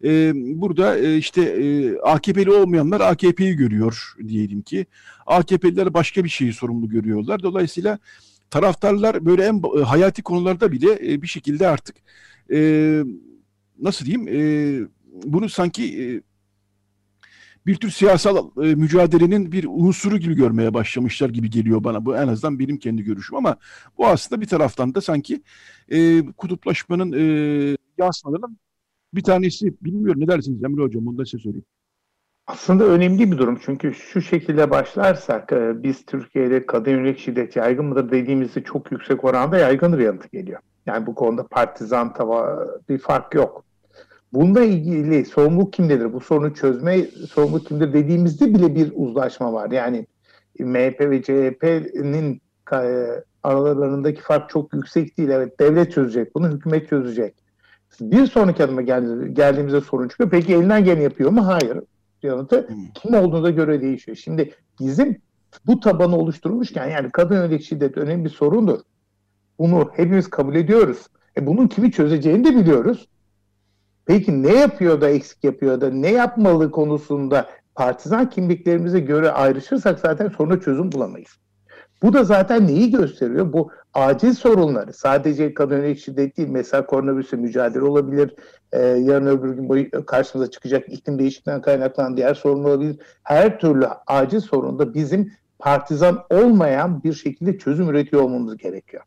E, 0.05 0.33
burada 0.35 0.99
e, 0.99 1.17
işte 1.17 1.43
e, 1.43 1.97
AKP'li 1.99 2.51
olmayanlar 2.51 3.01
AKP'yi 3.01 3.57
görüyor 3.57 4.15
diyelim 4.29 4.63
ki. 4.63 4.87
AKP'liler 5.27 5.95
başka 5.95 6.25
bir 6.25 6.29
şeyi 6.29 6.53
sorumlu 6.53 6.89
görüyorlar. 6.89 7.43
Dolayısıyla 7.43 7.99
taraftarlar 8.51 9.27
böyle 9.27 9.45
en 9.45 9.63
e, 9.79 9.83
hayati 9.83 10.23
konularda 10.23 10.73
bile 10.73 11.13
e, 11.13 11.23
bir 11.23 11.27
şekilde 11.27 11.69
artık 11.69 11.97
e, 12.53 13.03
nasıl 13.79 14.07
diyeyim 14.07 14.29
e, 14.29 14.89
bunu 15.25 15.49
sanki 15.49 16.03
e, 16.03 16.23
bir 17.67 17.75
tür 17.75 17.91
siyasal 17.91 18.51
e, 18.63 18.75
mücadelenin 18.75 19.53
bir 19.53 19.67
unsuru 19.69 20.19
gibi 20.19 20.35
görmeye 20.35 20.75
başlamışlar 20.75 21.31
gibi 21.31 21.51
geliyor 21.51 21.85
bana. 21.85 22.05
Bu 22.05 22.17
en 22.17 22.29
azından 22.29 22.59
benim 22.59 22.79
kendi 22.79 23.03
görüşüm 23.03 23.37
ama 23.37 23.57
bu 23.99 24.07
aslında 24.07 24.41
bir 24.41 24.47
taraftan 24.47 24.95
da 24.95 25.01
sanki 25.01 25.43
e, 25.89 26.23
kutuplaşmanın 26.37 27.13
e, 27.13 27.77
yansımalarının 27.99 28.59
bir 29.15 29.23
tanesi. 29.23 29.75
Bilmiyorum 29.83 30.21
ne 30.21 30.29
dersiniz 30.29 30.65
Emre 30.65 30.83
Hocam 30.83 31.07
bunu 31.07 31.19
da 31.19 31.25
size 31.25 31.43
söyleyeyim. 31.43 31.65
Aslında 32.47 32.85
önemli 32.85 33.33
bir 33.33 33.39
durum 33.39 33.59
çünkü 33.65 33.95
şu 33.95 34.23
şekilde 34.23 34.71
başlarsak 34.71 35.53
e, 35.53 35.83
biz 35.83 36.05
Türkiye'de 36.07 36.67
kadın 36.67 36.91
yönelik 36.91 37.19
şiddet 37.19 37.57
yaygın 37.57 37.85
mıdır 37.85 38.11
dediğimizde 38.11 38.63
çok 38.63 38.93
yüksek 38.93 39.25
oranda 39.25 39.59
yaygındır 39.59 39.99
yanıtı 39.99 40.29
geliyor. 40.29 40.61
Yani 40.87 41.07
bu 41.07 41.15
konuda 41.15 41.47
partizan 41.47 42.13
tava 42.13 42.67
bir 42.89 42.99
fark 42.99 43.35
yok. 43.35 43.65
Bununla 44.33 44.63
ilgili 44.63 45.25
sorumluluk 45.25 45.73
kimdedir? 45.73 46.13
Bu 46.13 46.21
sorunu 46.21 46.55
çözme 46.55 47.03
sorumluluk 47.05 47.67
kimdir 47.67 47.93
dediğimizde 47.93 48.55
bile 48.55 48.75
bir 48.75 48.93
uzlaşma 48.95 49.53
var. 49.53 49.71
Yani 49.71 50.07
MHP 50.59 51.01
ve 51.01 51.23
CHP'nin 51.23 52.41
e, 52.73 53.07
aralarındaki 53.43 54.21
fark 54.21 54.51
çok 54.51 54.75
yüksek 54.75 55.19
değil. 55.19 55.29
Evet 55.29 55.61
devlet 55.61 55.93
çözecek 55.93 56.35
bunu, 56.35 56.49
hükümet 56.49 56.89
çözecek. 56.89 57.35
Bir 58.01 58.27
sonraki 58.27 58.65
adıma 58.65 58.83
geldiğimizde 58.83 59.81
sorun 59.81 60.09
çıkıyor. 60.09 60.31
Peki 60.31 60.55
elinden 60.55 60.85
geleni 60.85 61.03
yapıyor 61.03 61.31
mu? 61.31 61.47
Hayır 61.47 61.79
yanıtı 62.23 62.69
hmm. 62.69 62.77
kim 62.95 63.15
olduğuna 63.15 63.51
göre 63.51 63.81
değişiyor. 63.81 64.17
Şimdi 64.17 64.55
bizim 64.81 65.19
bu 65.67 65.81
tabanı 65.81 66.17
oluşturmuşken 66.17 66.91
yani 66.91 67.11
kadın 67.11 67.35
yönelik 67.35 67.63
şiddet 67.63 67.97
önemli 67.99 68.25
bir 68.25 68.31
sorundur. 68.31 68.81
Bunu 69.59 69.91
hepimiz 69.93 70.31
kabul 70.31 70.55
ediyoruz. 70.55 71.07
E 71.37 71.47
bunun 71.47 71.69
kimi 71.69 71.93
çözeceğini 71.93 72.45
de 72.45 72.57
biliyoruz. 72.57 73.09
Peki 74.07 74.43
ne 74.43 74.55
yapıyor 74.55 75.01
da 75.01 75.11
eksik 75.11 75.45
yapıyor 75.45 75.81
da 75.81 75.91
ne 75.91 76.13
yapmalı 76.13 76.71
konusunda 76.71 77.49
partizan 77.75 78.31
kimliklerimize 78.31 79.01
göre 79.01 79.31
ayrışırsak 79.31 79.99
zaten 79.99 80.29
sonra 80.29 80.61
çözüm 80.61 80.93
bulamayız. 80.93 81.31
Bu 82.03 82.13
da 82.13 82.25
zaten 82.25 82.67
neyi 82.67 82.91
gösteriyor? 82.91 83.53
Bu 83.53 83.71
acil 83.97 84.33
sorunları 84.33 84.93
sadece 84.93 85.55
kadın 85.55 85.77
yönelik 85.77 85.99
şiddet 85.99 86.37
değil 86.37 86.49
mesela 86.49 86.87
koronavirüsle 86.87 87.37
mücadele 87.37 87.83
olabilir. 87.83 88.35
Ee, 88.73 88.81
yarın 88.83 89.27
öbür 89.27 89.55
gün 89.55 89.69
boyu 89.69 90.07
karşımıza 90.07 90.51
çıkacak 90.51 90.93
iklim 90.93 91.19
değişikliğinden 91.19 91.63
kaynaklanan 91.63 92.17
diğer 92.17 92.35
sorun 92.35 92.65
olabilir. 92.65 92.97
Her 93.23 93.59
türlü 93.59 93.87
acil 94.07 94.41
sorunda 94.41 94.95
bizim 94.95 95.33
partizan 95.59 96.25
olmayan 96.31 97.05
bir 97.05 97.13
şekilde 97.13 97.59
çözüm 97.59 97.89
üretiyor 97.89 98.23
olmamız 98.23 98.57
gerekiyor. 98.57 99.03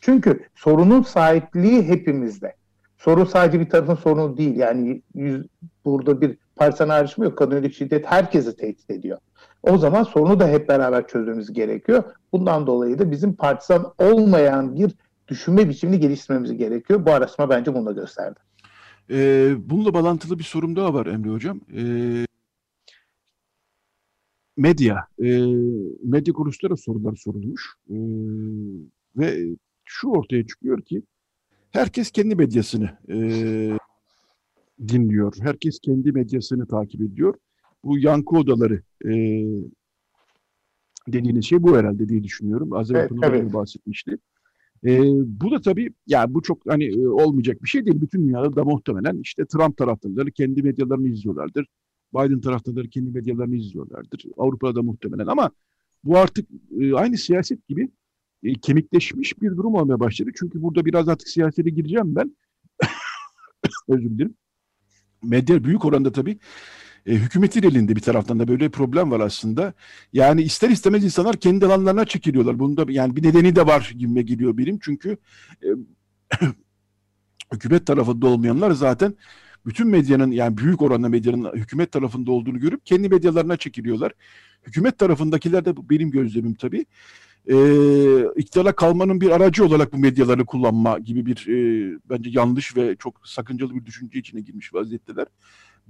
Çünkü 0.00 0.40
sorunun 0.54 1.02
sahipliği 1.02 1.82
hepimizde. 1.82 2.54
Sorun 2.98 3.24
sadece 3.24 3.60
bir 3.60 3.70
tarafın 3.70 3.94
sorunu 3.94 4.36
değil. 4.36 4.56
Yani 4.56 5.02
yüz, 5.14 5.46
burada 5.84 6.20
bir 6.20 6.38
partizan 6.56 6.88
ayrışma 6.88 7.24
yok. 7.24 7.38
Kadın 7.38 7.56
yönelik 7.56 7.74
şiddet 7.74 8.06
herkesi 8.06 8.56
tehdit 8.56 8.90
ediyor. 8.90 9.18
O 9.66 9.78
zaman 9.78 10.02
sorunu 10.02 10.40
da 10.40 10.48
hep 10.48 10.68
beraber 10.68 11.08
çözmemiz 11.08 11.52
gerekiyor. 11.52 12.04
Bundan 12.32 12.66
dolayı 12.66 12.98
da 12.98 13.10
bizim 13.10 13.34
partizan 13.34 13.92
olmayan 13.98 14.76
bir 14.76 14.94
düşünme 15.28 15.68
biçimini 15.68 16.00
geliştirmemiz 16.00 16.56
gerekiyor. 16.56 17.06
Bu 17.06 17.10
araştırma 17.10 17.50
bence 17.50 17.74
bunu 17.74 17.86
da 17.86 17.92
gösterdi. 17.92 18.40
Ee, 19.10 19.54
bununla 19.58 19.94
bağlantılı 19.94 20.38
bir 20.38 20.44
sorum 20.44 20.76
daha 20.76 20.94
var 20.94 21.06
Emre 21.06 21.30
Hocam. 21.30 21.60
Ee, 21.76 22.26
medya, 24.56 25.06
e, 25.18 25.46
medya 26.04 26.34
kuruluşlara 26.34 26.76
sorular 26.76 27.16
sorulmuş 27.16 27.74
ee, 27.90 27.94
ve 29.16 29.56
şu 29.84 30.08
ortaya 30.08 30.46
çıkıyor 30.46 30.82
ki 30.82 31.02
herkes 31.70 32.10
kendi 32.10 32.34
medyasını 32.34 32.90
e, 33.08 33.18
dinliyor. 34.88 35.36
Herkes 35.40 35.78
kendi 35.80 36.12
medyasını 36.12 36.66
takip 36.66 37.00
ediyor. 37.00 37.34
Bu 37.86 37.98
yankı 37.98 38.36
odaları 38.36 38.82
e, 39.04 39.12
dediğiniz 41.08 41.44
şey 41.44 41.62
bu 41.62 41.76
herhalde 41.76 42.08
diye 42.08 42.24
düşünüyorum. 42.24 42.72
Az 42.72 42.90
önce 42.90 43.00
evet, 43.00 43.12
evet. 43.22 43.52
bahsetmişti. 43.52 44.18
E, 44.86 45.00
bu 45.40 45.50
da 45.50 45.60
tabii 45.60 45.90
yani 46.06 46.34
bu 46.34 46.42
çok 46.42 46.58
hani 46.68 46.84
e, 46.84 47.06
olmayacak 47.08 47.62
bir 47.62 47.68
şey 47.68 47.86
değil. 47.86 48.00
Bütün 48.00 48.28
dünyada 48.28 48.56
da 48.56 48.64
muhtemelen 48.64 49.18
işte 49.22 49.46
Trump 49.46 49.76
taraftarları 49.76 50.30
kendi 50.30 50.62
medyalarını 50.62 51.08
izliyorlardır. 51.08 51.66
Biden 52.14 52.40
taraftarları 52.40 52.88
kendi 52.88 53.10
medyalarını 53.10 53.56
izliyorlardır. 53.56 54.24
Avrupa'da 54.36 54.74
da 54.74 54.82
muhtemelen 54.82 55.26
ama 55.26 55.50
bu 56.04 56.18
artık 56.18 56.48
e, 56.80 56.94
aynı 56.94 57.16
siyaset 57.16 57.68
gibi 57.68 57.90
e, 58.42 58.52
kemikleşmiş 58.52 59.42
bir 59.42 59.50
durum 59.50 59.74
olmaya 59.74 60.00
başladı. 60.00 60.30
Çünkü 60.38 60.62
burada 60.62 60.84
biraz 60.84 61.08
artık 61.08 61.28
siyasete 61.28 61.70
gireceğim 61.70 62.16
ben. 62.16 62.36
Özür 63.88 64.10
dilerim. 64.10 64.34
Medya 65.22 65.64
büyük 65.64 65.84
oranda 65.84 66.12
tabii 66.12 66.38
e, 67.06 67.14
hükümetin 67.14 67.62
elinde 67.62 67.96
bir 67.96 68.00
taraftan 68.00 68.38
da 68.38 68.48
böyle 68.48 68.64
bir 68.64 68.70
problem 68.70 69.10
var 69.10 69.20
aslında. 69.20 69.72
Yani 70.12 70.42
ister 70.42 70.70
istemez 70.70 71.04
insanlar 71.04 71.36
kendi 71.36 71.66
alanlarına 71.66 72.04
çekiliyorlar. 72.04 72.58
Bunda 72.58 72.86
yani 72.88 73.16
bir 73.16 73.22
nedeni 73.22 73.56
de 73.56 73.66
var 73.66 73.92
gibime 73.98 74.22
geliyor 74.22 74.58
benim. 74.58 74.78
Çünkü 74.82 75.16
e, 75.62 75.68
hükümet 77.52 77.86
tarafında 77.86 78.26
olmayanlar 78.26 78.70
zaten 78.70 79.14
bütün 79.66 79.88
medyanın 79.88 80.30
yani 80.30 80.56
büyük 80.56 80.82
oranda 80.82 81.08
medyanın 81.08 81.52
hükümet 81.54 81.92
tarafında 81.92 82.32
olduğunu 82.32 82.60
görüp 82.60 82.86
kendi 82.86 83.08
medyalarına 83.08 83.56
çekiliyorlar. 83.56 84.12
Hükümet 84.66 84.98
tarafındakiler 84.98 85.64
de 85.64 85.76
benim 85.90 86.10
gözlemim 86.10 86.54
tabii. 86.54 86.86
E, 87.50 87.56
iktidara 88.36 88.72
kalmanın 88.72 89.20
bir 89.20 89.30
aracı 89.30 89.64
olarak 89.64 89.92
bu 89.92 89.98
medyaları 89.98 90.44
kullanma 90.44 90.98
gibi 90.98 91.26
bir 91.26 91.46
e, 91.48 91.98
bence 92.10 92.30
yanlış 92.32 92.76
ve 92.76 92.96
çok 92.96 93.28
sakıncalı 93.28 93.74
bir 93.74 93.86
düşünce 93.86 94.18
içine 94.18 94.40
girmiş 94.40 94.74
vaziyetteler. 94.74 95.26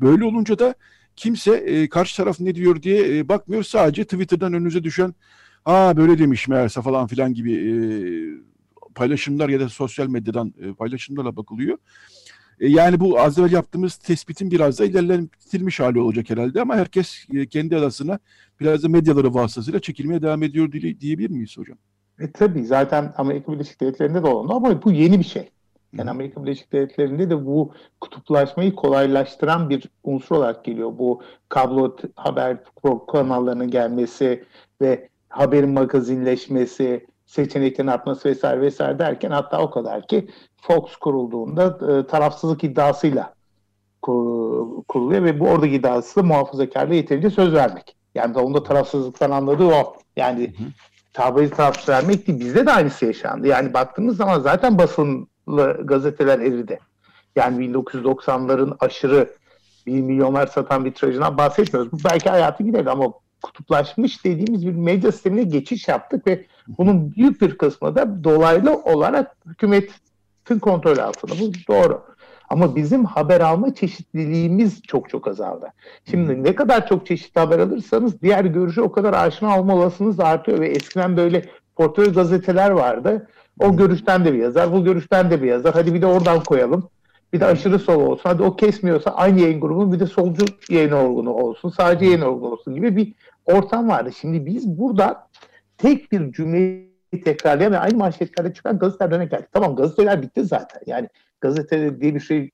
Böyle 0.00 0.24
olunca 0.24 0.58
da 0.58 0.74
kimse 1.16 1.56
e, 1.56 1.88
karşı 1.88 2.16
taraf 2.16 2.40
ne 2.40 2.54
diyor 2.54 2.82
diye 2.82 3.18
e, 3.18 3.28
bakmıyor. 3.28 3.62
Sadece 3.62 4.04
Twitter'dan 4.04 4.52
önünüze 4.52 4.84
düşen 4.84 5.14
aa 5.64 5.96
böyle 5.96 6.18
demiş 6.18 6.48
meğerse 6.48 6.82
falan 6.82 7.06
filan 7.06 7.34
gibi 7.34 7.52
e, 7.54 7.70
paylaşımlar 8.94 9.48
ya 9.48 9.60
da 9.60 9.68
sosyal 9.68 10.06
medyadan 10.06 10.54
e, 10.60 10.72
paylaşımlarla 10.72 11.36
bakılıyor. 11.36 11.78
E, 12.60 12.68
yani 12.68 13.00
bu 13.00 13.20
az 13.20 13.38
evvel 13.38 13.52
yaptığımız 13.52 13.96
tespitin 13.96 14.50
biraz 14.50 14.78
da 14.78 14.84
ilerletilmiş 14.84 15.80
hali 15.80 16.00
olacak 16.00 16.30
herhalde 16.30 16.62
ama 16.62 16.76
herkes 16.76 17.24
e, 17.34 17.46
kendi 17.46 17.76
arasına 17.76 18.18
biraz 18.60 18.82
da 18.82 18.88
medyaları 18.88 19.34
vasıtasıyla 19.34 19.80
çekilmeye 19.80 20.22
devam 20.22 20.42
ediyor 20.42 20.72
diye, 20.72 21.00
diyebilir 21.00 21.30
miyiz 21.30 21.58
hocam? 21.58 21.78
E 22.18 22.32
tabii 22.32 22.64
zaten 22.64 23.14
Amerika 23.16 23.52
Birleşik 23.52 23.80
Devletleri'nde 23.80 24.22
de 24.22 24.26
olan 24.26 24.56
ama 24.56 24.82
bu 24.82 24.92
yeni 24.92 25.18
bir 25.18 25.24
şey. 25.24 25.50
Yani 25.99 26.11
Amerika 26.11 26.43
Birleşik 26.43 26.72
Devletleri'nde 26.72 27.30
de 27.30 27.47
bu 27.47 27.72
kutuplaşmayı 28.01 28.74
kolaylaştıran 28.74 29.70
bir 29.70 29.89
unsur 30.05 30.37
olarak 30.37 30.64
geliyor. 30.64 30.93
Bu 30.99 31.22
kablo 31.49 31.97
haber 32.16 32.59
kanallarının 33.12 33.70
gelmesi 33.70 34.45
ve 34.80 35.09
haberin 35.28 35.70
magazinleşmesi, 35.70 37.07
seçeneklerin 37.26 37.89
artması 37.89 38.28
vesaire 38.28 38.61
vesaire 38.61 38.99
derken 38.99 39.30
hatta 39.30 39.62
o 39.62 39.70
kadar 39.70 40.07
ki 40.07 40.28
Fox 40.57 40.97
kurulduğunda 40.97 41.78
e, 41.93 42.07
tarafsızlık 42.07 42.64
iddiasıyla 42.64 43.34
kuruluyor 44.89 45.24
ve 45.24 45.41
bu 45.41 45.49
oradaki 45.49 45.74
iddiası 45.74 46.20
da 46.20 46.22
muhafazakarlığa 46.26 46.95
yeterince 46.95 47.30
söz 47.30 47.55
vermek. 47.55 47.97
Yani 48.14 48.34
da 48.34 48.45
onda 48.45 48.62
tarafsızlıktan 48.62 49.30
anladığı 49.30 49.66
o. 49.66 49.97
Yani 50.16 50.55
tabiri 51.12 51.51
tarafsız 51.51 51.89
vermek 51.89 52.26
değil. 52.26 52.41
Bizde 52.41 52.66
de 52.66 52.72
aynısı 52.72 53.07
yaşandı. 53.07 53.47
Yani 53.47 53.74
baktığımız 53.74 54.16
zaman 54.16 54.41
zaten 54.41 54.78
basın 54.78 55.28
gazeteler 55.84 56.38
eridi. 56.38 56.80
Yani 57.36 57.66
1990'ların 57.66 58.76
aşırı 58.80 59.30
bir 59.86 60.01
milyonlar 60.01 60.47
satan 60.47 60.84
bir 60.84 60.94
tirajından 60.94 61.38
bahsetmiyoruz. 61.38 61.92
Bu 61.92 61.99
belki 62.05 62.30
hayatı 62.30 62.62
giderdi 62.62 62.90
ama 62.90 63.12
kutuplaşmış 63.42 64.24
dediğimiz 64.24 64.66
bir 64.66 64.72
medya 64.72 65.12
sistemine 65.12 65.42
geçiş 65.42 65.88
yaptık 65.88 66.26
ve 66.26 66.44
bunun 66.68 67.14
büyük 67.14 67.40
bir 67.40 67.59
kısmı 67.59 67.94
da 67.97 68.24
dolaylı 68.24 68.74
olarak 68.76 69.36
hükümetin 69.47 70.59
kontrolü 70.61 71.03
altında. 71.03 71.32
Bu 71.40 71.53
doğru. 71.68 72.03
Ama 72.51 72.76
bizim 72.76 73.05
haber 73.05 73.40
alma 73.40 73.74
çeşitliliğimiz 73.74 74.82
çok 74.82 75.11
çok 75.11 75.28
azaldı. 75.28 75.66
Şimdi 76.11 76.44
ne 76.44 76.55
kadar 76.55 76.88
çok 76.88 77.07
çeşitli 77.07 77.38
haber 77.38 77.59
alırsanız 77.59 78.22
diğer 78.22 78.44
görüşü 78.44 78.80
o 78.80 78.92
kadar 78.92 79.14
aşina 79.14 79.61
olma 79.61 79.74
olasılığınız 79.74 80.20
artıyor 80.20 80.61
ve 80.61 80.68
eskiden 80.68 81.16
böyle 81.16 81.44
portföy 81.76 82.12
gazeteler 82.12 82.70
vardı. 82.70 83.28
O 83.61 83.76
görüşten 83.76 84.24
de 84.24 84.32
bir 84.32 84.38
yazar, 84.38 84.72
bu 84.72 84.84
görüşten 84.84 85.30
de 85.30 85.42
bir 85.42 85.46
yazar. 85.46 85.74
Hadi 85.74 85.94
bir 85.94 86.02
de 86.02 86.07
oradan 86.07 86.44
koyalım. 86.44 86.90
Bir 87.32 87.40
de 87.40 87.46
aşırı 87.46 87.78
sol 87.78 88.00
olsun. 88.00 88.22
Hadi 88.24 88.42
o 88.42 88.57
kesmiyorsa 88.57 89.11
aynı 89.11 89.40
yayın 89.40 89.61
grubunun 89.61 89.92
bir 89.92 90.00
de 90.00 90.07
solcu 90.07 90.44
yayın 90.70 90.92
organı 90.92 91.34
olsun. 91.34 91.68
Sadece 91.68 92.04
yayın 92.04 92.20
organı 92.20 92.50
olsun 92.52 92.74
gibi 92.74 92.96
bir 92.96 93.14
ortam 93.44 93.88
vardı. 93.88 94.11
Şimdi 94.20 94.46
biz 94.46 94.78
burada 94.78 95.28
tek 95.78 96.12
bir 96.12 96.32
cümleyi 96.32 96.96
tekrarlayan 97.24 97.72
ve 97.72 97.78
aynı 97.78 97.96
manşetlerde 97.96 98.54
çıkan 98.54 98.78
gazetelerden 98.78 99.28
geldik. 99.28 99.48
Tamam 99.52 99.76
gazeteler 99.76 100.22
bitti 100.22 100.44
zaten. 100.44 100.80
Yani 100.86 101.09
gazete 101.40 102.00
diye 102.00 102.14
bir 102.14 102.20
şey 102.20 102.50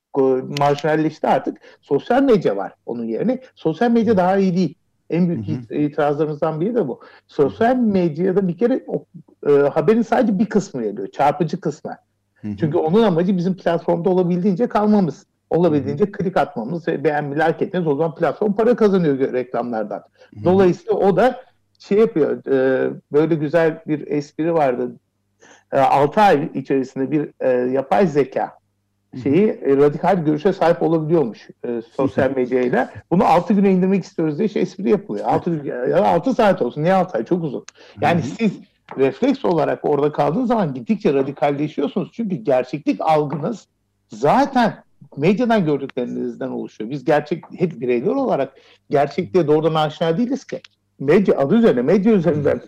marjinalleşti 0.58 1.26
artık. 1.26 1.58
Sosyal 1.80 2.22
medya 2.22 2.56
var 2.56 2.74
onun 2.86 3.04
yerine. 3.04 3.40
Sosyal 3.54 3.90
medya 3.90 4.16
daha 4.16 4.36
iyi 4.36 4.56
değil. 4.56 4.74
En 5.12 5.28
büyük 5.28 5.48
hı 5.48 5.52
hı. 5.52 5.74
itirazlarımızdan 5.74 6.60
biri 6.60 6.74
de 6.74 6.88
bu. 6.88 7.00
Sosyal 7.26 7.76
medyada 7.76 8.48
bir 8.48 8.58
kere 8.58 8.84
o, 8.86 9.04
e, 9.48 9.52
haberin 9.52 10.02
sadece 10.02 10.38
bir 10.38 10.46
kısmı 10.46 10.82
geliyor. 10.82 11.08
Çarpıcı 11.08 11.60
kısmı. 11.60 11.96
Hı 12.34 12.48
hı. 12.48 12.56
Çünkü 12.56 12.78
onun 12.78 13.02
amacı 13.02 13.36
bizim 13.36 13.56
platformda 13.56 14.10
olabildiğince 14.10 14.66
kalmamız. 14.66 15.26
Olabildiğince 15.50 16.12
klik 16.12 16.36
atmamız 16.36 16.88
ve 16.88 17.04
beğenme, 17.04 17.36
like 17.36 17.64
etmemiz 17.64 17.88
o 17.88 17.96
zaman 17.96 18.14
platform 18.14 18.52
para 18.52 18.76
kazanıyor 18.76 19.18
reklamlardan. 19.18 20.02
Dolayısıyla 20.44 20.94
o 20.94 21.16
da 21.16 21.40
şey 21.78 21.98
yapıyor, 21.98 22.46
e, 22.46 22.90
böyle 23.12 23.34
güzel 23.34 23.82
bir 23.86 24.06
espri 24.06 24.54
vardı. 24.54 24.96
E, 25.72 25.78
6 25.78 26.20
ay 26.20 26.50
içerisinde 26.54 27.10
bir 27.10 27.30
e, 27.40 27.48
yapay 27.70 28.06
zeka 28.06 28.61
şeyi 29.22 29.46
e, 29.46 29.76
radikal 29.76 30.24
görüşe 30.24 30.52
sahip 30.52 30.82
olabiliyormuş 30.82 31.48
e, 31.64 31.82
sosyal 31.96 32.36
medyayla. 32.36 32.92
Bunu 33.10 33.24
6 33.24 33.54
güne 33.54 33.72
indirmek 33.72 34.04
istiyoruz 34.04 34.38
diye 34.38 34.48
şey 34.48 34.62
espri 34.62 34.90
yapılıyor. 34.90 35.26
6 35.26 35.50
ya 35.66 35.88
da 35.90 36.08
6 36.08 36.34
saat 36.34 36.62
olsun. 36.62 36.82
Niye 36.82 36.94
6 36.94 37.18
ay? 37.18 37.24
Çok 37.24 37.44
uzun. 37.44 37.64
Yani 38.00 38.22
siz 38.22 38.52
refleks 38.98 39.44
olarak 39.44 39.84
orada 39.84 40.12
kaldığınız 40.12 40.48
zaman 40.48 40.74
gittikçe 40.74 41.14
radikalleşiyorsunuz. 41.14 42.10
Çünkü 42.12 42.36
gerçeklik 42.36 43.00
algınız 43.00 43.66
zaten 44.08 44.84
medyadan 45.16 45.64
gördüklerinizden 45.64 46.48
oluşuyor. 46.48 46.90
Biz 46.90 47.04
gerçek 47.04 47.44
hep 47.56 47.80
bireyler 47.80 48.10
olarak 48.10 48.52
gerçekliğe 48.90 49.46
doğrudan 49.46 49.74
aşina 49.74 50.18
değiliz 50.18 50.44
ki. 50.44 50.60
Medya 50.98 51.38
adı 51.38 51.54
üzerine 51.54 51.82
medya 51.82 52.12
üzerinden 52.12 52.60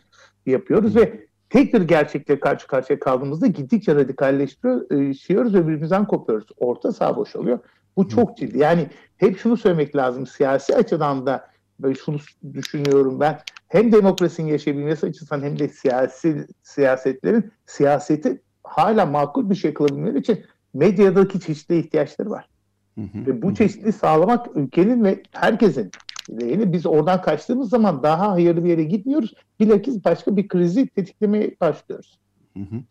yapıyoruz 0.46 0.96
ve 0.96 1.23
tek 1.54 1.74
bir 1.74 1.80
gerçekle 1.80 2.40
karşı 2.40 2.66
karşıya 2.66 2.98
kaldığımızda 2.98 3.46
gittikçe 3.46 3.94
radikalleşiyoruz 3.94 5.54
ve 5.54 5.66
birbirimizden 5.66 6.06
kopuyoruz. 6.06 6.48
Orta 6.56 6.92
saha 6.92 7.16
boşalıyor. 7.16 7.58
Bu 7.96 8.08
çok 8.08 8.36
ciddi. 8.36 8.58
Yani 8.58 8.86
hep 9.16 9.38
şunu 9.38 9.56
söylemek 9.56 9.96
lazım. 9.96 10.26
Siyasi 10.26 10.76
açıdan 10.76 11.26
da 11.26 11.48
böyle 11.80 11.94
şunu 11.94 12.16
düşünüyorum 12.54 13.20
ben. 13.20 13.38
Hem 13.68 13.92
demokrasinin 13.92 14.48
yaşayabilmesi 14.48 15.06
açısından 15.06 15.42
hem 15.42 15.58
de 15.58 15.68
siyasi 15.68 16.46
siyasetlerin 16.62 17.52
siyaseti 17.66 18.42
hala 18.64 19.06
makul 19.06 19.50
bir 19.50 19.54
şey 19.54 19.74
kılabilmeleri 19.74 20.18
için 20.18 20.44
medyadaki 20.74 21.40
çeşitli 21.40 21.78
ihtiyaçları 21.78 22.30
var. 22.30 22.48
Hı 22.94 23.00
hı, 23.00 23.26
ve 23.26 23.42
bu 23.42 23.50
hı. 23.50 23.54
çeşitliği 23.54 23.92
sağlamak 23.92 24.56
ülkenin 24.56 25.04
ve 25.04 25.22
herkesin 25.32 25.90
lehine. 26.30 26.72
Biz 26.72 26.86
oradan 26.86 27.22
kaçtığımız 27.22 27.70
zaman 27.70 28.02
daha 28.02 28.30
hayırlı 28.30 28.64
bir 28.64 28.70
yere 28.70 28.84
gitmiyoruz. 28.84 29.34
Bilakis 29.60 30.04
başka 30.04 30.36
bir 30.36 30.48
krizi 30.48 30.86
tetiklemeye 30.86 31.56
başlıyoruz. 31.60 32.18
Hı 32.56 32.60
hı. 32.60 32.82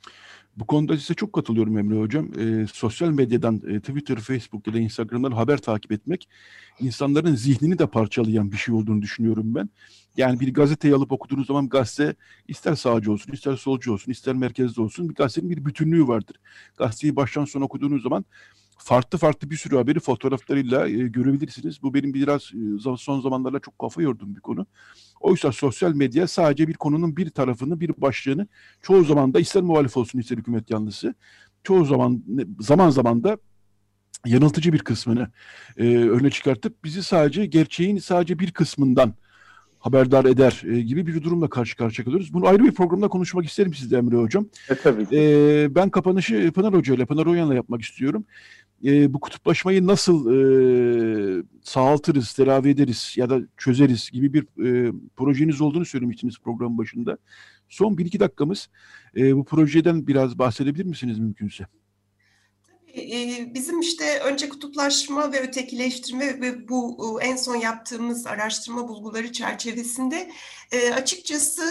Bu 0.58 0.68
konuda 0.68 0.98
size 0.98 1.14
çok 1.14 1.34
katılıyorum 1.34 1.78
Emre 1.78 2.00
Hocam. 2.00 2.40
E, 2.40 2.68
sosyal 2.74 3.10
medyadan 3.10 3.62
e, 3.68 3.80
Twitter, 3.80 4.16
Facebook 4.16 4.68
ya 4.68 4.74
da 4.74 4.80
Instagram'dan 4.80 5.32
haber 5.32 5.58
takip 5.58 5.92
etmek 5.92 6.30
insanların 6.80 7.36
zihnini 7.36 7.80
de 7.80 7.88
parçalayan 7.88 8.52
bir 8.52 8.58
şey 8.58 8.76
olduğunu 8.76 9.02
düşünüyorum 9.02 9.56
ben. 9.56 9.70
Yani 10.18 10.40
bir 10.40 10.54
gazeteyi 10.54 10.96
alıp 10.96 11.12
okuduğunuz 11.12 11.48
zaman 11.48 11.70
gazete 11.70 12.16
ister 12.48 12.76
sağcı 12.76 13.12
olsun, 13.12 13.32
ister 13.32 13.56
solcu 13.56 13.94
olsun, 13.94 14.12
ister 14.12 14.36
merkezde 14.36 14.82
olsun 14.82 15.10
bir 15.10 15.16
gazetenin 15.16 15.50
bir 15.50 15.66
bütünlüğü 15.66 16.08
vardır. 16.08 16.36
Gazeteyi 16.78 17.16
baştan 17.16 17.46
sona 17.46 17.66
okuduğunuz 17.66 18.04
zaman 18.04 18.26
farklı 18.84 19.18
farklı 19.18 19.50
bir 19.50 19.56
sürü 19.56 19.76
haberi 19.76 20.00
fotoğraflarıyla 20.00 20.88
e, 20.88 20.92
görebilirsiniz. 20.92 21.84
Bu 21.84 21.94
benim 21.94 22.14
biraz 22.14 22.52
e, 22.54 22.98
son 22.98 23.22
zamanlarda 23.22 23.60
çok 23.60 23.80
kafa 23.80 24.02
yorduğum 24.02 24.36
bir 24.36 24.42
konu. 24.42 24.66
Oysa 25.20 25.52
sosyal 25.52 25.94
medya 25.94 26.28
sadece 26.28 26.68
bir 26.68 26.74
konunun 26.74 27.18
bir 27.18 27.30
tarafını, 27.30 27.80
bir 27.80 27.92
başlığını 27.98 28.48
çoğu 28.82 29.04
zaman 29.04 29.34
da 29.34 29.40
ister 29.40 29.64
muhalif 29.64 29.98
olsun 29.98 30.20
ister 30.20 30.38
hükümet 30.38 30.70
yanlısı 30.70 31.16
çoğu 31.64 31.86
zaman 31.86 32.24
zaman 32.60 32.90
zaman 32.90 33.24
da 33.24 33.38
yanıltıcı 34.26 34.74
bir 34.74 34.80
kısmını 34.80 35.28
e, 35.78 35.84
öne 35.98 36.30
çıkartıp 36.30 36.84
bizi 36.84 37.04
sadece 37.04 37.46
gerçeğin 37.46 37.98
sadece 37.98 38.40
bir 38.40 38.52
kısmından 38.52 39.14
haberdar 39.84 40.26
eder 40.26 40.62
e, 40.66 40.82
gibi 40.82 41.08
bir 41.08 41.24
durumla 41.24 41.50
karşı 41.50 41.78
karşıya 41.78 42.06
kalıyoruz. 42.06 42.34
Bunu 42.34 42.48
ayrı 42.48 42.64
bir 42.64 42.72
programda 42.72 43.08
konuşmak 43.08 43.46
isterim 43.46 43.74
sizle 43.74 43.98
Emre 43.98 44.16
Hocam. 44.16 44.46
E, 44.70 44.76
tabii. 44.76 45.08
E, 45.12 45.76
ben 45.76 45.90
kapanışı 45.90 46.52
Pınar 46.52 46.74
Hoca 46.74 46.94
ile, 46.94 47.06
Pınar 47.06 47.26
Oyan'la 47.26 47.56
yapmak 47.56 47.82
istiyorum. 47.82 48.26
E, 48.86 49.14
bu 49.14 49.20
kutuplaşmayı 49.20 49.88
nasıl 49.88 50.34
e, 50.34 51.44
sağaltırız, 51.64 52.34
telafi 52.34 52.70
ederiz 52.70 53.14
ya 53.18 53.30
da 53.30 53.40
çözeriz 53.58 54.10
gibi 54.12 54.34
bir 54.34 54.44
e, 54.44 54.94
projeniz 55.16 55.62
olduğunu 55.62 55.86
söylemiştiniz 55.86 56.40
programın 56.40 56.78
başında. 56.78 57.18
Son 57.70 57.98
bir 57.98 58.06
iki 58.06 58.20
dakikamız. 58.20 58.70
E, 59.18 59.36
bu 59.36 59.46
projeden 59.46 60.08
biraz 60.08 60.40
bahsedebilir 60.40 60.86
misiniz 60.86 61.20
mümkünse? 61.20 61.66
Bizim 63.54 63.80
işte 63.80 64.20
önce 64.20 64.50
kutuplaşma 64.50 65.32
ve 65.32 65.42
ötekileştirme 65.42 66.42
ve 66.42 66.70
bu 66.70 67.20
en 67.22 67.36
son 67.36 67.56
yaptığımız 67.56 68.28
araştırma 68.28 68.88
bulguları 68.88 69.32
çerçevesinde 69.32 70.32
açıkçası 70.96 71.64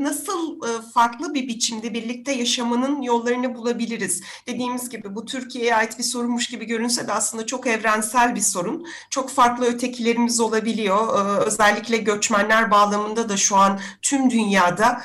nasıl 0.00 0.60
farklı 0.94 1.34
bir 1.34 1.48
biçimde 1.48 1.94
birlikte 1.94 2.32
yaşamanın 2.32 3.02
yollarını 3.02 3.54
bulabiliriz. 3.54 4.22
Dediğimiz 4.46 4.88
gibi 4.88 5.14
bu 5.14 5.24
Türkiye'ye 5.24 5.74
ait 5.74 5.98
bir 5.98 6.04
sorunmuş 6.04 6.46
gibi 6.46 6.64
görünse 6.64 7.08
de 7.08 7.12
aslında 7.12 7.46
çok 7.46 7.66
evrensel 7.66 8.34
bir 8.34 8.40
sorun. 8.40 8.86
Çok 9.10 9.30
farklı 9.30 9.66
ötekilerimiz 9.66 10.40
olabiliyor. 10.40 11.26
Özellikle 11.46 11.96
göçmenler 11.96 12.70
bağlamında 12.70 13.28
da 13.28 13.36
şu 13.36 13.56
an 13.56 13.80
tüm 14.02 14.30
dünyada 14.30 15.02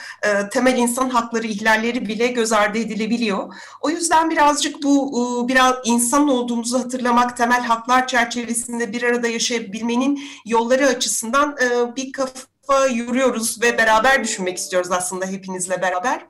temel 0.51 0.77
insan 0.77 1.09
hakları 1.09 1.47
ihlalleri 1.47 2.07
bile 2.07 2.27
göz 2.27 2.51
ardı 2.51 2.77
edilebiliyor. 2.77 3.53
O 3.81 3.89
yüzden 3.89 4.29
birazcık 4.29 4.83
bu 4.83 5.45
biraz 5.47 5.63
biraz 5.63 5.75
insan 5.85 6.27
olduğumuzu 6.27 6.79
hatırlamak, 6.79 7.37
temel 7.37 7.61
haklar 7.61 8.07
çerçevesinde 8.07 8.93
bir 8.93 9.03
arada 9.03 9.27
yaşayabilmenin 9.27 10.19
yolları 10.45 10.87
açısından 10.87 11.57
e, 11.61 11.95
bir 11.95 12.11
kafa 12.11 12.52
yoruyoruz 12.91 13.61
ve 13.61 13.77
beraber 13.77 14.23
düşünmek 14.23 14.57
istiyoruz 14.57 14.91
aslında 14.91 15.25
hepinizle 15.25 15.81
beraber. 15.81 16.25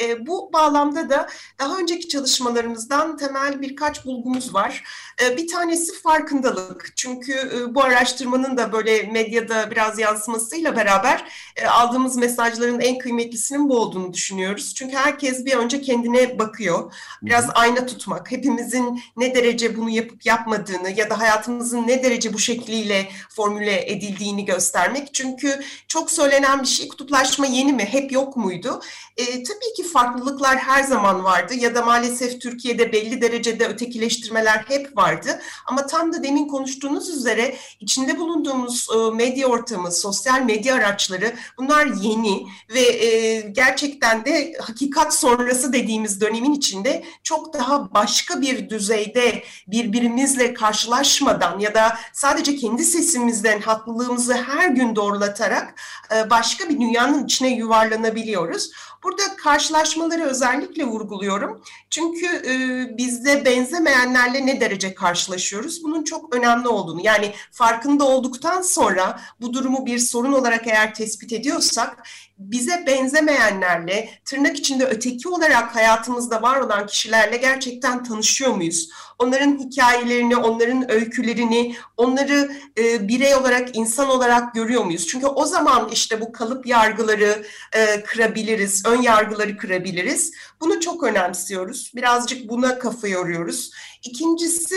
E, 0.00 0.26
bu 0.26 0.52
bağlamda 0.52 1.10
da 1.10 1.28
daha 1.58 1.78
önceki 1.78 2.08
çalışmalarımızdan 2.08 3.16
temel 3.16 3.60
birkaç 3.62 4.04
bulgumuz 4.04 4.54
var. 4.54 4.84
E, 5.22 5.36
bir 5.36 5.48
tanesi 5.48 6.00
farkındalık. 6.02 6.92
Çünkü 6.96 7.32
e, 7.32 7.74
bu 7.74 7.82
araştırmanın 7.82 8.56
da 8.56 8.72
böyle 8.72 9.02
medyada 9.02 9.70
biraz 9.70 9.98
yansımasıyla 9.98 10.76
beraber 10.76 11.24
e, 11.56 11.66
aldığımız 11.66 12.16
mesajların 12.16 12.80
en 12.80 12.98
kıymetlisinin 12.98 13.68
bu 13.68 13.78
olduğunu 13.78 14.12
düşünüyoruz. 14.12 14.74
Çünkü 14.74 14.96
herkes 14.96 15.44
bir 15.44 15.54
önce 15.54 15.80
kendine 15.80 16.38
bakıyor. 16.38 16.94
Biraz 17.22 17.50
ayna 17.54 17.86
tutmak, 17.86 18.30
hepimizin 18.30 19.02
ne 19.16 19.34
derece 19.34 19.76
bunu 19.76 19.90
yapıp 19.90 20.26
yapmadığını 20.26 20.90
ya 20.90 21.10
da 21.10 21.18
hayatımızın 21.18 21.86
ne 21.86 22.02
derece 22.02 22.32
bu 22.32 22.38
şekliyle 22.38 23.08
formüle 23.30 23.90
edildiğini 23.92 24.44
göstermek. 24.44 25.14
Çünkü 25.14 25.60
çok 25.88 26.10
söylenen 26.10 26.62
bir 26.62 26.66
şey 26.66 26.88
kutuplaşma 26.88 27.46
yeni 27.46 27.72
mi, 27.72 27.84
hep 27.84 28.12
yok 28.12 28.36
muydu? 28.36 28.80
E, 29.16 29.24
tabii 29.24 29.72
ki 29.76 29.82
farklılıklar 29.92 30.56
her 30.56 30.82
zaman 30.82 31.24
vardı 31.24 31.54
ya 31.54 31.74
da 31.74 31.82
maalesef 31.82 32.40
Türkiye'de 32.40 32.92
belli 32.92 33.22
derecede 33.22 33.66
ötekileştirmeler 33.66 34.64
hep 34.68 34.96
vardı. 34.96 35.40
Ama 35.66 35.86
tam 35.86 36.12
da 36.12 36.22
demin 36.22 36.48
konuştuğunuz 36.48 37.08
üzere 37.08 37.56
içinde 37.80 38.18
bulunduğumuz 38.18 38.86
e, 38.94 39.14
medya 39.14 39.46
ortamı, 39.46 39.92
sosyal 39.92 40.42
medya 40.42 40.74
araçları 40.74 41.34
bunlar 41.58 41.86
yeni 41.86 42.46
ve 42.74 42.80
e, 42.80 43.40
gerçekten 43.40 44.24
de 44.24 44.52
hakikat 44.60 45.14
sonrası 45.14 45.72
dediğimiz 45.72 46.20
dönemin 46.20 46.52
içinde 46.52 47.04
çok 47.22 47.54
daha 47.54 47.94
başka 47.94 48.40
bir 48.40 48.70
düzeyde 48.70 49.42
birbirimizle 49.66 50.54
karşılaşmadan 50.54 51.58
ya 51.58 51.74
da 51.74 51.98
sadece 52.12 52.56
kendi 52.56 52.84
sesimizden 52.84 53.60
haklılığımızı 53.60 54.34
her 54.34 54.68
gün 54.68 54.96
doğrulatarak 54.96 55.74
e, 56.14 56.30
başka 56.30 56.68
bir 56.68 56.80
dünyanın 56.80 57.24
içine 57.24 57.54
yuvarlanabiliyoruz. 57.54 58.70
Burada 59.02 59.36
karşılaşmaları 59.36 60.22
özellikle 60.22 60.84
vurguluyorum. 60.84 61.62
Çünkü 61.90 62.26
e, 62.26 62.96
bizde 62.98 63.44
benzemeyenlerle 63.44 64.46
ne 64.46 64.60
derece 64.60 64.94
karşılaşıyoruz? 64.94 65.84
Bunun 65.84 66.04
çok 66.04 66.34
önemli 66.34 66.68
olduğunu 66.68 67.00
yani 67.04 67.34
farkında 67.52 68.04
olduktan 68.04 68.62
sonra 68.62 69.20
bu 69.40 69.52
durumu 69.52 69.86
bir 69.86 69.98
sorun 69.98 70.32
olarak 70.32 70.66
eğer 70.66 70.94
tespit 70.94 71.32
ediyorsak 71.32 72.08
bize 72.38 72.84
benzemeyenlerle, 72.86 74.08
tırnak 74.24 74.56
içinde 74.56 74.84
öteki 74.84 75.28
olarak 75.28 75.76
hayatımızda 75.76 76.42
var 76.42 76.60
olan 76.60 76.86
kişilerle 76.86 77.36
gerçekten 77.36 78.04
tanışıyor 78.04 78.54
muyuz? 78.54 78.90
Onların 79.18 79.58
hikayelerini, 79.58 80.36
onların 80.36 80.90
öykülerini, 80.90 81.76
onları 81.96 82.52
e, 82.78 83.08
birey 83.08 83.34
olarak, 83.34 83.76
insan 83.76 84.08
olarak 84.08 84.54
görüyor 84.54 84.84
muyuz? 84.84 85.06
Çünkü 85.06 85.26
o 85.26 85.46
zaman 85.46 85.88
işte 85.92 86.20
bu 86.20 86.32
kalıp 86.32 86.66
yargıları 86.66 87.46
e, 87.72 88.02
kırabiliriz, 88.02 88.86
ön 88.86 89.02
yargıları 89.02 89.56
kırabiliriz. 89.56 90.32
Bunu 90.60 90.80
çok 90.80 91.02
önemsiyoruz. 91.04 91.92
Birazcık 91.96 92.48
buna 92.48 92.78
kafa 92.78 93.08
yoruyoruz. 93.08 93.70
İkincisi 94.02 94.76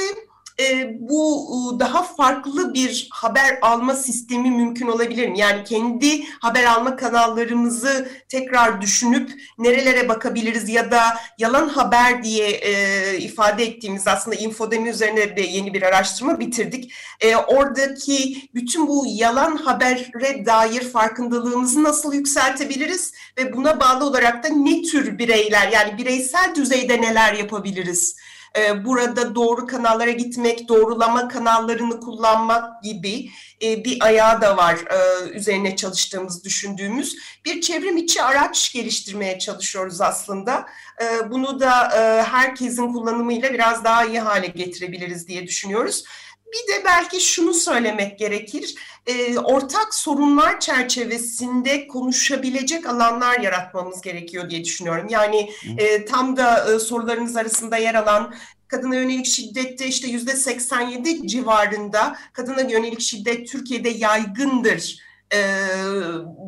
e, 0.60 0.98
bu 1.00 1.78
daha 1.80 2.04
farklı 2.04 2.74
bir 2.74 3.08
haber 3.12 3.60
alma 3.62 3.96
sistemi 3.96 4.52
mümkün 4.52 4.88
olabilir 4.88 5.28
mi? 5.30 5.40
Yani 5.40 5.64
kendi 5.64 6.24
haber 6.40 6.64
alma 6.64 6.96
kanallarımızı 6.96 8.10
tekrar 8.30 8.82
düşünüp 8.82 9.32
nerelere 9.58 10.10
bakabiliriz 10.10 10.70
ya 10.70 10.92
da 10.92 11.02
yalan 11.38 11.70
haber 11.70 12.24
diye 12.24 12.50
e, 12.50 13.18
ifade 13.18 13.64
ettiğimiz 13.64 14.08
aslında 14.08 14.36
infodemi 14.36 14.90
üzerine 14.90 15.38
de 15.38 15.42
yeni 15.42 15.74
bir 15.74 15.82
araştırma 15.82 16.40
bitirdik. 16.40 16.94
E, 17.22 17.36
oradaki 17.36 18.50
bütün 18.56 18.88
bu 18.88 19.06
yalan 19.08 19.56
habere 19.56 20.46
dair 20.46 20.82
farkındalığımızı 20.82 21.84
nasıl 21.84 22.14
yükseltebiliriz 22.14 23.14
ve 23.38 23.54
buna 23.54 23.80
bağlı 23.80 24.06
olarak 24.06 24.44
da 24.44 24.48
ne 24.50 24.82
tür 24.82 25.18
bireyler 25.18 25.68
yani 25.68 25.98
bireysel 25.98 26.56
düzeyde 26.56 27.02
neler 27.02 27.34
yapabiliriz? 27.34 28.16
E, 28.58 28.86
burada 28.86 29.36
doğru 29.36 29.68
kanallara 29.68 30.12
gitmek, 30.12 30.68
doğrulama 30.68 31.28
kanallarını 31.28 32.00
kullanmak 32.00 32.84
gibi 32.84 33.30
e, 33.64 33.86
bir 33.86 33.98
ayağı 34.02 34.42
da 34.42 34.58
var 34.58 34.76
e, 34.76 35.30
üzerine 35.30 35.76
çalıştığımız, 35.76 36.44
düşündüğümüz. 36.44 37.18
Bir 37.46 37.62
çevrim 37.62 37.98
içi 37.98 38.24
araç 38.24 38.74
geliştirmeye 38.74 39.40
çalışıyoruz 39.40 40.02
aslında. 40.02 40.66
E, 41.02 41.32
bunu 41.32 41.60
da 41.60 41.98
e, 41.98 42.24
herkesin 42.24 42.94
kullanımıyla 42.94 43.54
biraz 43.54 43.84
daha 43.84 44.06
iyi 44.06 44.20
hale 44.20 44.48
getirebiliriz 44.48 45.28
diye 45.28 45.48
düşünüyoruz. 45.48 46.04
Bir 46.52 46.74
de 46.74 46.86
belki 46.86 47.22
şunu 47.22 47.54
söylemek 47.54 48.20
gerekir, 48.20 48.76
e, 49.08 49.40
ortak 49.40 49.94
sorunlar 49.94 50.60
çerçevesinde 50.60 51.88
konuşabilecek 51.88 52.86
alanlar 52.86 53.40
yaratmamız 53.40 54.02
gerekiyor 54.02 54.50
diye 54.50 54.64
düşünüyorum. 54.64 55.08
Yani 55.10 55.52
e, 55.78 56.06
tam 56.06 56.38
da 56.38 56.74
e, 56.74 56.80
sorularınız 56.80 57.36
arasında 57.36 57.78
yer 57.78 57.96
alan 57.96 58.34
kadına 58.68 58.96
yönelik 58.96 59.26
şiddette 59.26 59.88
işte 59.88 60.08
yüzde 60.08 60.36
87 60.36 61.28
civarında 61.28 62.16
kadına 62.34 62.62
yönelik 62.62 63.02
şiddet 63.02 63.48
Türkiye'de 63.48 63.90
yaygındır 63.90 65.00
e, 65.34 65.40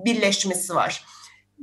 birleşmesi 0.05 0.75
var 0.75 1.05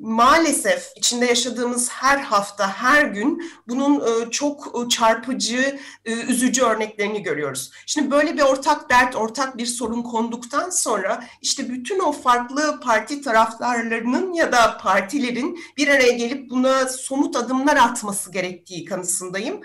maalesef 0.00 0.92
içinde 0.96 1.26
yaşadığımız 1.26 1.90
her 1.90 2.18
hafta, 2.18 2.72
her 2.72 3.04
gün 3.04 3.52
bunun 3.68 4.00
e, 4.00 4.30
çok 4.30 4.66
e, 4.66 4.88
çarpıcı, 4.88 5.80
e, 6.04 6.12
üzücü 6.12 6.62
örneklerini 6.62 7.22
görüyoruz. 7.22 7.70
Şimdi 7.86 8.10
böyle 8.10 8.36
bir 8.36 8.42
ortak 8.42 8.90
dert, 8.90 9.16
ortak 9.16 9.56
bir 9.56 9.66
sorun 9.66 10.02
konduktan 10.02 10.70
sonra 10.70 11.24
işte 11.42 11.68
bütün 11.68 11.98
o 11.98 12.12
farklı 12.12 12.80
parti 12.80 13.22
taraftarlarının 13.22 14.32
ya 14.32 14.52
da 14.52 14.78
partilerin 14.78 15.60
bir 15.76 15.88
araya 15.88 16.12
gelip 16.12 16.50
buna 16.50 16.88
somut 16.88 17.36
adımlar 17.36 17.76
atması 17.76 18.32
gerektiği 18.32 18.84
kanısındayım. 18.84 19.60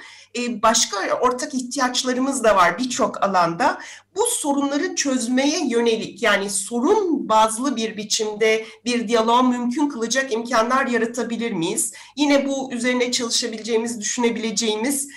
Başka 0.64 0.98
ortak 1.22 1.54
ihtiyaçlarımız 1.54 2.44
da 2.44 2.56
var 2.56 2.78
birçok 2.78 3.24
alanda 3.24 3.80
bu 4.16 4.22
sorunları 4.30 4.96
çözmeye 4.96 5.68
yönelik 5.68 6.24
yani 6.24 6.50
sorun 6.50 7.30
bazlı 7.30 7.76
bir 7.76 7.98
biçimde 7.98 8.66
bir 8.86 9.08
diyalog 9.08 9.50
mümkün 9.50 9.90
kılacak 9.90 10.34
imkanlar 10.34 10.88
yaratabilir 10.88 11.52
miyiz? 11.52 11.94
Yine 12.16 12.46
bu 12.48 12.74
üzerine 12.74 13.12
çalışabileceğimiz, 13.12 14.00
düşünebileceğimiz 14.00 15.10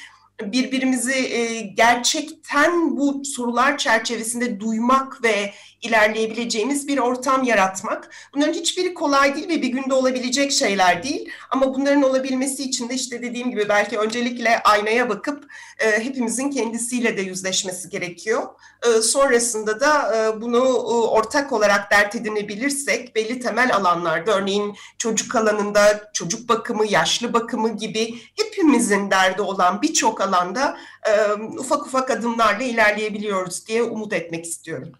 birbirimizi 0.42 1.14
e, 1.14 1.60
gerçekten 1.60 2.96
bu 2.96 3.24
sorular 3.24 3.78
çerçevesinde 3.78 4.60
duymak 4.60 5.24
ve 5.24 5.52
ilerleyebileceğimiz 5.82 6.88
bir 6.88 6.98
ortam 6.98 7.44
yaratmak. 7.44 8.10
Bunların 8.34 8.52
hiçbiri 8.52 8.94
kolay 8.94 9.34
değil 9.34 9.48
ve 9.48 9.62
bir 9.62 9.68
günde 9.68 9.94
olabilecek 9.94 10.52
şeyler 10.52 11.02
değil. 11.02 11.30
Ama 11.50 11.74
bunların 11.74 12.02
olabilmesi 12.02 12.62
için 12.62 12.88
de 12.88 12.94
işte 12.94 13.22
dediğim 13.22 13.50
gibi 13.50 13.68
belki 13.68 13.98
öncelikle 13.98 14.62
aynaya 14.62 15.08
bakıp 15.08 15.44
e, 15.78 16.04
hepimizin 16.04 16.50
kendisiyle 16.50 17.16
de 17.16 17.22
yüzleşmesi 17.22 17.88
gerekiyor. 17.88 18.42
E, 18.86 19.02
sonrasında 19.02 19.80
da 19.80 20.16
e, 20.16 20.40
bunu 20.40 20.58
e, 20.58 21.08
ortak 21.08 21.52
olarak 21.52 21.90
dert 21.90 22.14
edinebilirsek 22.14 23.14
belli 23.16 23.40
temel 23.40 23.74
alanlarda 23.76 24.32
örneğin 24.32 24.74
çocuk 24.98 25.36
alanında 25.36 26.10
çocuk 26.12 26.48
bakımı, 26.48 26.86
yaşlı 26.86 27.32
bakımı 27.32 27.76
gibi 27.76 28.14
hepimizin 28.36 29.10
derdi 29.10 29.42
olan 29.42 29.82
birçok 29.82 30.20
alanda 30.20 30.78
e, 31.08 31.32
ufak 31.58 31.86
ufak 31.86 32.10
adımlarla 32.10 32.64
ilerleyebiliyoruz 32.64 33.66
diye 33.66 33.82
umut 33.82 34.12
etmek 34.12 34.44
istiyorum. 34.44 34.92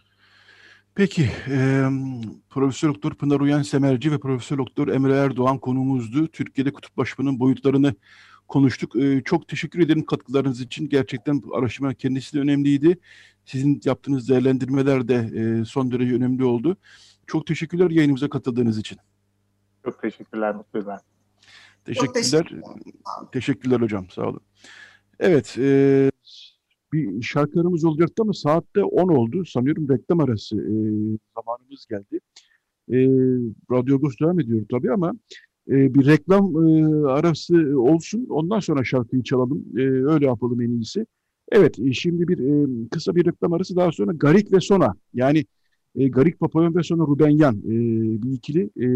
Peki, 0.99 1.30
e, 1.51 1.84
Profesör 2.51 2.88
Doktor 2.88 3.14
Pınar 3.14 3.40
Uyan 3.40 3.62
Semerci 3.62 4.12
ve 4.12 4.18
Profesör 4.18 4.59
Doktor 4.59 4.88
Emre 4.88 5.14
Erdoğan 5.16 5.59
konuğumuzdu. 5.59 6.28
Türkiye'de 6.28 6.72
kutuplaşmanın 6.72 7.40
boyutlarını 7.40 7.94
konuştuk. 8.49 8.96
E, 8.96 9.22
çok 9.24 9.49
teşekkür 9.49 9.80
ederim 9.80 10.07
katkılarınız 10.07 10.61
için. 10.61 10.88
Gerçekten 10.88 11.42
araştırma 11.55 11.94
kendisi 11.94 12.36
de 12.36 12.40
önemliydi. 12.40 12.99
Sizin 13.44 13.80
yaptığınız 13.84 14.28
değerlendirmeler 14.28 15.09
de 15.09 15.14
e, 15.14 15.64
son 15.64 15.90
derece 15.90 16.14
önemli 16.14 16.44
oldu. 16.44 16.76
Çok 17.26 17.46
teşekkürler 17.46 17.90
yayınımıza 17.90 18.28
katıldığınız 18.28 18.78
için. 18.78 18.99
Çok 19.84 20.03
teşekkürler, 20.03 20.55
mutluyum 20.55 20.88
Teşekkürler. 21.84 22.22
Teşekkür 22.22 22.62
teşekkürler 23.32 23.80
hocam, 23.80 24.11
sağ 24.11 24.22
olun. 24.22 24.40
Evet, 25.20 25.59
e, 25.59 26.11
bir 26.93 27.22
şarkılarımız 27.22 27.84
olacaktı 27.84 28.22
ama 28.22 28.32
saatte 28.32 28.84
10 28.84 29.09
oldu. 29.09 29.45
Sanıyorum 29.45 29.89
reklam 29.89 30.20
arası 30.20 30.57
e, 30.57 30.74
zamanımız 31.36 31.86
geldi. 31.91 32.20
E, 32.91 32.99
Radyo 33.70 33.97
Agos 33.97 34.14
devam 34.22 34.41
ediyor 34.41 34.66
tabii 34.70 34.93
ama 34.93 35.12
e, 35.68 35.95
bir 35.95 36.07
reklam 36.07 36.66
e, 36.66 37.07
arası 37.07 37.80
olsun. 37.80 38.26
Ondan 38.30 38.61
sonra 38.61 38.84
şarkıyı 38.84 39.22
çalalım. 39.22 39.64
E, 39.76 39.82
öyle 39.82 40.26
yapalım 40.26 40.61
en 40.61 40.70
iyisi. 40.70 41.07
Evet, 41.53 41.78
e, 41.78 41.93
şimdi 41.93 42.28
bir 42.28 42.39
e, 42.39 42.66
kısa 42.91 43.14
bir 43.14 43.24
reklam 43.26 43.53
arası 43.53 43.76
daha 43.76 43.93
sonra 43.93 44.12
Garik 44.12 44.53
ve 44.53 44.61
Sona 44.61 44.95
yani 45.14 45.45
e, 45.95 46.09
Garik 46.09 46.41
Papayon 46.41 46.74
ve 46.74 46.82
sonra 46.82 47.03
Rubenyan 47.03 47.57
e, 47.57 47.72
bir 48.22 48.32
ikili 48.32 48.70
e, 48.80 48.89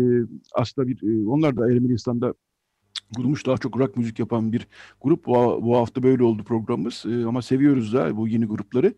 aslında 0.54 0.88
bir 0.88 1.02
e, 1.02 1.28
onlar 1.28 1.56
da 1.56 1.72
Ermenistan'da 1.72 2.34
kurulmuş 3.16 3.46
daha 3.46 3.58
çok 3.58 3.78
rock 3.78 3.96
müzik 3.96 4.18
yapan 4.18 4.52
bir 4.52 4.66
grup. 5.00 5.26
Bu, 5.26 5.60
bu 5.62 5.76
hafta 5.76 6.02
böyle 6.02 6.22
oldu 6.22 6.44
programımız 6.44 7.04
ee, 7.06 7.24
ama 7.24 7.42
seviyoruz 7.42 7.92
da 7.92 8.16
bu 8.16 8.28
yeni 8.28 8.46
grupları. 8.46 8.94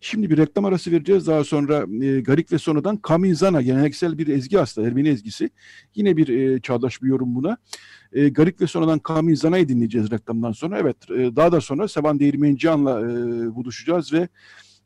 Şimdi 0.00 0.30
bir 0.30 0.36
reklam 0.36 0.64
arası 0.64 0.90
vereceğiz. 0.90 1.26
Daha 1.26 1.44
sonra 1.44 2.04
e, 2.04 2.20
Garik 2.20 2.52
ve 2.52 2.58
sonradan 2.58 2.96
Kaminzana 2.96 3.62
geleneksel 3.62 4.18
bir 4.18 4.28
ezgi 4.28 4.60
aslında 4.60 4.88
Ermeni 4.88 5.08
ezgisi. 5.08 5.50
Yine 5.94 6.16
bir 6.16 6.28
e, 6.28 6.60
çağdaş 6.60 7.02
bir 7.02 7.08
yorum 7.08 7.34
buna. 7.34 7.56
E, 8.12 8.28
Garik 8.28 8.60
ve 8.60 8.66
sonradan 8.66 8.98
Kaminzana'yı 8.98 9.68
dinleyeceğiz 9.68 10.10
reklamdan 10.10 10.52
sonra. 10.52 10.78
Evet 10.78 10.96
e, 11.10 11.36
daha 11.36 11.52
da 11.52 11.60
sonra 11.60 11.88
Sevan 11.88 12.20
Değirmencihan'la 12.20 13.00
e, 13.00 13.04
buluşacağız 13.54 14.12
ve 14.12 14.28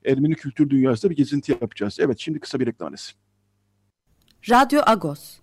Ermeni 0.05 0.35
kültür 0.35 0.71
dünyasında 0.71 1.11
bir 1.11 1.17
gezinti 1.17 1.53
yapacağız. 1.53 1.97
Evet 2.01 2.19
şimdi 2.19 2.41
kısa 2.41 2.61
bir 2.61 2.67
reklam 2.67 2.89
arası. 2.89 3.13
Radyo 4.51 4.81
Agos. 4.87 5.39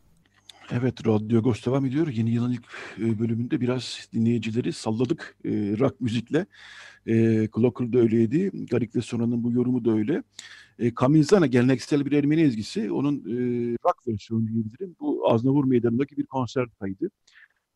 Evet, 0.71 1.07
Radyo 1.07 1.39
Agos 1.39 1.65
devam 1.65 1.85
ediyor. 1.85 2.07
Yeni 2.07 2.29
yılın 2.31 2.51
ilk 2.51 2.63
e, 2.99 3.19
bölümünde 3.19 3.61
biraz 3.61 4.09
dinleyicileri 4.13 4.73
salladık 4.73 5.37
e, 5.45 5.49
rock 5.79 6.01
müzikle. 6.01 6.45
E, 7.07 7.47
Clocker 7.55 7.93
da 7.93 7.97
öyleydi. 7.97 8.51
Garik 8.71 8.95
ve 8.95 9.01
Sona'nın 9.01 9.43
bu 9.43 9.51
yorumu 9.51 9.85
da 9.85 9.91
öyle. 9.91 10.23
E, 10.79 10.93
Kamilzana 10.93 11.45
geleneksel 11.45 12.05
bir 12.05 12.11
Ermeni 12.11 12.41
ezgisi. 12.41 12.91
Onun 12.91 13.15
e, 13.15 13.33
rock 13.85 14.07
versiyonu 14.07 14.47
diyebilirim. 14.47 14.95
Bu 14.99 15.31
Aznavur 15.31 15.65
Meydanı'ndaki 15.65 16.17
bir 16.17 16.25
konser 16.25 16.67
kaydı. 16.79 17.09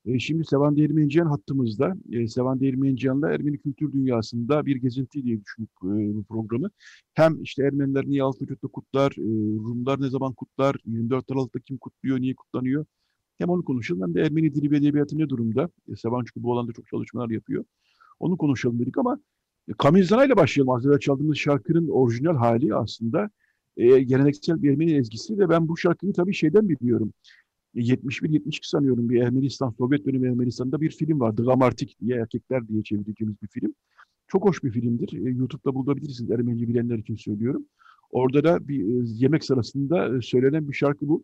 E, 0.05 0.19
şimdi 0.19 0.45
Sevan 0.45 0.77
Değirmenciyan 0.77 1.25
hattımızda. 1.25 1.95
E, 2.11 2.27
Sevan 2.27 2.59
Değirmenciyan'la 2.59 3.31
Ermeni 3.31 3.57
kültür 3.57 3.91
dünyasında 3.91 4.65
bir 4.65 4.75
gezinti 4.75 5.23
diye 5.23 5.41
düşünüp 5.41 5.69
e, 5.83 6.15
bu 6.15 6.23
programı. 6.23 6.69
Hem 7.13 7.43
işte 7.43 7.63
Ermeniler 7.63 8.05
niye 8.05 8.23
Altıköt'te 8.23 8.67
kutlar, 8.67 9.11
e, 9.11 9.23
Rumlar 9.57 10.01
ne 10.01 10.09
zaman 10.09 10.33
kutlar, 10.33 10.75
24 10.85 11.31
Aralık'ta 11.31 11.59
kim 11.59 11.77
kutluyor, 11.77 12.19
niye 12.21 12.35
kutlanıyor? 12.35 12.85
Hem 13.37 13.49
onu 13.49 13.63
konuşalım 13.65 14.01
hem 14.01 14.13
de 14.13 14.21
Ermeni 14.21 14.55
dili 14.55 14.71
ve 14.71 14.77
edebiyatı 14.77 15.17
ne 15.17 15.29
durumda? 15.29 15.69
E, 15.91 15.95
Sevan 15.95 16.23
çünkü 16.25 16.43
bu 16.43 16.53
alanda 16.53 16.71
çok 16.73 16.87
çalışmalar 16.87 17.29
yapıyor. 17.29 17.65
Onu 18.19 18.37
konuşalım 18.37 18.79
dedik 18.79 18.97
ama 18.97 19.19
e, 19.67 19.73
Kamil 19.73 20.03
ile 20.03 20.37
başlayalım. 20.37 20.73
Az 20.73 20.85
evvel 20.85 20.99
çaldığımız 20.99 21.37
şarkının 21.37 21.87
orijinal 21.87 22.35
hali 22.35 22.75
aslında 22.75 23.29
e, 23.77 23.99
geleneksel 23.99 24.63
bir 24.63 24.71
Ermeni 24.71 24.93
ezgisi 24.93 25.39
ve 25.39 25.49
ben 25.49 25.67
bu 25.67 25.77
şarkıyı 25.77 26.13
tabii 26.13 26.33
şeyden 26.33 26.69
biliyorum. 26.69 27.13
71-72 27.75 28.59
sanıyorum 28.61 29.09
bir 29.09 29.21
Ermenistan, 29.21 29.69
Sovyet 29.77 30.05
dönemi 30.05 30.27
Ermenistan'da 30.27 30.81
bir 30.81 30.89
film 30.89 31.19
vardı. 31.19 31.45
Gamartik 31.45 31.97
diye 32.01 32.17
erkekler 32.17 32.67
diye 32.67 32.83
çevireceğimiz 32.83 33.41
bir 33.41 33.47
film. 33.47 33.73
Çok 34.27 34.45
hoş 34.45 34.63
bir 34.63 34.71
filmdir. 34.71 35.13
E, 35.13 35.29
YouTube'da 35.29 35.75
bulabilirsiniz 35.75 36.31
Ermenice 36.31 36.67
bilenler 36.67 36.97
için 36.97 37.15
söylüyorum. 37.15 37.65
Orada 38.11 38.43
da 38.43 38.67
bir 38.67 38.79
e, 38.79 39.03
yemek 39.05 39.43
sırasında 39.43 40.17
e, 40.17 40.21
söylenen 40.21 40.67
bir 40.67 40.73
şarkı 40.73 41.07
bu. 41.07 41.23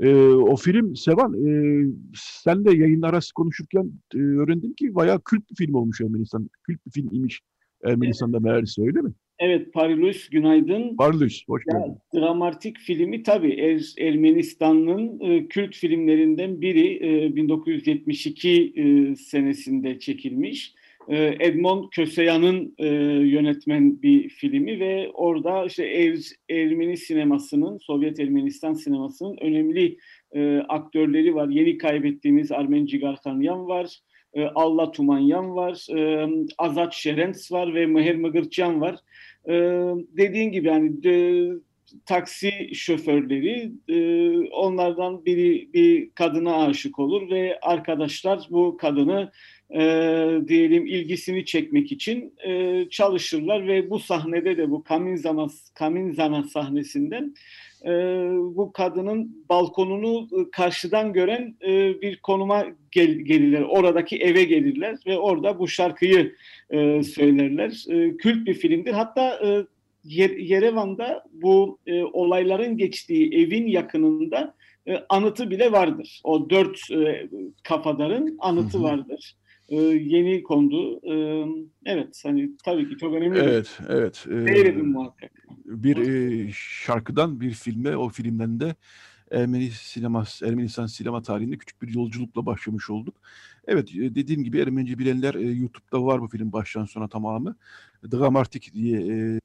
E, 0.00 0.14
o 0.24 0.56
film 0.56 0.96
Sevan, 0.96 1.46
e, 1.46 1.84
sen 2.14 2.64
de 2.64 2.76
yayın 2.76 3.02
arası 3.02 3.34
konuşurken 3.34 3.92
e, 4.14 4.18
öğrendim 4.18 4.74
ki 4.74 4.94
bayağı 4.94 5.20
kült 5.24 5.50
bir 5.50 5.56
film 5.56 5.74
olmuş 5.74 6.00
Ermenistan. 6.00 6.50
Kült 6.62 6.86
bir 6.86 6.90
film 6.90 7.08
imiş 7.12 7.40
Ermenistan'da 7.84 8.40
meğerse 8.40 8.82
öyle 8.82 9.00
mi? 9.00 9.12
Evet 9.38 9.72
Parilus 9.72 10.28
günaydın. 10.28 10.96
Parilus 10.96 11.48
hoş 11.48 11.64
geldin. 11.64 12.00
Ya, 12.14 12.20
dramatik 12.20 12.78
filmi 12.78 13.22
tabii 13.22 13.52
er, 13.52 13.94
Ermenistan'ın 13.98 15.20
e, 15.20 15.48
kült 15.48 15.74
filmlerinden 15.74 16.60
biri 16.60 16.96
e, 17.26 17.36
1972 17.36 18.72
e, 18.76 19.16
senesinde 19.16 19.98
çekilmiş. 19.98 20.74
E, 21.08 21.36
Edmond 21.40 21.84
Köseyan'ın 21.92 22.74
e, 22.78 22.86
yönetmen 23.26 24.02
bir 24.02 24.28
filmi 24.28 24.80
ve 24.80 25.10
orada 25.14 25.64
işte 25.64 25.84
er, 25.86 26.18
Ermeni 26.48 26.96
sinemasının, 26.96 27.78
Sovyet 27.78 28.20
Ermenistan 28.20 28.74
sinemasının 28.74 29.36
önemli 29.40 29.98
e, 30.32 30.58
aktörleri 30.68 31.34
var. 31.34 31.48
Yeni 31.48 31.78
kaybettiğimiz 31.78 32.52
Armen 32.52 32.86
Cigarkanyan 32.86 33.68
var. 33.68 34.00
E, 34.36 34.44
Allah 34.54 34.92
Tumanyan 34.92 35.56
var, 35.56 35.86
e, 35.96 36.28
Azat 36.58 36.94
Şerens 36.94 37.52
var 37.52 37.74
ve 37.74 37.86
Meher 37.86 38.16
Mıgırçyan 38.16 38.80
var. 38.80 38.96
E, 39.48 39.52
dediğin 40.16 40.52
gibi 40.52 40.68
yani 40.68 41.02
de, 41.02 41.46
taksi 42.06 42.70
şoförleri 42.74 43.72
onlardan 44.52 45.24
biri 45.24 45.72
bir 45.72 46.10
kadına 46.10 46.66
aşık 46.66 46.98
olur 46.98 47.30
ve 47.30 47.58
arkadaşlar 47.62 48.46
bu 48.50 48.76
kadını 48.76 49.30
e, 49.74 49.80
diyelim 50.48 50.86
ilgisini 50.86 51.44
çekmek 51.44 51.92
için 51.92 52.34
e, 52.46 52.84
çalışırlar 52.90 53.66
ve 53.66 53.90
bu 53.90 53.98
sahnede 53.98 54.56
de 54.56 54.70
bu 54.70 54.82
Kaminzana, 54.82 55.46
Kaminzana 55.74 56.42
sahnesinden 56.42 57.34
e, 57.84 57.90
bu 58.56 58.72
kadının 58.72 59.44
balkonunu 59.48 60.28
e, 60.40 60.50
karşıdan 60.50 61.12
gören 61.12 61.54
e, 61.66 62.00
bir 62.00 62.16
konuma 62.16 62.64
gel, 62.90 63.10
gelirler. 63.10 63.62
Oradaki 63.62 64.16
eve 64.16 64.44
gelirler 64.44 64.96
ve 65.06 65.18
orada 65.18 65.58
bu 65.58 65.68
şarkıyı 65.68 66.34
e, 66.70 67.02
söylerler. 67.02 67.84
E, 67.88 68.16
kült 68.16 68.46
bir 68.46 68.54
filmdir. 68.54 68.92
Hatta 68.92 69.40
e, 69.46 69.66
Yerevan'da 70.38 71.24
bu 71.32 71.78
e, 71.86 72.02
olayların 72.02 72.76
geçtiği 72.76 73.34
evin 73.34 73.66
yakınında 73.66 74.54
e, 74.88 74.96
anıtı 75.08 75.50
bile 75.50 75.72
vardır. 75.72 76.20
O 76.24 76.50
dört 76.50 76.90
e, 76.90 77.28
kafadarın 77.62 78.36
anıtı 78.40 78.82
vardır. 78.82 79.36
E, 79.68 79.76
yeni 79.76 80.42
kondu. 80.42 81.00
E, 81.02 81.44
evet, 81.84 82.22
hani 82.24 82.50
tabii 82.64 82.88
ki 82.88 82.96
çok 82.96 83.14
önemli. 83.14 83.38
Evet, 83.38 83.78
bir 83.80 83.94
evet. 83.94 84.26
E, 84.30 84.72
muhakkak. 84.82 85.32
Bir 85.64 85.96
e, 85.96 86.48
şarkıdan 86.84 87.40
bir 87.40 87.50
filme, 87.50 87.96
o 87.96 88.08
filmden 88.08 88.60
de 88.60 88.74
Ermeni 89.30 89.70
sinema, 89.70 90.24
Ermenistan 90.42 90.86
sinema 90.86 91.22
tarihinde 91.22 91.58
küçük 91.58 91.82
bir 91.82 91.94
yolculukla 91.94 92.46
başlamış 92.46 92.90
olduk. 92.90 93.14
Evet, 93.66 93.94
e, 93.94 94.14
dediğim 94.14 94.44
gibi 94.44 94.58
Ermenice 94.58 94.98
bilenler 94.98 95.34
e, 95.34 95.50
YouTube'da 95.50 96.04
var 96.04 96.20
bu 96.20 96.28
film 96.28 96.52
baştan 96.52 96.84
sona 96.84 97.08
tamamı. 97.08 97.56
Dramartik 98.12 98.74
diye 98.74 99.00
e, 99.00 99.40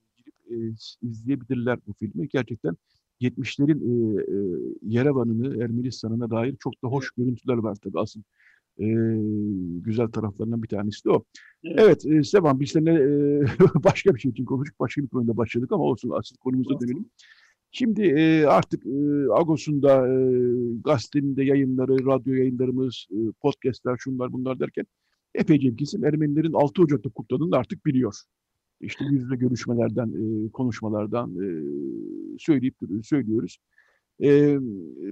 e, 0.50 0.56
izleyebilirler 1.02 1.80
bu 1.88 1.94
filmi. 1.94 2.30
Gerçekten 2.30 2.78
70'lerin 3.22 3.80
e, 3.80 4.22
e, 4.22 4.38
Yerevan'ını, 4.82 5.64
Ermenistan'ına 5.64 6.30
dair 6.30 6.56
çok 6.60 6.84
da 6.84 6.88
hoş 6.88 7.12
görüntüler 7.12 7.58
var 7.58 7.76
tabii 7.76 8.00
asıl 8.00 8.22
e, 8.80 8.86
güzel 9.82 10.08
taraflarından 10.08 10.64
bir 10.64 10.68
tanesi 10.68 11.06
de 11.06 11.10
o. 11.10 11.24
Evet, 11.64 11.80
evet 11.80 12.06
e, 12.06 12.24
Sevan 12.24 12.60
biz 12.60 12.72
seninle 12.72 12.94
e, 12.94 13.44
başka 13.84 14.16
bir 14.16 14.20
şey 14.20 14.32
için 14.32 14.46
konuştuk, 14.46 14.80
başka 14.80 15.02
bir 15.02 15.08
konuda 15.08 15.38
başladık 15.38 15.72
ama 15.72 15.84
olsun 15.84 16.10
asıl 16.10 16.36
konumuza 16.38 16.80
dönelim. 16.80 17.06
Şimdi 17.72 18.02
e, 18.04 18.46
artık 18.46 18.86
e, 18.86 18.90
Agos'un 19.34 19.82
da 19.82 20.08
e, 20.08 20.16
gazetenin 20.84 21.36
de 21.36 21.44
yayınları, 21.44 22.06
radyo 22.06 22.34
yayınlarımız, 22.34 23.08
e, 23.12 23.18
podcastler, 23.42 23.98
şunlar 24.00 24.34
bunlar 24.34 24.60
derken 24.60 24.86
epeyce 25.36 25.72
bir 25.72 25.78
kesim 25.78 26.06
Ermenilerin 26.06 26.54
6 26.54 26.82
Ocak'ta 26.82 27.10
kutladığını 27.10 27.56
artık 27.56 27.86
biliyor 27.86 28.14
işte 28.82 29.06
yüz 29.06 29.24
yüze 29.24 29.36
görüşmelerden, 29.36 30.08
e, 30.08 30.52
konuşmalardan 30.52 31.30
e, 31.36 31.48
söyleyip 32.40 32.76
söylüyoruz. 33.04 33.58
E, 34.24 34.58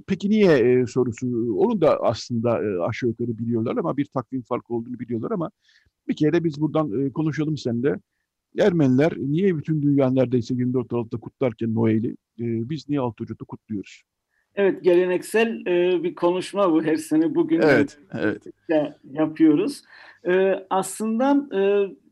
peki 0.07 0.29
niye 0.29 0.51
e, 0.51 0.87
sorusu, 0.87 1.55
onu 1.57 1.81
da 1.81 1.99
aslında 2.03 2.63
e, 2.63 2.79
aşağı 2.79 3.09
yukarı 3.09 3.37
biliyorlar 3.37 3.77
ama 3.77 3.97
bir 3.97 4.05
takvim 4.05 4.41
farkı 4.41 4.73
olduğunu 4.73 4.99
biliyorlar 4.99 5.31
ama 5.31 5.51
bir 6.07 6.15
kere 6.15 6.43
biz 6.43 6.61
buradan 6.61 7.05
e, 7.05 7.11
konuşalım 7.11 7.57
seninle. 7.57 7.95
Ermeniler 8.59 9.13
niye 9.17 9.57
bütün 9.57 9.81
dünya 9.81 10.09
neredeyse 10.09 10.53
24 10.53 10.93
Aralık'ta 10.93 11.19
kutlarken 11.19 11.75
Noel'i, 11.75 12.09
e, 12.39 12.69
biz 12.69 12.89
niye 12.89 12.99
6 12.99 13.23
Ocak'ta 13.23 13.45
kutluyoruz? 13.45 14.03
Evet, 14.55 14.83
geleneksel 14.83 15.65
e, 15.67 16.03
bir 16.03 16.15
konuşma 16.15 16.71
bu 16.71 16.83
her 16.83 16.95
sene 16.95 17.35
bugün 17.35 17.61
evet, 17.61 17.97
evet. 18.13 18.43
yapıyoruz. 19.11 19.81
E, 20.27 20.65
aslında 20.69 21.47
e, 21.57 21.61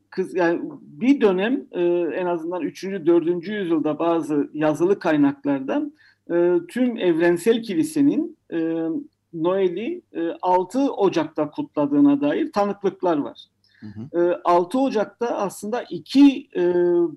kız 0.09 0.35
yani 0.35 0.61
bir 0.81 1.21
dönem 1.21 1.67
e, 1.71 1.81
en 2.15 2.25
azından 2.25 2.61
3. 2.61 2.83
4. 2.83 3.47
yüzyılda 3.47 3.99
bazı 3.99 4.49
yazılı 4.53 4.99
kaynaklarda 4.99 5.91
e, 6.31 6.57
tüm 6.67 6.97
evrensel 6.97 7.63
kilisenin 7.63 8.37
e, 8.53 8.87
Noel'i 9.33 10.01
e, 10.13 10.31
6 10.41 10.93
Ocak'ta 10.93 11.49
kutladığına 11.49 12.21
dair 12.21 12.51
tanıklıklar 12.51 13.17
var. 13.17 13.39
Hı 13.79 13.87
hı. 13.87 14.31
E, 14.31 14.41
6 14.43 14.79
Ocak'ta 14.79 15.27
aslında 15.27 15.83
iki 15.83 16.47
e, 16.55 16.63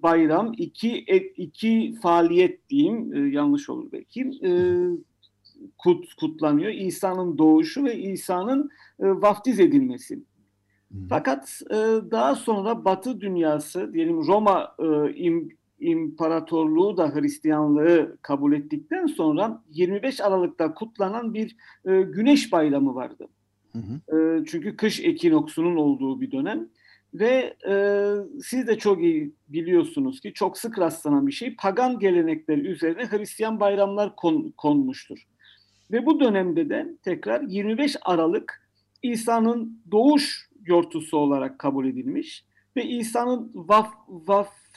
bayram, 0.02 0.52
iki 0.56 0.98
iki 1.36 1.94
faaliyet 2.02 2.68
diyeyim, 2.70 3.14
e, 3.14 3.34
yanlış 3.34 3.70
olur 3.70 3.92
belki, 3.92 4.30
e, 4.44 4.50
kut, 5.78 6.14
kutlanıyor. 6.14 6.72
İsa'nın 6.72 7.38
doğuşu 7.38 7.84
ve 7.84 7.98
İsa'nın 7.98 8.70
e, 9.00 9.06
vaftiz 9.06 9.61
edilmesi. 9.61 10.18
Fakat 11.08 11.61
e, 11.70 11.76
daha 12.11 12.34
sonra 12.34 12.84
Batı 12.84 13.20
dünyası, 13.20 13.92
diyelim 13.92 14.26
Roma 14.26 14.76
im, 15.14 15.48
İmparatorluğu 15.81 16.97
da 16.97 17.14
Hristiyanlığı 17.14 18.16
kabul 18.22 18.53
ettikten 18.53 19.07
sonra 19.07 19.62
25 19.70 20.20
Aralık'ta 20.20 20.74
kutlanan 20.74 21.35
bir 21.35 21.57
e, 21.85 22.03
güneş 22.03 22.53
bayramı 22.53 22.95
vardı. 22.95 23.28
Hı 23.72 23.78
hı. 23.78 24.16
E, 24.16 24.45
çünkü 24.45 24.76
kış 24.76 25.01
ekinoksunun 25.01 25.76
olduğu 25.76 26.20
bir 26.20 26.31
dönem. 26.31 26.68
Ve 27.14 27.57
e, 27.68 27.74
siz 28.43 28.66
de 28.66 28.78
çok 28.78 29.03
iyi 29.03 29.33
biliyorsunuz 29.49 30.20
ki 30.20 30.33
çok 30.33 30.59
sık 30.59 30.78
rastlanan 30.78 31.26
bir 31.26 31.33
şey 31.33 31.57
pagan 31.57 31.99
gelenekler 31.99 32.59
üzerine 32.59 33.07
Hristiyan 33.07 33.61
bayramlar 33.61 34.16
kon, 34.16 34.55
konmuştur. 34.57 35.26
Ve 35.93 36.07
bu 36.07 36.20
dönemde 36.20 36.68
de 36.68 36.95
tekrar 37.03 37.43
25 37.43 37.97
Aralık 38.03 38.68
İsa'nın 39.03 39.83
doğuş 39.91 40.51
yortusu 40.66 41.16
olarak 41.16 41.59
kabul 41.59 41.87
edilmiş 41.87 42.45
ve 42.76 42.85
İsa'nın 42.85 43.51
vaf, 43.55 43.95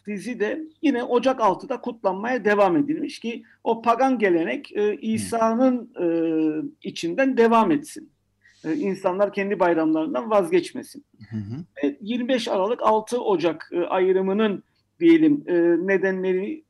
vaftizi 0.07 0.39
de 0.39 0.63
yine 0.81 1.03
Ocak 1.03 1.39
6'da 1.39 1.81
kutlanmaya 1.81 2.45
devam 2.45 2.77
edilmiş 2.77 3.19
ki 3.19 3.43
o 3.63 3.81
pagan 3.81 4.19
gelenek 4.19 4.71
e, 4.77 4.97
İsa'nın 4.97 5.91
e, 6.01 6.07
içinden 6.83 7.37
devam 7.37 7.71
etsin. 7.71 8.09
E, 8.65 8.73
insanlar 8.73 9.33
kendi 9.33 9.59
bayramlarından 9.59 10.29
vazgeçmesin. 10.29 11.03
Hı 11.29 11.37
hı. 11.37 11.87
E, 11.87 11.97
25 12.01 12.47
Aralık 12.47 12.79
6 12.83 13.23
Ocak 13.23 13.69
e, 13.71 13.81
ayrımının 13.81 14.63
diyelim 14.99 15.43
e, 15.47 15.53
nedenleri 15.87 16.63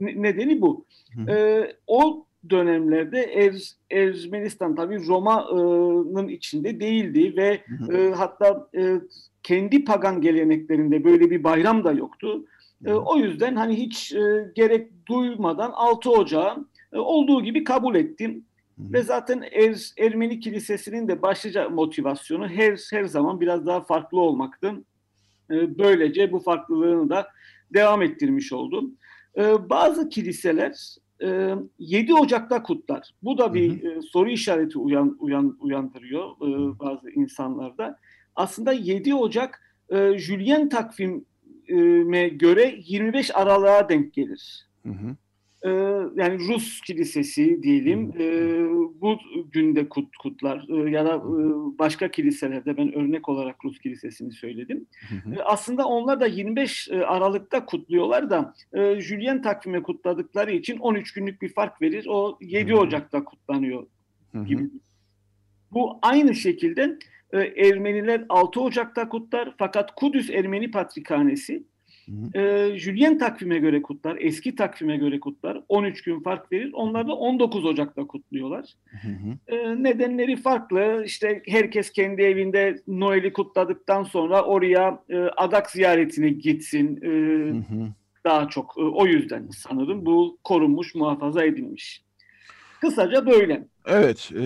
nedeni 0.00 0.60
bu. 0.60 0.84
Hı 1.14 1.22
hı. 1.22 1.30
E, 1.30 1.72
o 1.86 2.26
dönemlerde 2.50 3.22
Erz, 3.22 3.76
Ermenistan 3.90 4.74
tabii 4.74 5.06
Roma'nın 5.06 6.28
içinde 6.28 6.80
değildi 6.80 7.34
ve 7.36 7.60
e, 7.92 8.10
hatta 8.10 8.68
e, 8.78 9.00
kendi 9.42 9.84
pagan 9.84 10.20
geleneklerinde 10.20 11.04
böyle 11.04 11.30
bir 11.30 11.44
bayram 11.44 11.84
da 11.84 11.92
yoktu. 11.92 12.44
E, 12.86 12.92
o 12.92 13.16
yüzden 13.16 13.56
hani 13.56 13.76
hiç 13.76 14.12
e, 14.12 14.52
gerek 14.54 15.06
duymadan 15.08 15.70
6 15.74 16.10
Ocağı 16.10 16.66
e, 16.92 16.98
olduğu 16.98 17.42
gibi 17.42 17.64
kabul 17.64 17.94
ettim. 17.94 18.44
Ve 18.78 19.02
zaten 19.02 19.44
er, 19.52 19.90
Ermeni 19.98 20.40
Kilisesi'nin 20.40 21.08
de 21.08 21.22
başlıca 21.22 21.68
motivasyonu 21.68 22.48
her 22.48 22.78
her 22.90 23.04
zaman 23.04 23.40
biraz 23.40 23.66
daha 23.66 23.80
farklı 23.80 24.20
olmaktı. 24.20 24.72
E, 25.50 25.78
böylece 25.78 26.32
bu 26.32 26.38
farklılığını 26.38 27.10
da 27.10 27.28
devam 27.74 28.02
ettirmiş 28.02 28.52
oldum. 28.52 28.94
E, 29.36 29.70
bazı 29.70 30.08
kiliseler 30.08 30.96
7 31.78 32.14
Ocak'ta 32.14 32.62
kutlar. 32.62 33.14
Bu 33.22 33.38
da 33.38 33.54
bir 33.54 33.82
hı 33.82 33.96
hı. 33.96 34.02
soru 34.02 34.30
işareti 34.30 34.78
uyan, 34.78 35.16
uyan, 35.20 35.56
uyandırıyor 35.60 36.30
bazı 36.80 37.10
insanlarda. 37.10 37.98
Aslında 38.34 38.72
7 38.72 39.14
Ocak 39.14 39.76
Julian 40.16 40.68
takvime 41.68 42.28
göre 42.28 42.74
25 42.86 43.36
Aralık'a 43.36 43.88
denk 43.88 44.12
gelir. 44.12 44.66
Hı 44.82 44.92
hı. 44.92 45.16
Ee, 45.62 45.70
yani 46.16 46.38
Rus 46.38 46.80
kilisesi 46.80 47.62
diyelim 47.62 48.12
e, 48.18 48.26
bu 49.00 49.18
günde 49.52 49.88
kut, 49.88 50.16
kutlar 50.16 50.66
e, 50.68 50.90
ya 50.90 51.04
da 51.04 51.14
e, 51.14 51.42
başka 51.78 52.10
kiliselerde 52.10 52.76
ben 52.76 52.94
örnek 52.94 53.28
olarak 53.28 53.64
Rus 53.64 53.78
kilisesini 53.78 54.32
söyledim. 54.32 54.86
E, 55.36 55.42
aslında 55.42 55.86
onlar 55.86 56.20
da 56.20 56.26
25 56.26 56.88
e, 56.88 57.04
Aralık'ta 57.04 57.66
kutluyorlar 57.66 58.30
da 58.30 58.54
e, 58.72 59.00
Julian 59.00 59.42
takvime 59.42 59.82
kutladıkları 59.82 60.52
için 60.52 60.78
13 60.78 61.12
günlük 61.12 61.42
bir 61.42 61.48
fark 61.48 61.82
verir. 61.82 62.06
O 62.08 62.38
7 62.40 62.74
Ocak'ta 62.74 63.24
kutlanıyor 63.24 63.86
gibi. 64.46 64.70
Bu 65.72 65.98
aynı 66.02 66.34
şekilde 66.34 66.98
e, 67.32 67.38
Ermeniler 67.38 68.24
6 68.28 68.60
Ocak'ta 68.60 69.08
kutlar 69.08 69.54
fakat 69.58 69.94
Kudüs 69.94 70.30
Ermeni 70.30 70.70
Patrikhanesi 70.70 71.62
e, 72.34 72.70
Julian 72.76 73.18
takvime 73.18 73.58
göre 73.58 73.82
kutlar, 73.82 74.16
eski 74.20 74.54
takvime 74.54 74.96
göre 74.96 75.20
kutlar. 75.20 75.62
13 75.68 76.02
gün 76.02 76.20
fark 76.20 76.52
verir. 76.52 76.70
Onlar 76.72 77.08
da 77.08 77.12
19 77.12 77.64
Ocak'ta 77.64 78.06
kutluyorlar. 78.06 78.64
Hı 79.02 79.08
hı. 79.08 79.56
E, 79.56 79.82
nedenleri 79.82 80.36
farklı. 80.36 81.02
İşte 81.06 81.42
herkes 81.46 81.92
kendi 81.92 82.22
evinde 82.22 82.82
Noel'i 82.86 83.32
kutladıktan 83.32 84.04
sonra 84.04 84.42
oraya 84.42 85.02
e, 85.08 85.16
adak 85.16 85.70
ziyaretine 85.70 86.28
gitsin. 86.28 87.00
E, 87.02 87.08
hı 87.08 87.58
hı. 87.58 87.88
Daha 88.24 88.48
çok 88.48 88.74
e, 88.78 88.82
o 88.82 89.06
yüzden 89.06 89.48
sanırım 89.50 90.06
bu 90.06 90.38
korunmuş, 90.44 90.94
muhafaza 90.94 91.44
edilmiş. 91.44 92.02
Kısaca 92.88 93.26
böyle. 93.26 93.68
Evet, 93.86 94.30
e, 94.32 94.44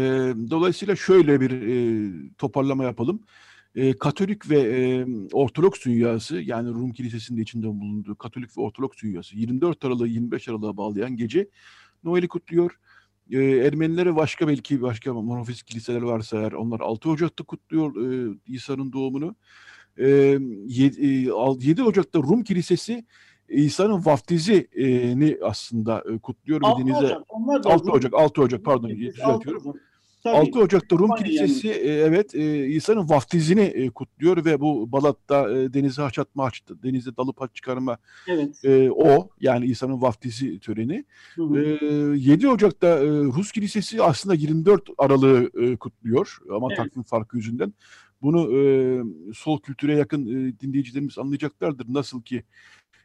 dolayısıyla 0.50 0.96
şöyle 0.96 1.40
bir 1.40 1.50
e, 1.50 2.10
toparlama 2.38 2.84
yapalım 2.84 3.20
e, 3.74 3.98
Katolik 3.98 4.50
ve 4.50 4.60
e, 4.60 5.06
Ortodoks 5.32 5.84
dünyası 5.84 6.40
yani 6.40 6.68
Rum 6.68 6.92
Kilisesi'nde 6.92 7.40
içinde 7.40 7.66
bulunduğu 7.66 8.16
Katolik 8.16 8.58
ve 8.58 8.62
Ortodoks 8.62 9.02
dünyası 9.02 9.36
24 9.36 9.84
Aralık'ı 9.84 10.08
25 10.08 10.48
Aralık'a 10.48 10.76
bağlayan 10.76 11.16
gece 11.16 11.48
Noel'i 12.04 12.28
kutluyor. 12.28 12.78
E, 13.30 13.38
Ermenileri 13.38 14.16
başka 14.16 14.48
belki 14.48 14.82
başka 14.82 15.14
monofist 15.14 15.62
kiliseler 15.62 16.02
varsa 16.02 16.38
eğer 16.38 16.52
onlar 16.52 16.80
6 16.80 17.10
Ocak'ta 17.10 17.44
kutluyor 17.44 17.96
e, 17.96 18.38
İsa'nın 18.46 18.92
doğumunu. 18.92 19.36
E, 19.98 20.06
7, 20.66 21.06
7 21.60 21.82
Ocak'ta 21.82 22.18
Rum 22.18 22.42
Kilisesi 22.42 23.04
İsa'nın 23.50 24.04
vaftizini 24.04 25.38
aslında 25.42 26.04
kutluyor 26.22 26.60
6 26.62 26.82
ve 26.82 26.86
denize 26.86 27.06
Ocak, 27.06 27.22
onlar 27.28 27.64
da 27.64 27.70
6 27.70 27.84
Rum- 27.84 27.92
Ocak 27.92 28.14
6 28.14 28.42
Ocak 28.42 28.64
pardon 28.64 28.90
düzeltiyorum. 28.90 29.62
6 29.68 29.70
Ocak. 29.70 29.82
Tabii. 30.22 30.36
6 30.36 30.58
Ocak'ta 30.60 30.96
Rum 30.98 31.10
Kilisesi 31.14 31.70
e, 31.70 31.88
evet 31.92 32.34
İsa'nın 32.74 33.08
vaftizini 33.08 33.90
kutluyor 33.94 34.44
ve 34.44 34.60
bu 34.60 34.92
Balat'ta 34.92 35.50
e, 35.50 35.74
denize 35.74 36.02
haç 36.02 36.18
atma, 36.18 36.44
haç, 36.44 36.62
denize 36.82 37.16
dalıp 37.16 37.40
haç 37.40 37.50
çıkarma 37.54 37.98
Evet. 38.28 38.64
e, 38.64 38.90
o 38.90 39.28
yani 39.40 39.66
İsa'nın 39.66 40.02
vaftizi 40.02 40.60
töreni. 40.60 41.04
Hı 41.34 41.42
hı. 41.42 41.58
E, 42.14 42.18
7 42.18 42.48
Ocak'ta 42.48 42.88
e, 42.88 43.06
Rus 43.08 43.52
Kilisesi 43.52 44.02
aslında 44.02 44.34
24 44.34 44.88
Aralık'ı 44.98 45.76
kutluyor 45.76 46.38
ama 46.54 46.66
Evet. 46.70 46.76
takvim 46.76 47.02
farkı 47.02 47.36
yüzünden. 47.36 47.74
Bunu 48.22 48.48
sol 49.34 49.60
kültüre 49.60 49.96
yakın 49.96 50.26
dinleyicilerimiz 50.60 51.18
anlayacaklardır. 51.18 51.86
Nasıl 51.88 52.22
ki 52.22 52.42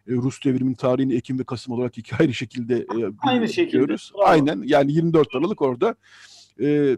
Rus 0.07 0.45
devriminin 0.45 0.75
tarihini 0.75 1.15
Ekim 1.15 1.39
ve 1.39 1.43
Kasım 1.43 1.73
olarak 1.73 1.97
iki 1.97 2.15
ayrı 2.15 2.33
şekilde 2.33 2.75
e, 2.75 3.11
Aynı 3.19 3.49
şekilde. 3.49 3.95
Aynen 4.23 4.63
yani 4.65 4.91
24 4.91 5.35
Aralık 5.35 5.61
orada 5.61 5.95
e, 6.61 6.97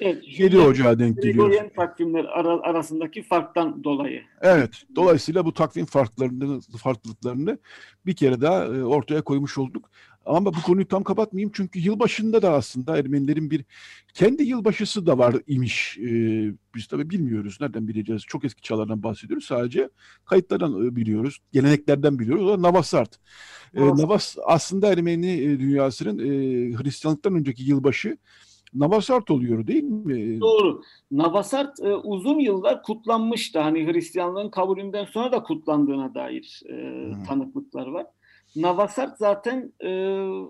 Evet. 0.00 0.38
7 0.38 0.58
Ocağı 0.58 0.98
denk 0.98 1.22
geliyor. 1.22 1.34
Gregorian 1.48 1.68
takvimler 1.76 2.24
ara- 2.24 2.60
arasındaki 2.62 3.22
farktan 3.22 3.84
dolayı. 3.84 4.22
Evet. 4.40 4.82
Dolayısıyla 4.96 5.44
bu 5.44 5.54
takvim 5.54 5.86
farklarını, 5.86 6.60
farklılıklarını 6.60 7.58
bir 8.06 8.16
kere 8.16 8.40
daha 8.40 8.64
e, 8.64 8.82
ortaya 8.84 9.22
koymuş 9.22 9.58
olduk. 9.58 9.90
Ama 10.26 10.54
bu 10.54 10.62
konuyu 10.62 10.88
tam 10.88 11.04
kapatmayayım 11.04 11.50
çünkü 11.54 11.78
yılbaşında 11.78 12.42
da 12.42 12.52
aslında 12.52 12.98
Ermenilerin 12.98 13.50
bir 13.50 13.64
kendi 14.14 14.42
yılbaşısı 14.42 15.06
da 15.06 15.18
var 15.18 15.36
imiş. 15.46 15.98
E, 15.98 16.08
biz 16.74 16.86
tabii 16.86 17.10
bilmiyoruz. 17.10 17.58
Nereden 17.60 17.88
bileceğiz? 17.88 18.22
Çok 18.22 18.44
eski 18.44 18.62
çağlardan 18.62 19.02
bahsediyoruz. 19.02 19.44
Sadece 19.44 19.88
kayıtlardan 20.24 20.86
e, 20.86 20.96
biliyoruz. 20.96 21.38
Geleneklerden 21.52 22.18
biliyoruz. 22.18 22.44
O 22.44 22.48
da 22.48 22.62
Navasart. 22.62 23.18
E, 23.74 23.80
Navasart. 23.80 23.98
Navas 23.98 24.36
aslında 24.46 24.92
Ermeni 24.92 25.32
e, 25.32 25.60
dünyasının 25.60 26.18
e, 26.18 26.28
Hristiyanlıktan 26.76 27.34
önceki 27.34 27.62
yılbaşı 27.64 28.16
Navasart 28.74 29.30
oluyor 29.30 29.66
değil 29.66 29.82
mi? 29.82 30.40
Doğru. 30.40 30.82
Navasart 31.10 31.80
e, 31.80 31.94
uzun 31.94 32.38
yıllar 32.38 32.82
kutlanmıştı. 32.82 33.58
Hani 33.58 33.92
Hristiyanlığın 33.92 34.50
kabulünden 34.50 35.04
sonra 35.04 35.32
da 35.32 35.42
kutlandığına 35.42 36.14
dair 36.14 36.62
e, 36.68 36.74
Hı. 36.74 37.22
tanıklıklar 37.26 37.86
var. 37.86 38.06
Navasart 38.56 39.18
zaten 39.18 39.72
e, 39.84 39.90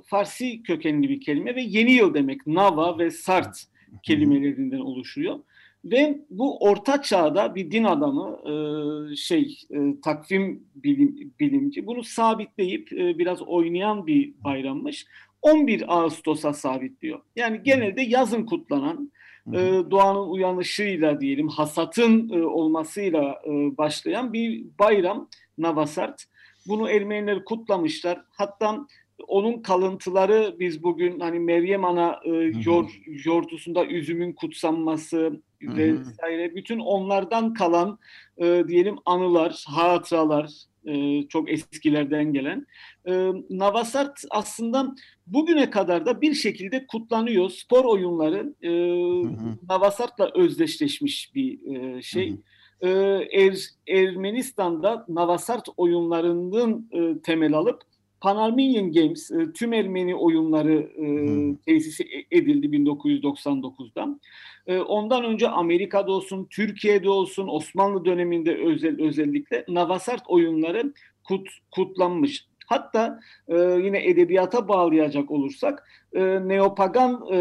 Farsi 0.06 0.62
kökenli 0.62 1.08
bir 1.08 1.20
kelime 1.20 1.54
ve 1.54 1.62
yeni 1.62 1.92
yıl 1.92 2.14
demek. 2.14 2.46
Nava 2.46 2.98
ve 2.98 3.10
Sart 3.10 3.64
kelimelerinden 4.02 4.80
oluşuyor. 4.80 5.38
Ve 5.84 6.20
bu 6.30 6.58
orta 6.58 7.02
çağda 7.02 7.54
bir 7.54 7.70
din 7.70 7.84
adamı 7.84 8.38
e, 8.50 9.16
şey 9.16 9.58
e, 9.70 10.00
takvim 10.00 10.64
bilim, 10.74 11.32
bilimci 11.40 11.86
bunu 11.86 12.02
sabitleyip 12.04 12.92
e, 12.92 13.18
biraz 13.18 13.42
oynayan 13.42 14.06
bir 14.06 14.34
bayrammış. 14.44 15.06
11 15.42 15.84
Ağustos'a 15.96 16.52
sabitliyor. 16.52 17.20
Yani 17.36 17.60
genelde 17.64 18.02
yazın 18.02 18.46
kutlanan 18.46 19.12
e, 19.52 19.58
doğanın 19.90 20.28
uyanışıyla 20.28 21.20
diyelim 21.20 21.48
hasatın 21.48 22.28
e, 22.28 22.42
olmasıyla 22.42 23.42
e, 23.46 23.50
başlayan 23.50 24.32
bir 24.32 24.64
bayram 24.78 25.28
Navasart. 25.58 26.24
Bunu 26.68 26.90
Ermeniler 26.90 27.44
kutlamışlar. 27.44 28.20
Hatta 28.30 28.86
onun 29.28 29.62
kalıntıları 29.62 30.56
biz 30.58 30.82
bugün 30.82 31.20
hani 31.20 31.38
Meryem 31.38 31.84
Ana 31.84 32.20
e, 32.24 32.30
yor, 32.64 33.00
yortusunda 33.24 33.86
üzümün 33.86 34.32
kutsanması 34.32 35.40
Hı 35.62 35.70
hı. 35.70 35.76
vesaire 35.76 36.54
bütün 36.54 36.78
onlardan 36.78 37.54
kalan 37.54 37.98
e, 38.38 38.64
diyelim 38.68 38.96
anılar, 39.04 39.64
hatıralar 39.68 40.50
e, 40.86 41.22
çok 41.28 41.50
eskilerden 41.50 42.32
gelen. 42.32 42.66
E, 43.08 43.32
Navasart 43.50 44.24
aslında 44.30 44.94
bugüne 45.26 45.70
kadar 45.70 46.06
da 46.06 46.20
bir 46.20 46.34
şekilde 46.34 46.86
kutlanıyor. 46.86 47.50
Spor 47.50 47.84
oyunları 47.84 48.54
e. 48.62 48.70
Navasart'la 49.68 50.30
özdeşleşmiş 50.34 51.34
bir 51.34 51.76
e, 51.76 52.02
şey. 52.02 52.30
Hı 52.30 52.36
Ee, 52.80 52.88
Er- 53.32 53.70
Ermenistan'da 53.86 55.06
Navasart 55.08 55.68
oyunlarının 55.76 56.88
e, 56.92 57.22
temel 57.22 57.52
alıp 57.54 57.82
Pan 58.20 58.36
Armenian 58.36 58.92
Games 58.92 59.30
e, 59.30 59.52
tüm 59.52 59.72
Ermeni 59.72 60.14
oyunları 60.14 60.74
e, 60.74 61.06
tesis 61.66 62.00
e- 62.00 62.36
edildi 62.36 62.66
1999'da. 62.66 64.18
E, 64.66 64.78
ondan 64.78 65.24
önce 65.24 65.48
Amerika'da 65.48 66.12
olsun, 66.12 66.46
Türkiye'de 66.50 67.10
olsun, 67.10 67.48
Osmanlı 67.48 68.04
döneminde 68.04 68.56
özel 68.56 69.02
özellikle 69.02 69.64
Navasart 69.68 70.22
oyunları 70.28 70.92
kut, 71.24 71.48
kutlanmış. 71.70 72.46
Hatta 72.66 73.20
e, 73.48 73.56
yine 73.58 74.04
edebiyata 74.06 74.68
bağlayacak 74.68 75.30
olursak 75.30 75.88
e, 76.12 76.48
neopagan 76.48 77.22
e, 77.32 77.38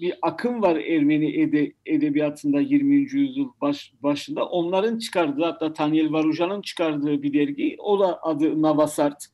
bir 0.00 0.14
akım 0.22 0.62
var 0.62 0.76
Ermeni 0.76 1.40
ede, 1.40 1.72
edebiyatında 1.86 2.60
20. 2.60 2.94
yüzyıl 2.94 3.48
baş, 3.60 3.92
başında. 4.02 4.46
Onların 4.46 4.98
çıkardığı 4.98 5.44
hatta 5.44 5.72
Tanyel 5.72 6.12
Varujan'ın 6.12 6.62
çıkardığı 6.62 7.22
bir 7.22 7.34
dergi. 7.34 7.76
O 7.78 8.00
da 8.00 8.22
adı 8.22 8.62
Navasart. 8.62 9.26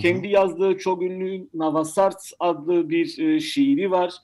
Kendi 0.00 0.28
yazdığı 0.28 0.78
çok 0.78 1.02
ünlü 1.02 1.48
Navasart 1.54 2.32
adlı 2.38 2.90
bir 2.90 3.18
e, 3.18 3.40
şiiri 3.40 3.90
var. 3.90 4.14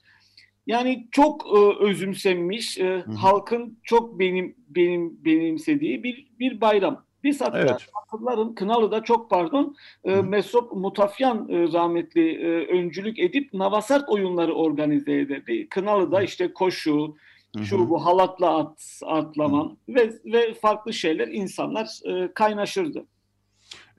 Yani 0.67 1.07
çok 1.11 1.45
e, 1.57 1.83
özümsenmiş, 1.83 2.77
e, 2.77 3.03
halkın 3.17 3.79
çok 3.83 4.19
benim 4.19 4.55
benim 4.69 5.25
benimsediği 5.25 6.03
bir 6.03 6.27
bir 6.39 6.61
bayram. 6.61 7.06
Biz 7.27 7.41
hatta 7.41 7.59
Evet. 7.59 7.87
hatırlarım 7.93 8.55
Kınalı'da 8.55 9.03
çok 9.03 9.29
pardon 9.29 9.75
e. 10.03 10.21
Mesop 10.21 10.71
Mutafyan 10.71 11.49
e, 11.49 11.73
rahmetli 11.73 12.31
e, 12.31 12.67
öncülük 12.67 13.19
edip 13.19 13.53
Navasart 13.53 14.09
oyunları 14.09 14.53
organize 14.53 15.19
ederdi. 15.19 15.67
Kınalı'da 15.69 16.21
işte 16.21 16.53
koşu, 16.53 17.15
Hı 17.55 17.59
hı. 17.59 17.65
şu 17.65 17.89
bu 17.89 18.05
halatla 18.05 18.57
at, 18.57 19.01
atlama 19.05 19.77
ve 19.89 20.13
ve 20.25 20.53
farklı 20.53 20.93
şeyler 20.93 21.27
insanlar 21.27 21.99
e, 22.05 22.33
kaynaşırdı. 22.33 23.05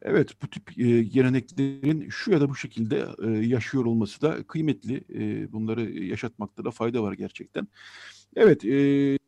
Evet, 0.03 0.31
bu 0.43 0.49
tip 0.49 0.79
e, 0.79 1.03
geleneklerin 1.03 2.09
şu 2.09 2.31
ya 2.33 2.41
da 2.41 2.49
bu 2.49 2.55
şekilde 2.55 3.05
e, 3.25 3.47
yaşıyor 3.47 3.85
olması 3.85 4.23
da 4.23 4.43
kıymetli. 4.43 5.05
E, 5.15 5.53
bunları 5.53 5.91
yaşatmakta 5.91 6.65
da 6.65 6.71
fayda 6.71 7.03
var 7.03 7.13
gerçekten. 7.13 7.69
Evet, 8.37 8.65
e, 8.65 9.19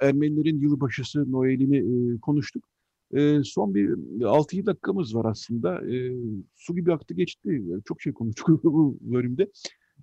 Ermenilerin 0.00 0.60
yılbaşısı 0.60 1.32
Noel'ini 1.32 1.76
e, 1.78 2.20
konuştuk. 2.20 2.71
E, 3.12 3.42
son 3.44 3.74
bir 3.74 3.88
6-7 4.20 4.66
dakikamız 4.66 5.14
var 5.14 5.24
aslında. 5.24 5.94
E, 5.94 6.12
su 6.56 6.74
gibi 6.74 6.92
aktı 6.92 7.14
geçti. 7.14 7.62
Çok 7.84 8.02
şey 8.02 8.12
konuştuk 8.12 8.48
bu 8.64 8.98
bölümde. 9.00 9.50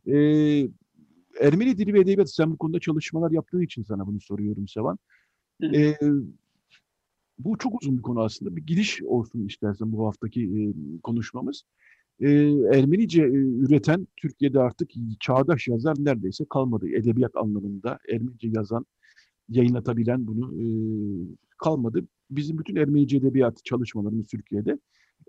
E, 0.08 0.16
Ermeni 1.42 1.78
dili 1.78 1.94
ve 1.94 2.00
edebiyatı, 2.00 2.34
sen 2.34 2.52
bu 2.52 2.58
konuda 2.58 2.80
çalışmalar 2.80 3.32
yaptığın 3.32 3.62
için 3.62 3.84
sana 3.84 4.08
bunu 4.08 4.22
soruyorum 4.22 4.68
Sevan. 4.68 4.98
E, 5.64 5.94
bu 7.40 7.58
çok 7.58 7.82
uzun 7.82 7.98
bir 7.98 8.02
konu 8.02 8.22
aslında. 8.22 8.56
Bir 8.56 8.62
giriş 8.62 9.04
olsun 9.04 9.48
istersen 9.48 9.92
bu 9.92 10.08
haftaki 10.08 10.44
e, 10.44 10.62
konuşmamız. 11.04 11.64
E, 12.20 12.30
Ermenice 12.74 13.22
e, 13.22 13.28
üreten 13.28 14.08
Türkiye'de 14.18 14.60
artık 14.60 14.92
çağdaş 15.20 15.68
yazar 15.68 15.96
neredeyse 16.00 16.46
kalmadı. 16.50 16.90
Edebiyat 16.90 17.36
anlamında 17.36 18.00
Ermenice 18.14 18.48
yazan, 18.48 18.86
yayınlatabilen 19.50 20.28
bunu 20.28 20.62
e, 20.62 20.66
kalmadı. 21.58 22.08
Bizim 22.30 22.58
bütün 22.58 22.76
Ermenice 22.76 23.18
edebiyat 23.18 23.66
çalışmalarımız 23.66 24.28
Türkiye'de 24.28 24.80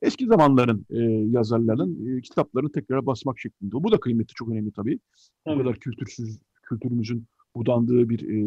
eski 0.03 0.26
zamanların 0.26 0.86
e, 0.90 0.98
yazarların 1.30 2.16
e, 2.16 2.20
kitaplarını 2.20 2.72
tekrar 2.72 3.07
basmak 3.07 3.38
şeklinde. 3.40 3.72
Bu 3.72 3.92
da 3.92 4.01
kıymeti 4.01 4.34
çok 4.34 4.48
önemli 4.48 4.72
tabii. 4.72 4.98
Bu 5.46 5.51
Tabii. 5.51 5.62
kadar 5.62 5.78
kültürsüz, 5.78 6.38
kültürümüzün 6.62 7.26
budandığı 7.57 8.09
bir 8.09 8.28
e, 8.28 8.40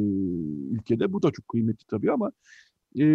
ülkede 0.75 1.13
bu 1.13 1.23
da 1.23 1.31
çok 1.31 1.47
kıymetli 1.47 1.85
tabii 1.87 2.11
ama 2.11 2.31
e, 2.95 3.05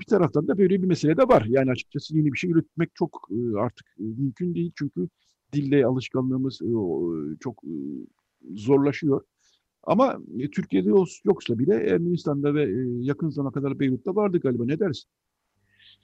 bir 0.00 0.04
taraftan 0.04 0.48
da 0.48 0.58
böyle 0.58 0.82
bir 0.82 0.86
mesele 0.86 1.16
de 1.16 1.22
var. 1.22 1.44
Yani 1.48 1.70
açıkçası 1.70 2.16
yeni 2.16 2.32
bir 2.32 2.38
şey 2.38 2.50
üretmek 2.50 2.90
çok 2.94 3.28
e, 3.30 3.58
artık 3.58 3.86
e, 3.98 4.02
mümkün 4.02 4.54
değil 4.54 4.72
çünkü 4.76 5.08
dille 5.52 5.86
alışkanlığımız 5.86 6.62
e, 6.62 6.76
o, 6.76 7.14
çok 7.40 7.64
e, 7.64 7.74
zorlaşıyor. 8.54 9.20
Ama 9.86 10.18
e, 10.38 10.50
Türkiye'de 10.50 10.88
yoksa 11.24 11.58
bile 11.58 11.74
Ermenistan'da 11.74 12.54
ve 12.54 12.62
e, 12.62 12.76
yakın 13.00 13.28
zamana 13.28 13.52
kadar 13.52 13.80
Beyrut'ta 13.80 14.14
vardı 14.16 14.40
galiba. 14.40 14.64
Ne 14.66 14.78
dersin? 14.78 15.08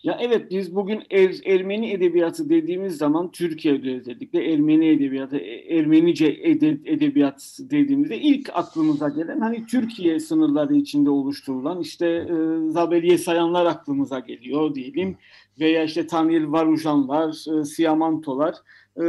Ya 0.03 0.19
evet 0.21 0.51
biz 0.51 0.75
bugün 0.75 1.03
Er- 1.11 1.41
Ermeni 1.45 1.91
edebiyatı 1.91 2.49
dediğimiz 2.49 2.97
zaman 2.97 3.31
Türkiye'de 3.31 3.97
özellikle 3.97 4.53
Ermeni 4.53 4.89
edebiyatı, 4.89 5.37
E- 5.37 5.77
Ermenice 5.79 6.27
ede- 6.27 6.81
edebiyat 6.85 7.59
dediğimizde 7.61 8.19
ilk 8.21 8.51
aklımıza 8.55 9.09
gelen 9.09 9.41
hani 9.41 9.67
Türkiye 9.67 10.21
sınırları 10.21 10.75
içinde 10.75 11.11
oluşturulan 11.11 11.81
işte 11.81 12.07
e, 12.09 12.71
Zabeliye 12.71 13.19
Sayanlar 13.19 13.67
aklımıza 13.67 14.19
geliyor 14.19 14.75
diyelim 14.75 15.17
veya 15.61 15.85
işte 15.85 16.07
Tanril 16.07 16.53
Varujanlar, 16.53 17.61
e, 17.61 17.65
Siyamantolar 17.65 18.55
Ee, 18.97 19.03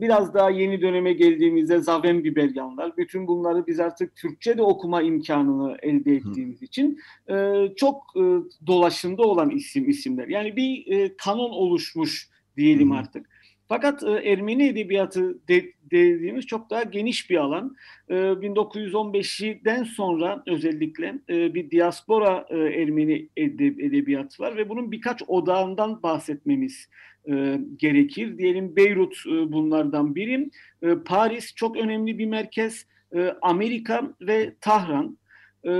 biraz 0.00 0.34
daha 0.34 0.50
yeni 0.50 0.82
döneme 0.82 1.12
geldiğimizde 1.12 1.78
Zaven 1.78 2.24
Biberyanlar, 2.24 2.96
bütün 2.96 3.26
bunları 3.26 3.66
biz 3.66 3.80
artık 3.80 4.16
Türkçe 4.16 4.58
de 4.58 4.62
okuma 4.62 5.02
imkanını 5.02 5.76
elde 5.82 6.14
ettiğimiz 6.14 6.60
Hı. 6.60 6.64
için 6.64 7.00
e, 7.30 7.66
çok 7.76 7.96
e, 8.16 8.22
dolaşımda 8.66 9.22
olan 9.22 9.50
isim 9.50 9.88
isimler. 9.88 10.28
Yani 10.28 10.56
bir 10.56 10.86
e, 10.86 11.16
kanon 11.16 11.50
oluşmuş 11.50 12.28
diyelim 12.56 12.90
Hı. 12.90 12.94
artık. 12.94 13.26
Fakat 13.70 14.02
e, 14.02 14.10
Ermeni 14.10 14.66
edebiyatı 14.66 15.48
de, 15.48 15.64
dediğimiz 15.90 16.46
çok 16.46 16.70
daha 16.70 16.82
geniş 16.82 17.30
bir 17.30 17.36
alan. 17.36 17.76
E, 18.08 18.14
1915'den 18.14 19.84
sonra 19.84 20.42
özellikle 20.46 21.14
e, 21.28 21.54
bir 21.54 21.70
diaspora 21.70 22.46
e, 22.50 22.58
Ermeni 22.58 23.28
edeb 23.36 23.78
edebiyatı 23.78 24.42
var 24.42 24.56
ve 24.56 24.68
bunun 24.68 24.92
birkaç 24.92 25.22
odağından 25.26 26.02
bahsetmemiz 26.02 26.88
e, 27.28 27.60
gerekir. 27.76 28.38
Diyelim 28.38 28.76
Beyrut 28.76 29.16
e, 29.26 29.52
bunlardan 29.52 30.14
biri. 30.14 30.50
E, 30.82 30.94
Paris 30.94 31.54
çok 31.54 31.76
önemli 31.76 32.18
bir 32.18 32.26
merkez. 32.26 32.86
E, 33.14 33.34
Amerika 33.42 34.14
ve 34.20 34.54
Tahran. 34.60 35.18
E, 35.64 35.70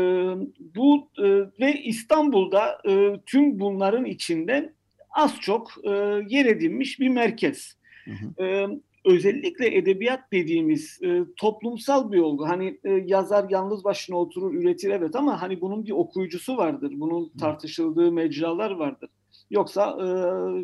bu 0.74 1.08
e, 1.18 1.24
ve 1.60 1.82
İstanbul'da 1.84 2.78
e, 2.88 3.20
tüm 3.26 3.60
bunların 3.60 4.04
içinde 4.04 4.72
az 5.10 5.40
çok 5.40 5.72
e, 5.84 5.90
yer 6.28 6.46
edinmiş 6.46 7.00
bir 7.00 7.08
merkez. 7.08 7.79
Hı 8.04 8.10
hı. 8.10 8.44
E, 8.44 8.66
özellikle 9.04 9.76
edebiyat 9.76 10.32
dediğimiz 10.32 10.98
e, 11.02 11.24
toplumsal 11.36 12.12
bir 12.12 12.18
olgu. 12.18 12.48
Hani 12.48 12.80
e, 12.84 12.90
yazar 12.90 13.50
yalnız 13.50 13.84
başına 13.84 14.16
oturur 14.16 14.54
üretir 14.54 14.90
evet 14.90 15.16
ama 15.16 15.42
hani 15.42 15.60
bunun 15.60 15.86
bir 15.86 15.92
okuyucusu 15.92 16.56
vardır. 16.56 16.92
Bunun 16.96 17.28
tartışıldığı 17.40 18.12
mecralar 18.12 18.70
vardır. 18.70 19.10
Yoksa 19.50 19.98
e, 20.04 20.08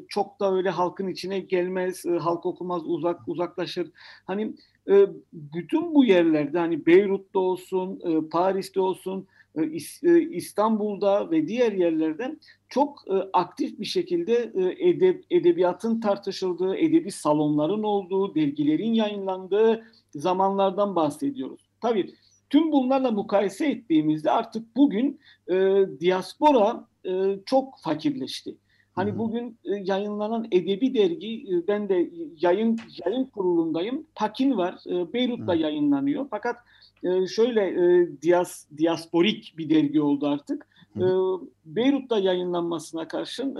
çok 0.09 0.41
da 0.41 0.55
öyle 0.55 0.71
halkın 0.71 1.09
içine 1.09 1.41
gelmez, 1.41 2.07
e, 2.07 2.11
halk 2.11 2.47
okumaz, 2.47 2.83
uzak 2.85 3.29
uzaklaşır. 3.29 3.91
Hani 4.25 4.55
e, 4.91 5.07
bütün 5.33 5.95
bu 5.95 6.05
yerlerde 6.05 6.59
hani 6.59 6.87
Beyrut'ta 6.87 7.39
olsun, 7.39 8.01
e, 8.05 8.29
Paris'te 8.29 8.81
olsun, 8.81 9.27
İstanbul'da 10.31 11.31
ve 11.31 11.49
diğer 11.49 11.73
yerlerde 11.73 12.37
çok 12.69 13.05
e, 13.09 13.15
aktif 13.33 13.81
bir 13.81 13.85
şekilde 13.85 14.53
e, 14.55 14.89
edeb, 14.89 15.23
edebiyatın 15.31 16.01
tartışıldığı, 16.01 16.77
edebi 16.77 17.11
salonların 17.11 17.83
olduğu, 17.83 18.35
dergilerin 18.35 18.95
yayınlandığı 18.95 19.85
zamanlardan 20.15 20.97
bahsediyoruz. 20.97 21.61
Tabii 21.81 22.15
tüm 22.51 22.73
bunlarla 22.73 23.11
mukayese 23.11 23.67
ettiğimizde 23.67 24.31
artık 24.31 24.77
bugün 24.77 25.21
e, 25.49 25.55
diaspora 26.01 26.89
e, 27.05 27.37
çok 27.47 27.79
fakirleşti. 27.81 28.57
Hani 28.97 29.19
bugün 29.19 29.59
e, 29.65 29.75
yayınlanan 29.85 30.47
edebi 30.53 30.95
dergi, 30.95 31.47
e, 31.51 31.69
ben 31.69 31.89
de 31.89 32.11
yayın 32.41 32.79
yayın 33.05 33.25
kurulundayım. 33.25 34.07
Pakin 34.15 34.57
var, 34.57 34.75
e, 34.87 35.13
Beyrut'ta 35.13 35.55
hmm. 35.55 35.61
yayınlanıyor. 35.61 36.27
Fakat 36.31 36.57
şöyle 37.29 37.77
dias, 38.23 38.65
diasporik 38.79 39.55
bir 39.59 39.71
dergi 39.71 40.01
oldu 40.01 40.27
artık. 40.27 40.67
E, 40.97 41.07
Beyrut'ta 41.65 42.19
yayınlanmasına 42.19 43.09
karşın 43.09 43.57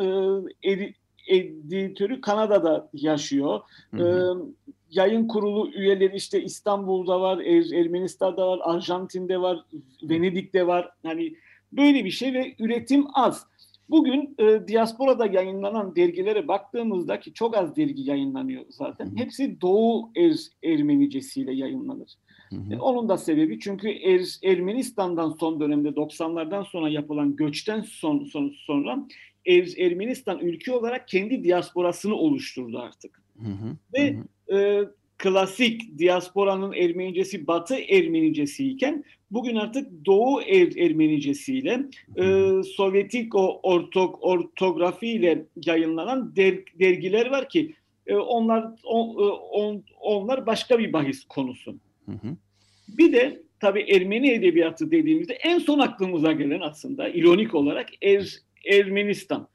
edi, 0.63 0.95
editörü 1.29 2.21
Kanada'da 2.21 2.89
yaşıyor. 2.93 3.61
Hı 3.91 4.03
hı. 4.03 4.47
Yayın 4.91 5.29
kurulu 5.29 5.71
üyeleri 5.71 6.17
işte 6.17 6.43
İstanbul'da 6.43 7.21
var, 7.21 7.39
er, 7.39 7.81
Ermenistan'da 7.81 8.49
var, 8.49 8.61
Arjantin'de 8.63 9.41
var, 9.41 9.65
Venedik'te 10.03 10.67
var. 10.67 10.91
Hani 11.03 11.35
böyle 11.73 12.05
bir 12.05 12.11
şey 12.11 12.35
ve 12.35 12.55
üretim 12.59 13.07
az. 13.15 13.47
Bugün 13.91 14.35
e, 14.39 14.69
diasporada 14.69 15.27
yayınlanan 15.27 15.97
dergilere 15.97 16.49
baktığımızda 16.49 17.21
ki 17.21 17.33
çok 17.33 17.57
az 17.57 17.77
dergi 17.77 18.03
yayınlanıyor 18.11 18.65
zaten. 18.69 19.07
Hı 19.07 19.11
hı. 19.11 19.17
Hepsi 19.17 19.61
Doğu 19.61 20.11
er, 20.17 20.37
Ermenicesiyle 20.63 21.53
yayınlanır. 21.53 22.11
Hı 22.51 22.57
hı. 22.57 22.75
E, 22.75 22.79
onun 22.79 23.09
da 23.09 23.17
sebebi 23.19 23.61
çünkü 23.61 23.89
er, 23.89 24.39
Ermenistan'dan 24.45 25.31
son 25.31 25.61
dönemde 25.61 25.89
90'lardan 25.89 26.65
sonra 26.65 26.89
yapılan 26.89 27.37
göçten 27.37 27.81
son, 27.81 28.25
son 28.25 28.55
sonra 28.67 29.07
er, 29.47 29.69
Ermenistan 29.79 30.39
ülke 30.39 30.73
olarak 30.73 31.09
kendi 31.09 31.45
diasporasını 31.45 32.15
oluşturdu 32.15 32.79
artık. 32.79 33.23
Hı 33.39 33.49
hı. 33.49 33.77
Ve 33.95 34.15
hı 34.15 34.21
hı. 34.21 34.59
E, 34.59 34.89
klasik 35.19 35.99
diasporanın 35.99 36.73
Ermenicesi 36.73 37.47
Batı 37.47 37.75
Ermenicesi 37.75 38.69
iken 38.69 39.05
bugün 39.31 39.57
artık 39.57 40.07
Doğu 40.07 40.43
er, 40.43 40.77
Ermenicesiyle 40.77 41.81
e, 42.17 42.23
Sovyetik 42.63 43.35
o 43.35 43.61
ortok 43.63 44.19
ortografi 44.25 45.09
ile 45.09 45.45
yayınlanan 45.67 46.37
der, 46.37 46.55
dergiler 46.81 47.31
var 47.31 47.49
ki 47.49 47.75
e, 48.07 48.15
onlar 48.15 48.65
on, 48.85 49.09
e, 49.09 49.29
on, 49.33 49.85
onlar 50.01 50.47
başka 50.47 50.79
bir 50.79 50.93
bahis 50.93 51.25
konusu. 51.25 51.75
Hı 52.07 52.13
hı. 52.13 52.37
Bir 52.89 53.13
de 53.13 53.43
tabii 53.61 53.81
Ermeni 53.81 54.31
edebiyatı 54.31 54.91
dediğimizde 54.91 55.35
en 55.35 55.59
son 55.59 55.79
aklımıza 55.79 56.33
gelen 56.33 56.61
aslında 56.61 57.09
ironik 57.09 57.55
olarak 57.55 57.89
er, 58.03 58.39
Ermenistan. 58.73 59.49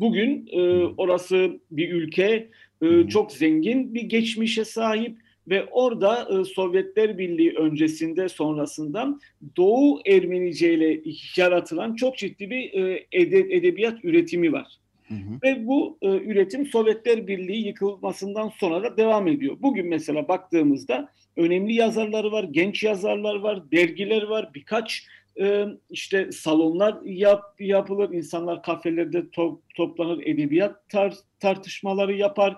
Bugün 0.00 0.48
e, 0.52 0.60
orası 0.96 1.60
bir 1.70 1.92
ülke, 1.92 2.48
e, 2.82 3.08
çok 3.08 3.32
zengin 3.32 3.94
bir 3.94 4.02
geçmişe 4.02 4.64
sahip 4.64 5.16
ve 5.48 5.64
orada 5.64 6.28
e, 6.40 6.44
Sovyetler 6.44 7.18
Birliği 7.18 7.52
öncesinde 7.52 8.28
sonrasında 8.28 9.18
Doğu 9.56 10.00
Ermenice 10.06 10.74
ile 10.74 11.00
yaratılan 11.36 11.94
çok 11.94 12.18
ciddi 12.18 12.50
bir 12.50 12.72
e, 12.72 13.06
ede, 13.12 13.38
edebiyat 13.38 14.04
üretimi 14.04 14.52
var. 14.52 14.78
Hı 15.08 15.14
hı. 15.14 15.38
Ve 15.42 15.66
bu 15.66 15.98
e, 16.02 16.08
üretim 16.08 16.66
Sovyetler 16.66 17.26
Birliği 17.26 17.66
yıkılmasından 17.66 18.48
sonra 18.48 18.82
da 18.82 18.96
devam 18.96 19.28
ediyor. 19.28 19.56
Bugün 19.60 19.86
mesela 19.86 20.28
baktığımızda 20.28 21.08
önemli 21.36 21.74
yazarları 21.74 22.32
var, 22.32 22.44
genç 22.44 22.82
yazarlar 22.82 23.36
var, 23.36 23.70
dergiler 23.70 24.22
var, 24.22 24.50
birkaç 24.54 25.06
e, 25.40 25.66
işte 25.90 26.32
salonlar 26.32 27.02
yap, 27.04 27.60
yapılır, 27.60 28.10
insanlar 28.10 28.62
kafelerde 28.62 29.30
to, 29.30 29.60
toplanır, 29.74 30.26
edebiyat 30.26 30.88
tar, 30.88 31.14
tartışmaları 31.40 32.14
yapar. 32.16 32.56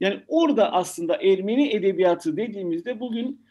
Yani 0.00 0.20
orada 0.28 0.72
aslında 0.72 1.16
Ermeni 1.16 1.72
edebiyatı 1.72 2.36
dediğimizde 2.36 3.00
bugün 3.00 3.46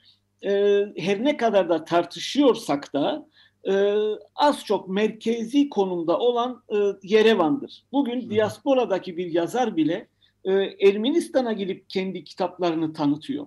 e, 0.45 0.51
her 0.97 1.23
ne 1.23 1.37
kadar 1.37 1.69
da 1.69 1.85
tartışıyorsak 1.85 2.93
da 2.93 3.27
e, 3.67 3.95
az 4.35 4.65
çok 4.65 4.89
merkezi 4.89 5.69
konumda 5.69 6.19
olan 6.19 6.63
e, 6.69 6.77
Yerevan'dır. 7.03 7.83
Bugün 7.91 8.29
diasporadaki 8.29 9.17
bir 9.17 9.31
yazar 9.31 9.75
bile 9.75 10.07
e, 10.45 10.51
Ermenistan'a 10.87 11.53
gidip 11.53 11.89
kendi 11.89 12.23
kitaplarını 12.23 12.93
tanıtıyor. 12.93 13.45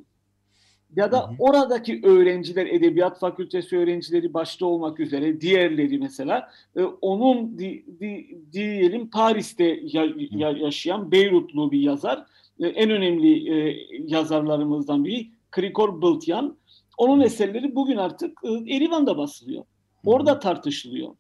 Ya 0.97 1.13
da 1.13 1.23
hı 1.23 1.31
hı. 1.31 1.35
oradaki 1.39 2.01
öğrenciler, 2.05 2.67
edebiyat 2.67 3.19
fakültesi 3.19 3.79
öğrencileri 3.79 4.35
başta 4.35 4.67
olmak 4.67 5.01
üzere 5.01 5.41
diğerleri 5.41 5.99
mesela 5.99 6.51
e, 6.77 6.83
onun 6.83 7.59
di, 7.59 7.85
di, 8.01 8.39
diyelim 8.53 9.11
Paris'te 9.11 9.81
ya, 9.83 10.07
ya, 10.31 10.51
yaşayan 10.51 11.13
Beyrutlu 11.13 11.71
bir 11.73 11.81
yazar 11.81 12.27
e, 12.61 12.67
en 12.67 12.91
önemli 12.91 13.53
e, 13.53 13.77
yazarlarımızdan 14.07 15.05
biri 15.05 15.31
Krikor 15.51 16.03
Bıltyan. 16.03 16.57
Onun 16.99 17.21
eserleri 17.21 17.75
bugün 17.75 17.97
artık 17.97 18.39
e, 18.45 18.77
Erivan'da 18.77 19.19
basılıyor. 19.19 19.65
Orada 20.05 20.39
tartışılıyor. 20.39 21.11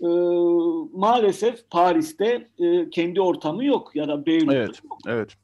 E, 0.00 0.08
maalesef 0.92 1.70
Paris'te 1.70 2.48
e, 2.58 2.90
kendi 2.90 3.20
ortamı 3.20 3.64
yok 3.64 3.96
ya 3.96 4.08
da 4.08 4.26
Beyrut'ta 4.26 4.54
evet, 4.54 4.80
yok. 4.84 4.98
Evet. 5.06 5.36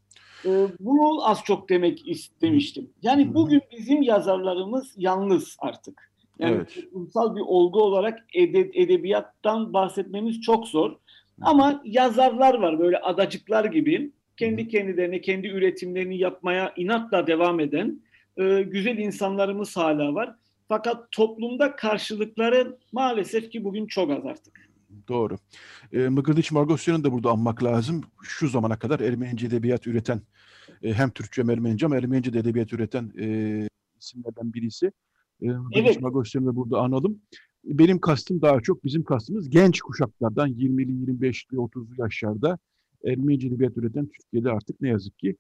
E, 0.44 0.66
bunu 0.80 1.28
az 1.28 1.44
çok 1.44 1.68
demek 1.68 2.08
istemiştim. 2.08 2.90
Yani 3.02 3.34
bugün 3.34 3.62
bizim 3.72 4.02
yazarlarımız 4.02 4.94
yalnız 4.96 5.56
artık. 5.58 6.12
Yani 6.38 6.56
evet. 6.56 6.74
toplumsal 6.74 7.36
bir 7.36 7.40
olgu 7.40 7.82
olarak 7.82 8.24
ede, 8.34 8.70
edebiyattan 8.74 9.72
bahsetmemiz 9.72 10.40
çok 10.40 10.68
zor. 10.68 10.96
Ama 11.40 11.82
yazarlar 11.84 12.54
var 12.54 12.78
böyle 12.78 12.98
adacıklar 12.98 13.64
gibi 13.64 14.10
kendi 14.36 14.68
kendilerine, 14.68 15.20
kendi 15.20 15.46
üretimlerini 15.46 16.18
yapmaya 16.18 16.72
inatla 16.76 17.26
devam 17.26 17.60
eden 17.60 18.00
e, 18.36 18.62
güzel 18.62 18.98
insanlarımız 18.98 19.76
hala 19.76 20.14
var. 20.14 20.34
Fakat 20.68 21.12
toplumda 21.12 21.76
karşılıkları 21.76 22.76
maalesef 22.92 23.50
ki 23.50 23.64
bugün 23.64 23.86
çok 23.86 24.10
az 24.10 24.26
artık. 24.26 24.65
Doğru. 25.08 25.38
E, 25.92 26.08
Mıgırdiç 26.08 26.52
Margosyan'ı 26.52 27.04
da 27.04 27.12
burada 27.12 27.30
anmak 27.30 27.64
lazım. 27.64 28.02
Şu 28.22 28.48
zamana 28.48 28.78
kadar 28.78 29.00
Ermenice 29.00 29.46
edebiyat 29.46 29.86
üreten, 29.86 30.22
e, 30.82 30.92
hem 30.92 31.10
Türkçe 31.10 31.42
hem 31.42 31.50
Ermenice 31.50 31.86
ama 31.86 31.96
Ermenice 31.96 32.32
de 32.32 32.38
edebiyat 32.38 32.72
üreten 32.72 33.12
e, 33.18 33.68
isimlerden 34.00 34.52
birisi. 34.54 34.92
E, 35.42 35.46
Mıgırdiç 35.46 35.86
evet. 35.86 36.00
Margosyan'ı 36.00 36.46
da 36.46 36.56
burada 36.56 36.78
analım. 36.78 37.20
Benim 37.64 38.00
kastım 38.00 38.42
daha 38.42 38.60
çok, 38.60 38.84
bizim 38.84 39.04
kastımız 39.04 39.50
genç 39.50 39.80
kuşaklardan 39.80 40.50
20'li, 40.50 40.92
25'li, 40.92 41.56
30'lu 41.56 41.94
yaşlarda 41.98 42.58
Ermenice 43.04 43.48
edebiyat 43.48 43.76
üreten 43.76 44.06
Türkiye'de 44.06 44.50
artık 44.50 44.80
ne 44.80 44.88
yazık 44.88 45.18
ki 45.18 45.36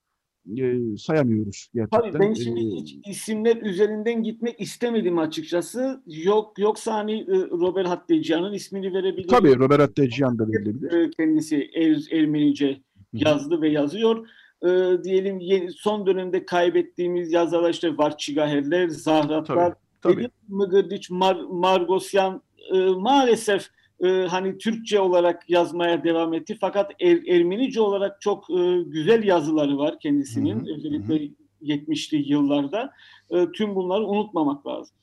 e, 0.58 0.96
sayamıyoruz 0.96 1.68
gerçekten. 1.74 2.00
Tabii 2.00 2.18
ben 2.20 2.34
şimdi 2.34 2.60
ee, 2.60 2.80
hiç 2.80 2.96
isimler 3.06 3.56
üzerinden 3.56 4.22
gitmek 4.22 4.60
istemedim 4.60 5.18
açıkçası. 5.18 6.02
Yok 6.06 6.58
yoksa 6.58 6.94
hani 6.94 7.20
e, 7.20 7.34
Robert 7.50 7.88
Hatteciyan'ın 7.88 8.52
ismini 8.52 8.94
verebilirim. 8.94 9.28
Tabii 9.28 9.58
Robert 9.58 9.80
Hatteciyan 9.80 10.38
da 10.38 10.48
verilebilir. 10.48 11.12
Kendisi 11.12 11.70
er, 11.74 12.18
Ermenice 12.18 12.80
yazdı 13.12 13.62
ve 13.62 13.68
yazıyor. 13.68 14.28
e, 14.62 14.68
diyelim 15.04 15.40
yeni, 15.40 15.72
son 15.72 16.06
dönemde 16.06 16.46
kaybettiğimiz 16.46 17.32
yazarlar 17.32 17.70
işte 17.70 17.98
Varçigaherler, 17.98 18.88
Zahratlar, 18.88 19.74
tabii, 20.02 20.28
Mıgırdiç, 20.48 21.10
Mar, 21.10 21.36
Margosyan 21.36 22.42
e, 22.72 22.78
maalesef 22.78 23.68
e, 24.04 24.08
hani 24.08 24.58
Türkçe 24.58 25.00
olarak 25.00 25.50
yazmaya 25.50 26.04
devam 26.04 26.34
etti. 26.34 26.56
Fakat 26.60 26.92
er, 27.00 27.16
Ermenice 27.26 27.80
olarak 27.80 28.20
çok 28.20 28.50
e, 28.50 28.82
güzel 28.86 29.24
yazıları 29.24 29.78
var 29.78 29.98
kendisinin. 30.00 30.60
Hı 30.60 30.70
hı, 30.70 30.76
özellikle 30.76 31.14
hı. 31.14 31.32
70'li 31.62 32.32
yıllarda. 32.32 32.92
E, 33.30 33.52
tüm 33.52 33.74
bunları 33.74 34.06
unutmamak 34.06 34.66
lazım. 34.66 34.96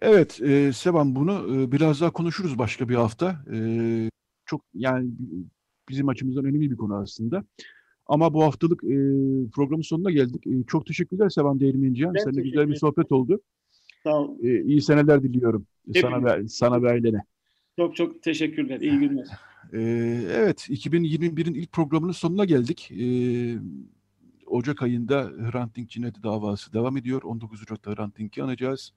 Evet, 0.00 0.40
e, 0.42 0.72
Sevan 0.72 1.16
bunu 1.16 1.32
e, 1.56 1.72
biraz 1.72 2.00
daha 2.00 2.10
konuşuruz 2.10 2.58
başka 2.58 2.88
bir 2.88 2.94
hafta. 2.94 3.44
E, 3.54 3.58
çok 4.46 4.62
yani 4.74 5.10
bizim 5.88 6.08
açımızdan 6.08 6.44
önemli 6.44 6.70
bir 6.70 6.76
konu 6.76 6.94
aslında. 6.94 7.44
Ama 8.06 8.34
bu 8.34 8.42
haftalık 8.42 8.84
e, 8.84 8.96
programın 9.52 9.82
sonuna 9.82 10.10
geldik. 10.10 10.46
E, 10.46 10.50
çok 10.66 10.86
teşekkürler 10.86 11.28
Sevan 11.28 11.60
Değirmenciyan. 11.60 12.14
Seninle 12.24 12.42
güzel 12.42 12.68
bir 12.68 12.74
sohbet 12.74 13.12
oldu. 13.12 13.40
Sağ 14.04 14.20
ol. 14.20 14.38
E, 14.42 14.62
iyi 14.62 14.82
seneler 14.82 15.22
diliyorum 15.22 15.66
Hepimiz. 15.86 16.00
sana 16.00 16.24
ve 16.24 16.48
sana 16.48 16.82
ve 16.82 16.90
ailene. 16.90 17.22
Çok 17.76 17.96
çok 17.96 18.22
teşekkürler. 18.22 18.80
İyi 18.80 18.98
günler. 18.98 19.26
E, 19.72 19.80
evet, 20.32 20.70
2021'in 20.70 21.54
ilk 21.54 21.72
programının 21.72 22.12
sonuna 22.12 22.44
geldik. 22.44 22.90
E, 22.90 23.04
Ocak 24.46 24.82
ayında 24.82 25.30
Hrant 25.52 25.76
Dink 25.76 25.90
cinayeti 25.90 26.22
davası 26.22 26.72
devam 26.72 26.96
ediyor. 26.96 27.22
19 27.22 27.62
Ocak'ta 27.62 27.94
Hrant 27.94 28.18
Dink'i 28.18 28.42
anacağız. 28.42 28.92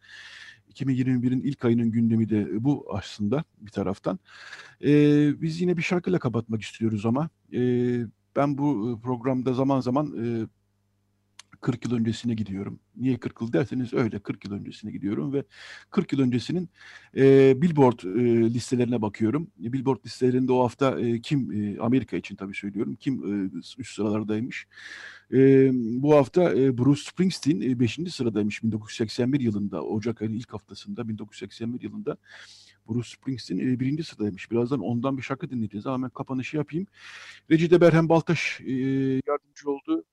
2021'in 0.74 1.41
ilk 1.41 1.66
ayının 1.66 1.91
gündemi 1.91 2.30
de 2.30 2.64
bu 2.64 2.86
aslında 2.90 3.44
bir 3.62 3.72
taraftan. 3.72 4.20
Ee, 4.84 5.41
biz 5.41 5.62
yine 5.62 5.78
bir 5.78 5.82
şarkıyla 5.82 6.20
kapatmak 6.20 6.62
istiyoruz 6.62 7.06
ama 7.06 7.30
ben 8.36 8.58
bu 8.58 9.00
programda 9.04 9.54
zaman 9.54 9.80
zaman 9.80 10.14
40 11.64 11.85
yıl 11.85 11.95
öncesine 11.95 12.34
gidiyorum. 12.34 12.80
Niye 12.95 13.18
40 13.18 13.41
yıl 13.41 13.53
derseniz 13.53 13.94
öyle 13.94 14.19
40 14.19 14.45
yıl 14.45 14.53
öncesine 14.53 14.91
gidiyorum 14.91 15.34
ve 15.34 15.44
40 15.90 16.14
yıl 16.14 16.19
öncesinin 16.19 16.69
e, 17.18 17.53
Billboard 17.61 17.99
e, 17.99 18.53
listelerine 18.53 19.02
bakıyorum. 19.02 19.48
Billboard 19.57 20.06
listelerinde 20.06 20.52
o 20.52 20.64
hafta 20.64 20.99
e, 20.99 21.22
kim 21.22 21.52
e, 21.52 21.80
Amerika 21.80 22.18
için 22.18 22.35
tabii 22.35 22.56
söylüyorum 22.56 22.95
kim 22.95 23.45
e, 23.45 23.60
üst 23.77 23.95
sıralardaymış. 23.95 24.68
E, 25.34 25.69
bu 25.73 26.15
hafta 26.15 26.53
e, 26.53 26.77
Bruce 26.77 27.02
Springsteen 27.02 27.80
5. 27.80 27.99
E, 27.99 28.06
sıradaymış 28.06 28.64
1981 28.64 29.40
yılında 29.40 29.84
Ocak 29.84 30.22
ayının 30.22 30.35
ilk 30.35 30.53
haftasında 30.53 31.07
1981 31.07 31.81
yılında. 31.81 32.18
Bruce 32.90 33.10
Springsteen 33.10 33.57
e, 33.57 33.80
birinci 33.80 34.03
sıradaymış. 34.03 34.52
Birazdan 34.52 34.80
ondan 34.80 35.18
bir 35.18 35.22
şarkı 35.22 35.49
dinleyeceğiz 35.49 35.85
ben 35.85 36.10
kapanışı 36.10 36.57
yapayım. 36.57 36.88
Recide 37.52 37.81
Berhem 37.81 38.10
Baltaş 38.10 38.61
e, 38.61 38.72
yardımcı 39.27 39.72
oldu. 39.72 40.03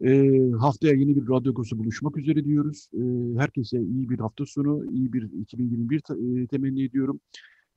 E, 0.00 0.40
haftaya 0.60 0.94
yeni 0.94 1.16
bir 1.16 1.28
radyo 1.28 1.54
kursu 1.54 1.78
buluşmak 1.78 2.16
üzere 2.16 2.44
diyoruz. 2.44 2.88
E, 2.94 3.00
herkese 3.40 3.80
iyi 3.80 4.10
bir 4.10 4.18
hafta 4.18 4.46
sonu, 4.46 4.84
iyi 4.92 5.12
bir 5.12 5.22
2021 5.22 6.42
e, 6.42 6.46
temenni 6.46 6.84
ediyorum. 6.84 7.20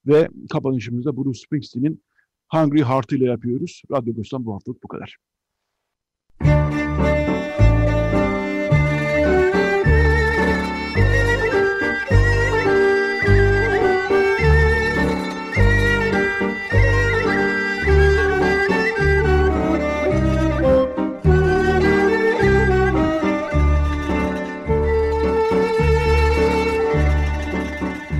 Ve 0.07 0.27
kapanışımızda 0.51 1.17
Bruce 1.17 1.39
Springsteen'in 1.39 2.03
Hungry 2.51 2.83
Heart 2.83 3.11
ile 3.11 3.25
yapıyoruz. 3.25 3.81
Radyo 3.91 4.15
Kurs'tan 4.15 4.45
bu 4.45 4.53
haftalık 4.53 4.83
bu 4.83 4.87
kadar. 4.87 5.17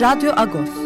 Radyo 0.00 0.32
Agos. 0.36 0.83